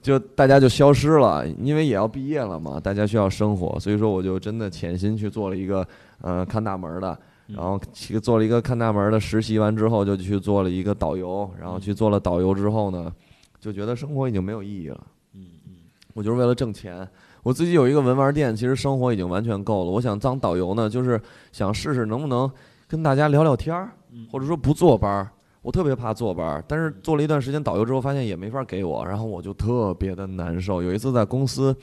[0.00, 1.46] 就大家就消失了。
[1.58, 5.86] 因为也要毕业了嘛，大家需要生活，所以说我就真的潜心去做了一个
[6.22, 7.18] 呃看大门的，
[7.48, 9.58] 然后去做了一个看大门的实习。
[9.58, 13.12] 完之后就去做了一个导游，然后去做了导游之后呢，
[13.60, 14.98] 就觉得生活已经没有意义了。
[15.34, 15.74] 嗯嗯，
[16.14, 17.06] 我就是为了挣钱。
[17.42, 19.90] 我自己有一个文玩店，其实生活已经完全够了。
[19.90, 21.20] 我想当导游呢，就是
[21.52, 22.50] 想试试能不能
[22.86, 23.90] 跟大家聊聊天儿，
[24.30, 25.30] 或者说不坐班儿。
[25.62, 30.82] 我特别怕坐班儿，但是做了一段时间导游之后，发现也没法给我，然后我就特别的难受。
[30.82, 31.74] 有一次在公司，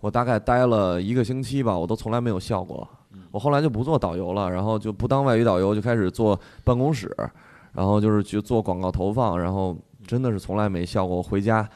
[0.00, 2.88] 我大概待了一个星期吧，我都从来没有笑过。
[3.30, 7.14] 我后来就不做导游了，然后就不当外语导游，就开始做办公室，
[7.72, 11.22] 然后就是去做广告投放，然后真的是从来没笑过。
[11.22, 11.68] 回家。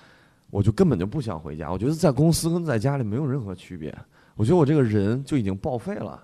[0.54, 3.92] 我就根本就不想回家，我觉得在公司跟在家里没有任何区别。
[4.36, 6.22] 我觉得我这个人就已经报废了。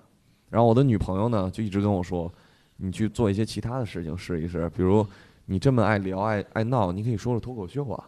[0.49, 2.33] 然后我的女朋友呢，就一直跟我说
[2.79, 5.05] ：“你去做一些其他的事情试一试，比如
[5.47, 8.05] 你这么爱聊、爱爱闹，你可以说说脱口秀啊。”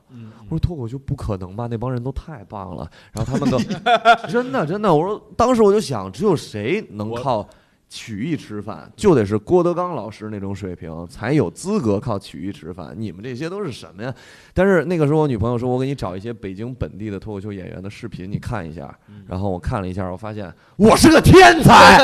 [0.49, 1.67] 我说：“脱口秀不可能吧？
[1.69, 3.59] 那帮人都太棒了。”然后他们都
[4.31, 7.49] 真的真的，我说当时我就想，只有谁能靠
[7.95, 12.95] 曲艺吃饭，就得是郭德纲老师那种水平，才有资格靠曲艺吃饭。
[12.97, 14.15] 你们这些都是什么呀？
[14.55, 18.99] 但是那个时候，我女朋友说，我给你找一些北京本地的脱口秀演员的视频，你看一下。
[19.27, 21.99] 然后我看了一下，我发现我是个天才，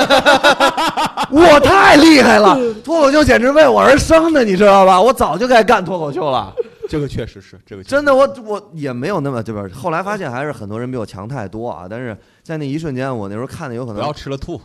[1.32, 2.54] 我太厉害了，
[2.84, 5.00] 脱口秀简直为我而生的，你知道吧？
[5.00, 6.54] 我早就该干脱口秀了。
[6.90, 9.68] 这个确实是，这个真的，我我也没有那么这边。
[9.70, 11.86] 后来发现还是很多人比我强太多啊！
[11.88, 14.58] 但是在那一瞬间，我那时候看的有可能不要吃了吐，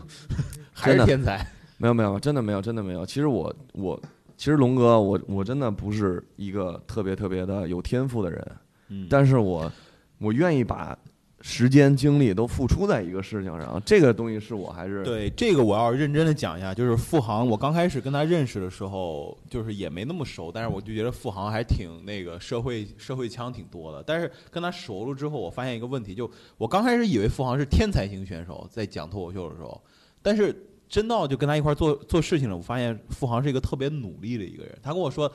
[0.84, 1.46] 还是天才。
[1.78, 3.06] 没有没有，真的没有，真的没有。
[3.06, 4.02] 其实我我
[4.38, 8.52] 其实龙哥，我我真的不是一个特别特别的有天赋的人，
[8.90, 9.72] 嗯，但是我
[10.20, 10.98] 我愿意把。
[11.46, 16.74] 时间精力都付出在一个事情上，这个东西是我还是对这个我要认真的讲一下。
[16.74, 24.02] 就是付航，我刚开始跟他认识的时候，就是也没那么熟，但是我就觉得付航还挺那个社会社会腔挺多的。
[24.08, 29.84] 但是跟他熟了之后，我发现一个问题，就我刚开始以为付航是天才型选手，在讲脱口秀的时候，
[30.22, 30.56] 但是
[30.88, 34.78] 真到就跟他一块做做事情了，我发现付航是一个特别努力的一个人。
[34.82, 35.32] 他跟我说。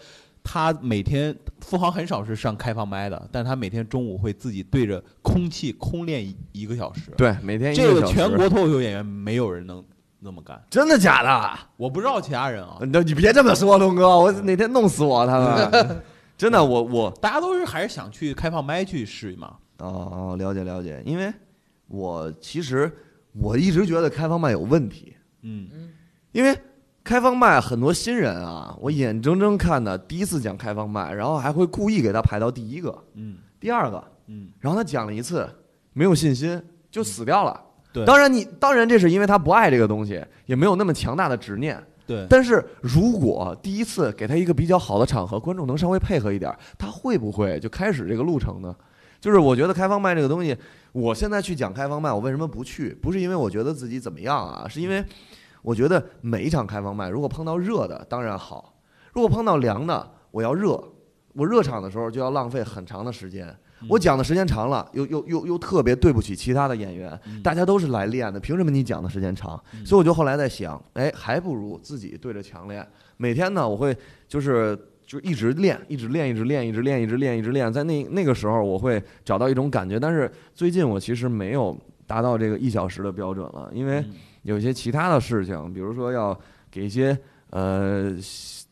[0.50, 7.10] 他每天付航很少是上开放麦的，但是他每天中午会自己对着空气空练一个小时。
[7.18, 9.84] 对，每天一这个全国脱口秀演员没有人能
[10.20, 10.58] 那么干。
[10.70, 11.58] 真的假的？
[11.76, 12.78] 我不知道其他人啊。
[12.80, 16.02] 你你别这么说，龙哥，我哪天弄死我他们。
[16.38, 19.56] 真的，我我大家都是还是想去开放麦去试嘛。
[19.80, 21.02] 哦哦，了解了解。
[21.04, 21.30] 因为
[21.88, 22.90] 我其实
[23.32, 25.14] 我一直觉得开放麦有问题。
[25.42, 25.90] 嗯嗯，
[26.32, 26.58] 因为。
[27.04, 35.48] 开放麦很多新人啊，我眼睁睁看的第一次讲开放麦，然后还会故意给他排到第一个，嗯，第二个，嗯，然后他讲了一次，
[35.94, 37.58] 没有信心就死掉了。
[37.94, 41.82] 对，当然你当然这是因为他不爱这个东西，也没有那么强大的执念。
[42.06, 48.76] 对，但是如果第一次给他一个比较好的场合，观众能稍微配合一点，他会不会就开始这个路程呢？
[49.18, 50.54] 就是我觉得开放麦这个东西，
[50.92, 52.94] 我现在去讲开放麦，我为什么不去？
[52.94, 55.04] 不是因为我觉得自己怎么样啊，是因为。
[55.60, 58.80] 我觉得每一场开放麦，如果碰到热的当然好，
[59.12, 60.80] 如果碰到凉的，我要热，
[61.34, 63.54] 我热场的时候就要浪费很长的时间。
[63.88, 69.60] 我讲的时间长了，又又又又特别对不起其他的演员，大家都是来练的，凭什么你讲的时间长？
[69.84, 72.86] 所以我就后来在想，哎，还不如自己对着墙练。
[73.16, 73.94] 每天呢，我会
[74.28, 74.78] 就是
[75.08, 77.72] 就一直练，一直练，一直练，一直练，一直练，一直练。
[77.72, 79.98] 在那那个时候，我会找到一种感觉。
[79.98, 81.76] 但是最近我其实没有
[82.06, 84.04] 达到这个一小时的标准了，因为。
[84.42, 86.38] 有一些其他的事情，比如说要
[86.70, 87.18] 给一些
[87.50, 88.16] 呃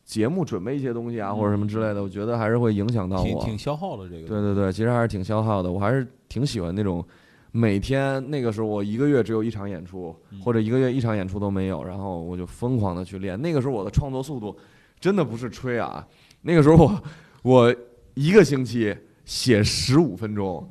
[0.03, 4.27] 节目准备一些东西啊，或者什么之类的，我觉得还是会影响到我，挺消耗的这个。
[4.27, 5.71] 对对对，其实还是挺消耗的。
[5.71, 7.05] 我还是挺喜欢那种
[7.51, 13.39] 每天那个时候，我一个月只有一场演出，或者一个月一场演出都没有，然后我就疯狂的去练。
[13.39, 14.57] 那个时候我的创作速度
[14.99, 16.07] 真的不是吹啊，
[16.41, 17.03] 那个时候我
[17.43, 17.75] 我
[18.13, 18.95] 一个星期。
[19.27, 20.65] 写十五分钟，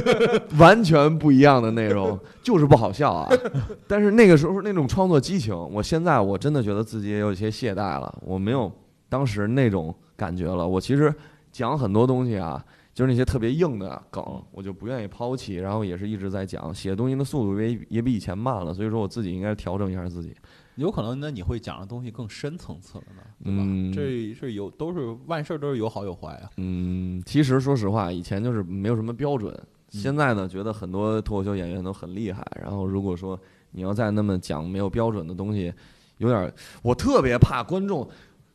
[0.58, 3.28] 完全不一样的内容，就是不好笑啊！
[3.86, 8.72] 但是那个时候那种创作激情，我现在我真的觉得自己也有些懈怠了，我没有
[9.10, 10.66] 当时那种感觉了。
[10.66, 11.14] 我其实
[11.52, 12.64] 讲很多东西啊，
[12.94, 16.74] 就是那些特别硬的梗，我就不愿意抛弃，然后也是一直在讲。
[16.74, 20.34] 写东西的速度也也比以前慢了，所以说我自己应该调整一下自己。
[20.78, 23.64] 有可能，那你会讲的东西更深层次了呢，对吧？
[23.94, 26.50] 这是有都是万事都是有好有坏啊。
[26.56, 29.52] 嗯，其实说实话，以前就是没有什么标准，
[29.88, 32.46] 现在呢，觉得很多脱口秀演员都很厉害。
[32.62, 33.38] 然后如果说
[33.72, 35.72] 你要再那么讲没有标准的东西，
[36.18, 36.52] 有点
[36.82, 38.08] 我特别怕观众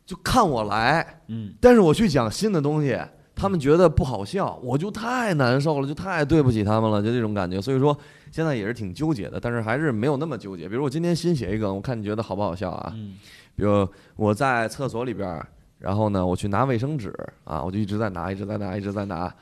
[0.05, 2.97] 就看我来，嗯，但是我去讲新的东西。
[3.35, 7.61] 他们觉得不好笑，我就太难受了，就太对不起他们了，就这种感觉。
[7.61, 7.97] 所以说
[8.31, 10.69] 现在也是挺纠结的，但是还是没有那么纠结。
[10.69, 12.91] 比如我今天新写一个，我看你觉得好不好笑啊？
[12.95, 13.15] 嗯。
[13.55, 15.39] 比如我在厕所里边，
[15.77, 19.33] 然后呢，我去拿卫生纸啊，我就一直在拿，一直在拿，一直在拿。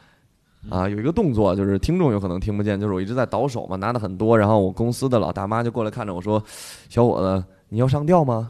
[0.70, 4.38] 啊，有一个动作就是听众有可能听不见，就是我一直在倒手嘛，拿的很多。
[4.38, 6.44] 然后我公司的老大妈就过来看着我说
[6.90, 8.50] ：“小伙子，你要上吊吗？”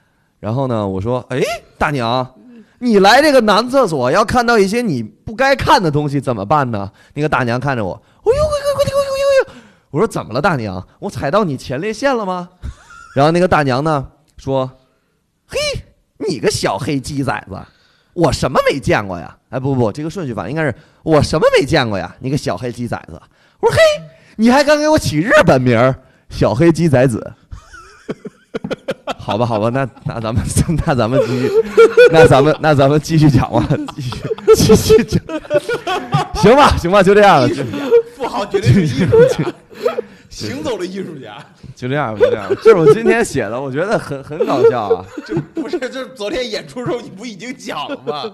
[0.38, 1.40] 然后呢，我说：“哎，
[1.78, 2.24] 大娘。”
[2.82, 6.90] 你来这个男厕所，要看到一些你不该看的东西怎么办呢？
[7.14, 9.54] 那个大娘看着我，哎呦，哎呦，哎呦，哎呦呦，
[9.92, 10.84] 我说怎么了，大娘？
[10.98, 12.48] 我踩到你前列腺了吗？
[13.14, 14.68] 然后那个大娘呢说
[15.46, 15.58] ：“嘿，
[16.18, 17.56] 你个小黑鸡崽子，
[18.14, 19.38] 我什么没见过呀？
[19.50, 22.12] 哎，不不，这个顺序反应该是我什么没见过呀？
[22.18, 23.12] 你个小黑鸡崽子。
[23.60, 23.78] 我说嘿，
[24.34, 25.94] 你还敢给我起日本名儿，
[26.28, 27.32] 小黑鸡崽子。”
[29.18, 30.42] 好吧，好吧，那那咱们
[30.84, 31.50] 那咱们继续，
[32.12, 35.22] 那咱们那咱们继续讲吧，继续继续讲，
[36.34, 37.48] 行吧，行吧，就这样了。
[38.16, 39.52] 富豪绝对是艺术家，
[40.28, 41.38] 行走的艺术家。
[41.74, 42.48] 就这样，就这样。
[42.62, 45.04] 这是我今天写的，我觉得很很搞笑啊。
[45.26, 48.24] 这不是，这昨天演出时候你不已经讲了吗？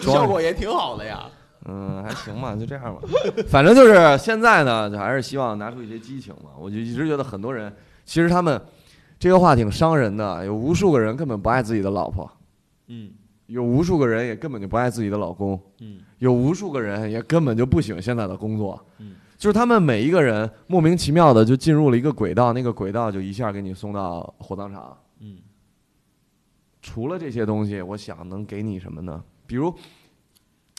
[0.00, 1.24] 效果也挺好的呀。
[1.66, 3.00] 嗯，还行吧，就这样吧。
[3.48, 6.50] 反正就是现在呢，就还是希望拿出一些激情嘛。
[6.58, 7.72] 我就一直觉得很多人，
[8.04, 8.60] 其实他们。
[9.24, 10.44] 这个话挺伤人的。
[10.44, 12.30] 有无数个人根本不爱自己的老婆，
[12.88, 13.10] 嗯
[13.46, 18.78] 有无数个人也根本就不爱自己的老公，嗯有无数个人也根本就不喜欢现在的工作。
[18.98, 24.94] 嗯就是他们每一个人莫名其妙的就进入了一个轨道，那个轨道就一下给你送到火葬场。
[25.20, 25.38] 嗯
[26.82, 29.24] 除了这些东西，我想能给你什么呢？
[29.46, 29.74] 比如，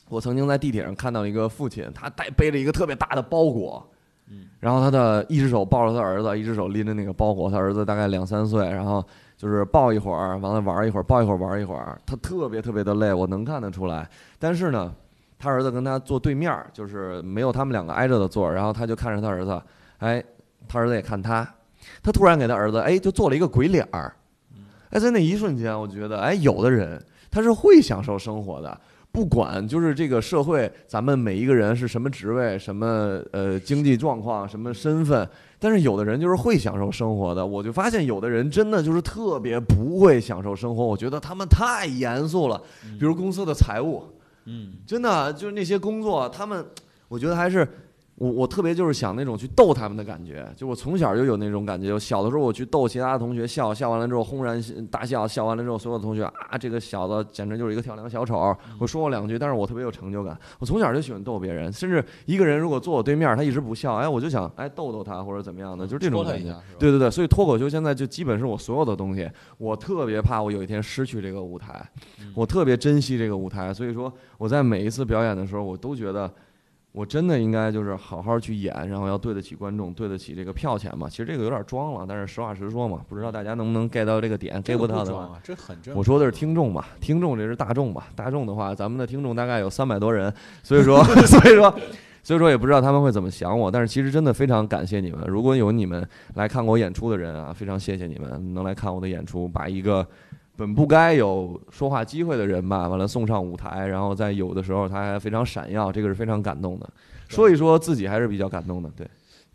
[0.07, 3.91] 我曾经在地铁上看到一个父亲，他带背着一个特别大的包裹，
[4.29, 9.05] 嗯，然后他的一只手抱着他儿子，一只手拎着那个包裹，他儿子大概两三岁，然后
[9.37, 14.09] 就是抱一会儿，完了玩一会儿，抱一会儿玩一会儿，他特别特别的累，我能看得出来。
[14.39, 14.93] 但是呢，
[15.37, 19.61] 他儿子跟他坐对面儿，就是没有他们两个挨着的座儿，然后他就看着他儿子，
[19.99, 20.23] 哎，
[20.67, 21.47] 他儿子也看他，
[22.01, 24.11] 他突然给他儿子哎就做了一个鬼脸儿，
[24.89, 26.99] 哎，在那一瞬间，我觉得哎，有的人
[27.29, 28.81] 他是会享受生活的。
[29.15, 35.25] 不管就是这个社会，咱们每一个人是什么职位、什么呃经济状况、什么身份，
[35.57, 37.45] 但是有的人就是会享受生活的。
[37.45, 42.61] 我就发现有的人真的就是特别不会享受生活，我觉得他们太严肃了。
[42.99, 44.03] 比如公司的财务，
[44.43, 46.65] 嗯真的就是那些工作，他们
[47.07, 47.65] 我觉得还是
[48.17, 51.99] 我我特别就是想那种去逗他们的感觉，就我从小就有那种感觉。
[51.99, 58.55] 小的时候我去逗其他的同学笑，笑完了之后轰然大笑，笑完了之后所有的同学啊，这个小子简直就是一个跳梁小丑。
[58.79, 60.37] 我说过两句，但是我特别有成就感。
[60.59, 66.55] 我从小就喜欢逗别人，甚至一个人如果坐我对面，他一直不笑，哎，我就想哎逗逗他或者怎么样的，就是这种感觉。
[66.79, 69.29] 对对对，所以脱口秀现在就基本是我所有的东西。
[69.57, 71.85] 我特别怕我有一天失去这个舞台，
[72.21, 73.73] 嗯我特别珍惜这个舞台。
[73.73, 76.31] 所以说我在每一次表演的时候，我都觉得
[76.95, 81.09] 我真的应该就是好好去演，然后要对得起观众，对得起这个票钱嘛。
[81.09, 85.23] 其实这个有点装了，但是实话实说嘛，不知道大家能不能 get 到这个点，get 不到的话。
[85.23, 85.93] 啊，这很正。
[85.93, 91.69] 我说的是听众嘛，听众这是大众嘛，大众的话，咱们的听众大概有三百多人，所以说， 所以说，
[92.23, 100.07] 所以说也不知道他们会怎么想我，但是其实真的非常感谢你们，如果有你们来看过我演出的人啊，非常谢谢你们能来看我的演出，把一个
[100.55, 106.89] 本不该有说话机会的人吧，完了送上舞台，然后在有的时候他还非常闪耀，这个是非常感动的。
[107.27, 109.07] 说一说自己还是比较感动的，对，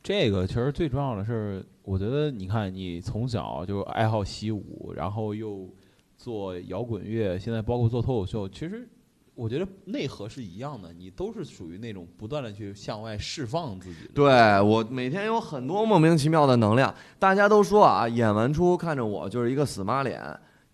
[0.03, 5.69] 这个其实最重要的是，我觉得你看，你从小就爱好习武，然后又
[6.17, 8.89] 做摇滚乐，现在包括做脱口秀，其实
[9.35, 14.01] 我觉得内核是一样的，你都是属于那种不断的去向外释放自己。
[14.13, 20.21] 对我每天有很多莫名其妙的能量，大家都说啊，演完出看着我就是一个死妈脸，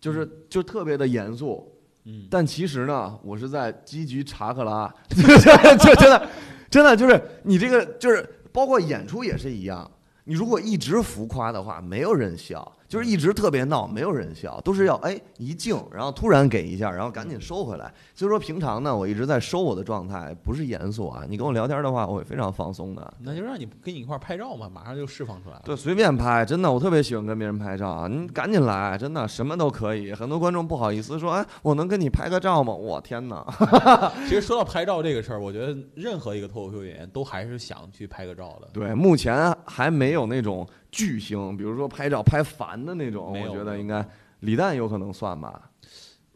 [0.01, 1.73] 就是就特别的严肃，
[2.05, 6.29] 嗯，但其实呢，我是在积极查克拉， 就真的
[6.71, 9.91] 真的就是你这个就是包括演出也是一样，
[10.25, 12.77] 你如果一直浮夸的话，没有人笑。
[12.89, 17.93] 就是一直特别闹，没有人笑，都是要哎一静，然后突然给一下，然后赶紧收回来。
[18.15, 21.25] 所以说平常呢，我一直在收我的状态，不是严肃啊。
[21.29, 23.15] 你跟我聊天的话，我会非常放松的。
[23.21, 25.63] 那就让你跟你一块儿拍照嘛，马上就释放出来了。
[25.65, 28.09] 对，随便拍，真的，我特别喜欢跟别人拍照啊！
[28.09, 30.13] 你赶紧来，真的什么都可以。
[30.13, 32.73] 很多观众不好意思说，哎，我能跟你拍个照吗？
[32.73, 33.45] 我天哪！
[34.29, 38.69] 其实说到拍照这个事儿，我觉得任何一个脱口秀演员都还是想去拍个照的。
[38.73, 44.03] 对，目前还没有那种巨星，比如说拍照拍烦的那种，我觉得应该
[44.41, 45.71] 李诞有可能算吧。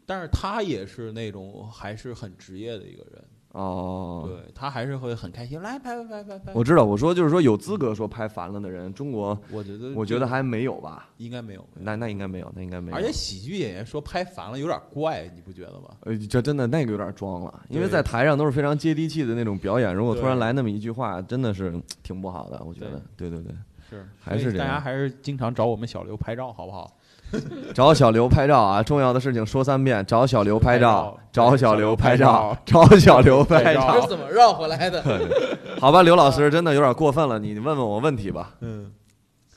[0.05, 3.23] 但是他也是那种还是很职业的一个人，
[3.53, 6.51] 哦，对他还是会很开心，来拍拍拍拍拍。
[6.53, 11.09] 我知道，我说就是说有资格说拍烦了的人，中国我觉得我觉得还没有吧？
[11.17, 12.97] 应该没有，那那应该没有，那应该没有。
[12.97, 15.95] 而且喜剧演员说拍烦了有点怪，你不觉得吗？
[16.01, 21.73] 呃，这真的那个有点装了，因为在台上都是非常接地气的那种表演，如果突然来那么一句话，真的是
[22.03, 23.01] 挺不好的，我觉得。
[23.15, 23.53] 对对对，
[23.91, 26.97] 是，还是这样大家还是经常找我们小刘拍照，好不好？
[27.73, 28.81] 找小刘拍照啊！
[28.83, 34.07] 重要的事情说三遍：找小刘拍照，找小刘拍照，找找小刘拍拍照你是。
[34.07, 35.01] 怎么绕回来的？
[35.79, 38.55] 好吧，刘老师真的有点过分了，你问问我问题吧。
[38.59, 38.91] 嗯，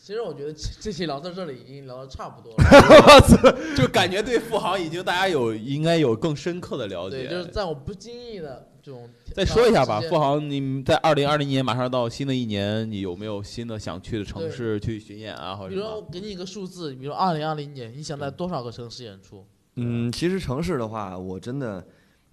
[0.00, 3.54] 其实我觉得这这期聊到这里已经聊的差不多了。
[3.76, 7.26] 就感觉对富豪已经大家有应该有更深刻的了解。
[7.26, 9.08] 对，就是在我不经意的这种。
[9.34, 15.96] 再说一下吧，富航，你在二零二零年马上到新的一年，你有没有新的想去的城市去巡演啊，或者比如说？
[15.96, 19.44] 我给你一个数字，比如二零二零年，你想在多少个城市演出？
[19.76, 21.84] 嗯，其实城市的话，我真的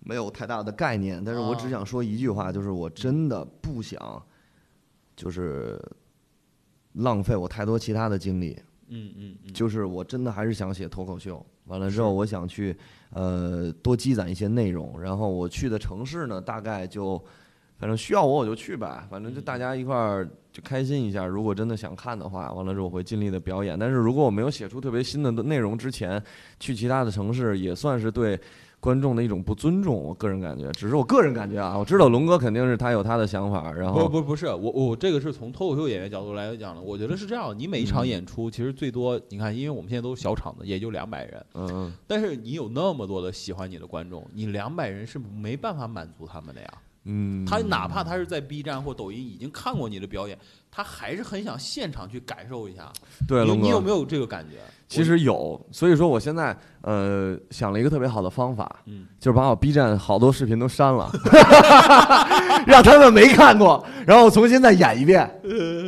[0.01, 4.21] 没有太大的概念，但是我只想说一句话，就是我真的不想，
[5.15, 5.81] 就是
[6.93, 8.59] 浪费我太多其他的精力。
[8.91, 12.75] 嗯嗯嗯，就是我真的还是想写脱口秀，完了之后我想去
[13.11, 17.17] 呃多积攒一些内容，然后我去的城市呢，大概就
[17.77, 21.25] 反正需要我我就去呗，反正就大家一块儿就开心一下。
[21.25, 23.79] 如果真的想看的话，完了之后我会尽力的表演。
[23.79, 26.21] 但是如果我没有写出特别新的内容之前，
[26.59, 28.39] 去其他的城市也算是对
[28.81, 29.95] 观众的一种不尊重。
[29.95, 31.77] 我个人感觉，只是我个人感觉啊。
[31.77, 36.81] 我知道龙哥肯定是他有他的想法，然后不不不是我我这个是从脱口秀演员角度来讲的。
[36.81, 46.67] 我觉得是这样，你每一场演出其实最多，你看，因为我们现在都是小场子，也就两百人，嗯嗯，但是你有那么多的喜欢你的观众，你两百人是没办法满足他们的呀。
[47.03, 50.37] 嗯，他哪怕他是在 B 站或抖音已经看过你的表演，
[50.69, 52.91] 他还是很想现场去感受一下。
[53.27, 54.57] 对，龙哥，你有没有这个感觉？
[54.87, 61.09] 其实有，所以说我现在呃想了一个特别好的方法，嗯，就是把我 B 站好多视频都删了，
[62.67, 65.27] 让他们没看过，然后重新再演一遍。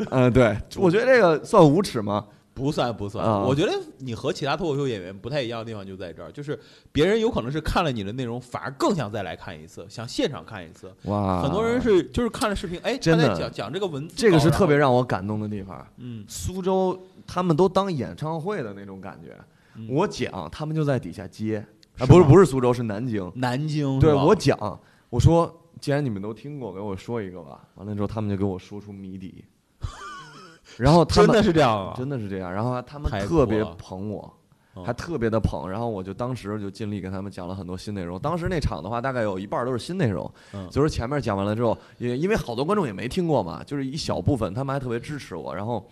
[0.09, 2.25] 嗯， 对，我觉得这个算无耻吗？
[2.53, 3.39] 不算不算，啊。
[3.39, 6.59] 我觉得你和其他脱口秀演员不太一样的地方就在这儿，就是
[6.91, 10.93] 别人有可能是看了你的内容，反而更想再来看一次，想现场看一次。
[11.05, 15.85] 哇，很多人是就是看了视频，哎，他真的在讲讲这个文字，这个是特别让我感动的地方。
[15.97, 19.35] 嗯，苏州他们都当演唱会的那种感觉，
[19.75, 19.87] 嗯。
[19.89, 21.65] 我讲他们就在底下接
[21.97, 27.67] 啊，不是不是苏州是南京，南京对我讲，我说既然你们都听过，给我说一个吧。
[27.75, 29.43] 完了之后，他们就给我说出谜底，
[30.77, 34.21] 然后他们真的是这样啊，真的是这样，然后他们特别捧我。
[34.25, 34.39] 嗯
[34.83, 38.17] 还特别的捧，然后我就当时就尽力给他们讲了很多新内容。
[38.19, 45.87] 当时那场的话，大概有一半都是新内容，嗯就是前面讲完了之后，也因为好多观众也没听过嘛，就是一小部分，他们还特别支持我，然后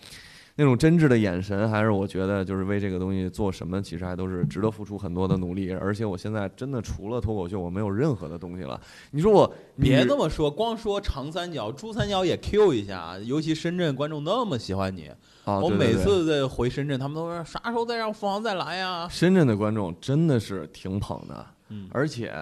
[0.55, 5.71] 那种真挚的眼神，还是我觉得就是为这个东西做什么，其实还都是值得付出很多的努力。
[5.71, 8.79] 而且我现在真的除了脱口秀，我没有任何的东西了。
[9.11, 15.09] 你说我别你这么说，光说长三角、珠三角也 Q 一下，尤其深圳观众那么喜欢你，
[15.45, 19.07] 啊，我每次在回深圳，他们都说啥时候再让凤凰再来呀？
[19.09, 22.33] 深圳的观众真的是挺捧的，嗯而且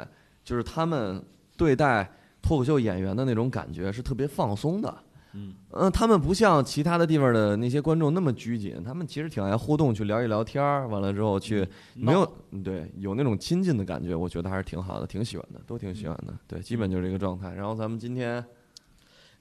[0.44, 1.24] 就是他们
[1.56, 2.12] 对待
[2.42, 4.98] 脱口秀演员的那种感觉是特别放松的。
[5.34, 16.34] 嗯嗯，他们不像其他的地方的那些观众那么拘谨，他们其实挺爱互动，去聊一聊天儿，完了之后去没有嗯对有那种亲近的感觉，我觉得还是挺好的，挺喜欢的，都挺喜欢的。
[16.48, 17.54] 对，基本就是这个状态。
[17.54, 18.44] 然后咱们今天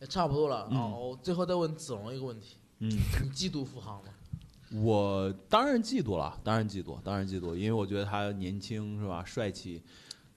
[0.00, 0.68] 也差不多了。
[0.70, 4.08] 嗯哦，我最后再问子龙一个问题：嗯，你嫉妒付航吗？
[4.82, 9.82] 我当然嫉妒了，当然嫉妒，当然嫉妒，因为我觉得他年轻是吧，帅气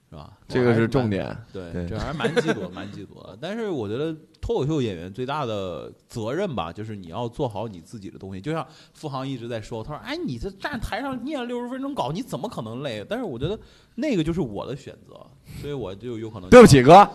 [0.08, 0.38] 是吧？
[0.48, 1.36] 这个是重点。
[1.52, 3.36] 对，对这还是蛮嫉妒，蛮嫉妒的。
[3.38, 8.40] 但是我觉得脱口秀演员最大的责任吧，就是你要做好你自己的东西。
[8.40, 13.56] 就像付航一直在说，他说：“哎，你这站台上念六十分钟稿，你怎么可能累？”但是我觉得
[13.94, 15.14] 那个就是我的选择，
[15.60, 17.08] 所以我就有可能对不起，哥，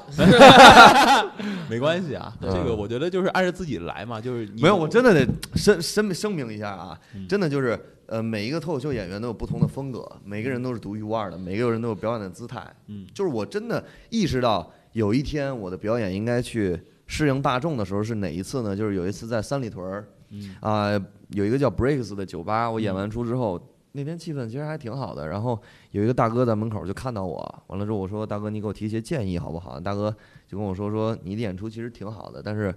[1.70, 2.34] 没关系啊。
[2.42, 12.66] 嗯这个我觉得就是按照自己来嘛，就是你没有，我真的得声声声明一下啊，嗯真的就是呃，每一个脱口秀演员都有不同的风格，每个人都是独一无二的，每个人都有表演的姿态。
[12.88, 18.76] 嗯就是我真的意识到，有一天我的表演应该去适应大众的时候是哪一次呢？
[18.76, 20.92] 就是有一次在三里屯儿嗯啊、
[21.30, 23.58] 有一个叫 Breaks 的酒吧，我演完出之后，
[23.94, 25.26] 那天气氛其实还挺好的。
[25.26, 25.58] 然后
[25.92, 30.14] 有一个大哥在门口就看到我，完了之后我说：“大哥，你给我提一些建议好不好？”大哥
[30.46, 32.76] 就跟我说：“说你的演出其实挺好的，但是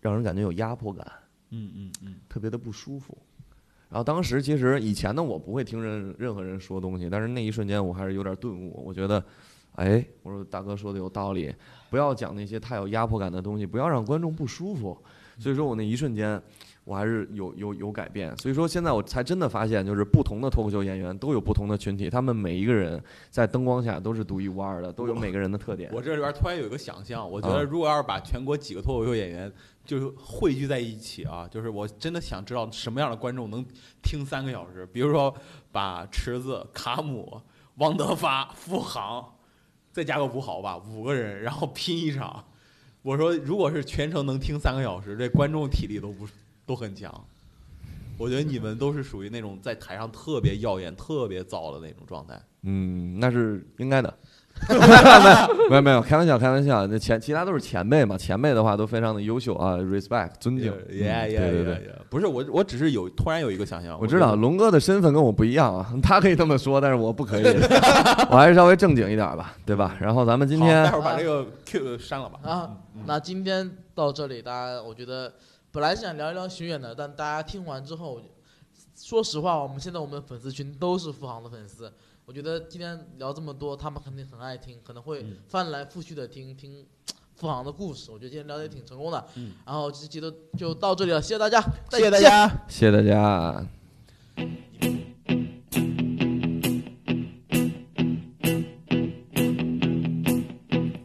[0.00, 1.04] 让人感觉有压迫感。”
[1.50, 3.18] 嗯嗯嗯特别的不舒服。
[3.88, 8.84] 然后当时其实以前呢，我不会听任任何人说东西，但是那一瞬间我还是有点顿悟。
[8.86, 9.24] 我觉得，
[9.72, 11.52] 哎，我说大哥说的有道理，
[11.94, 14.98] 不要讲那些太有压迫感的东西，不要让观众不舒服。
[15.38, 16.42] 所以说我那一瞬间，
[16.82, 18.36] 我还是有有有改变。
[18.36, 23.00] 所以说现在我才真的发现，就是不同的脱口秀演员都有不同的群体，他们每一个人
[23.30, 25.88] 在灯光下都是独一无二的，都有每个人的特点。
[25.94, 29.52] 我这里边突然有一个想象，我觉啊得如果要是把全国几个脱口秀演员
[29.84, 33.64] 就是汇聚在一起啊，就是我真的想知道什么样的观众能
[34.02, 34.84] 听三个小时。
[34.92, 35.32] 比如说
[35.70, 37.40] 把池子、卡姆、
[37.76, 39.33] 王德发、付航，
[39.94, 42.44] 再加个吴豪吧，五个人，然后拼一场。
[43.02, 46.26] 我说，如果是全程能听三个小时，这观众体力都不
[46.66, 47.24] 都很强。
[48.18, 52.40] 我觉得你们都是属于那种在台上特别耀眼、特别燥的那种状态。
[52.62, 54.18] 嗯，那是应该的。
[55.68, 56.86] 没 有没有，开玩笑开玩笑。
[56.86, 60.72] 那前其他都是前辈嘛，前辈的话都非常的优秀啊，respect 尊敬。
[60.90, 62.02] Yeah, yeah, 对对对，yeah,！
[62.08, 63.98] 不是我，我只是有突然有一个想象。
[64.00, 67.44] 我知道龙哥的身份跟我不一样啊， 他可以这么说，但是我不可以，
[68.30, 69.96] 我还是稍微正经一点吧，对吧？
[70.00, 72.38] 然后咱们今天待会儿把这个 Q 删了吧。
[72.42, 72.70] 啊，
[73.06, 75.32] 那今天到这里，大家我觉得
[75.72, 78.20] 本来是想聊一聊巡演的，但大家听完之后，
[78.96, 81.92] 说实话，我们现在我们粉丝群都是付航的粉丝。
[82.26, 86.82] 我觉得今天聊这么多，他们肯定很爱听，可能会嗯翻来覆去的听听
[87.36, 88.10] 付航的故事。
[88.10, 89.26] 我觉得今天聊的也挺成功的。
[89.34, 91.60] 嗯然后这期都就到这里了，谢谢大家，
[91.90, 92.18] 再谢谢大。
[92.18, 92.48] 家。
[92.66, 93.66] 谢谢大家。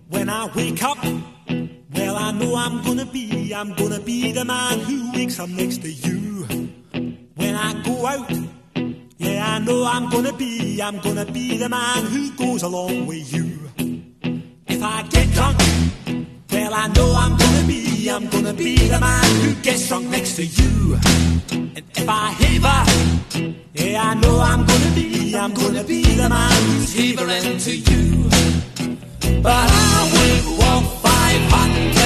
[0.09, 0.99] When I wake up,
[1.93, 5.81] well, I know I'm gonna be, I'm gonna be the man who wakes up next
[5.81, 6.45] to you.
[7.35, 8.31] When I go out,
[9.59, 13.59] I know I'm gonna be, I'm gonna be the man who goes along with you.
[14.67, 15.57] If I get drunk,
[16.49, 20.37] well I know I'm gonna be, I'm gonna be the man who gets drunk next
[20.37, 20.97] to you.
[21.51, 22.63] And if I heave,
[23.73, 28.29] yeah I know I'm gonna be, I'm gonna be the man who's heaving to you.
[29.43, 31.98] But I will walk 500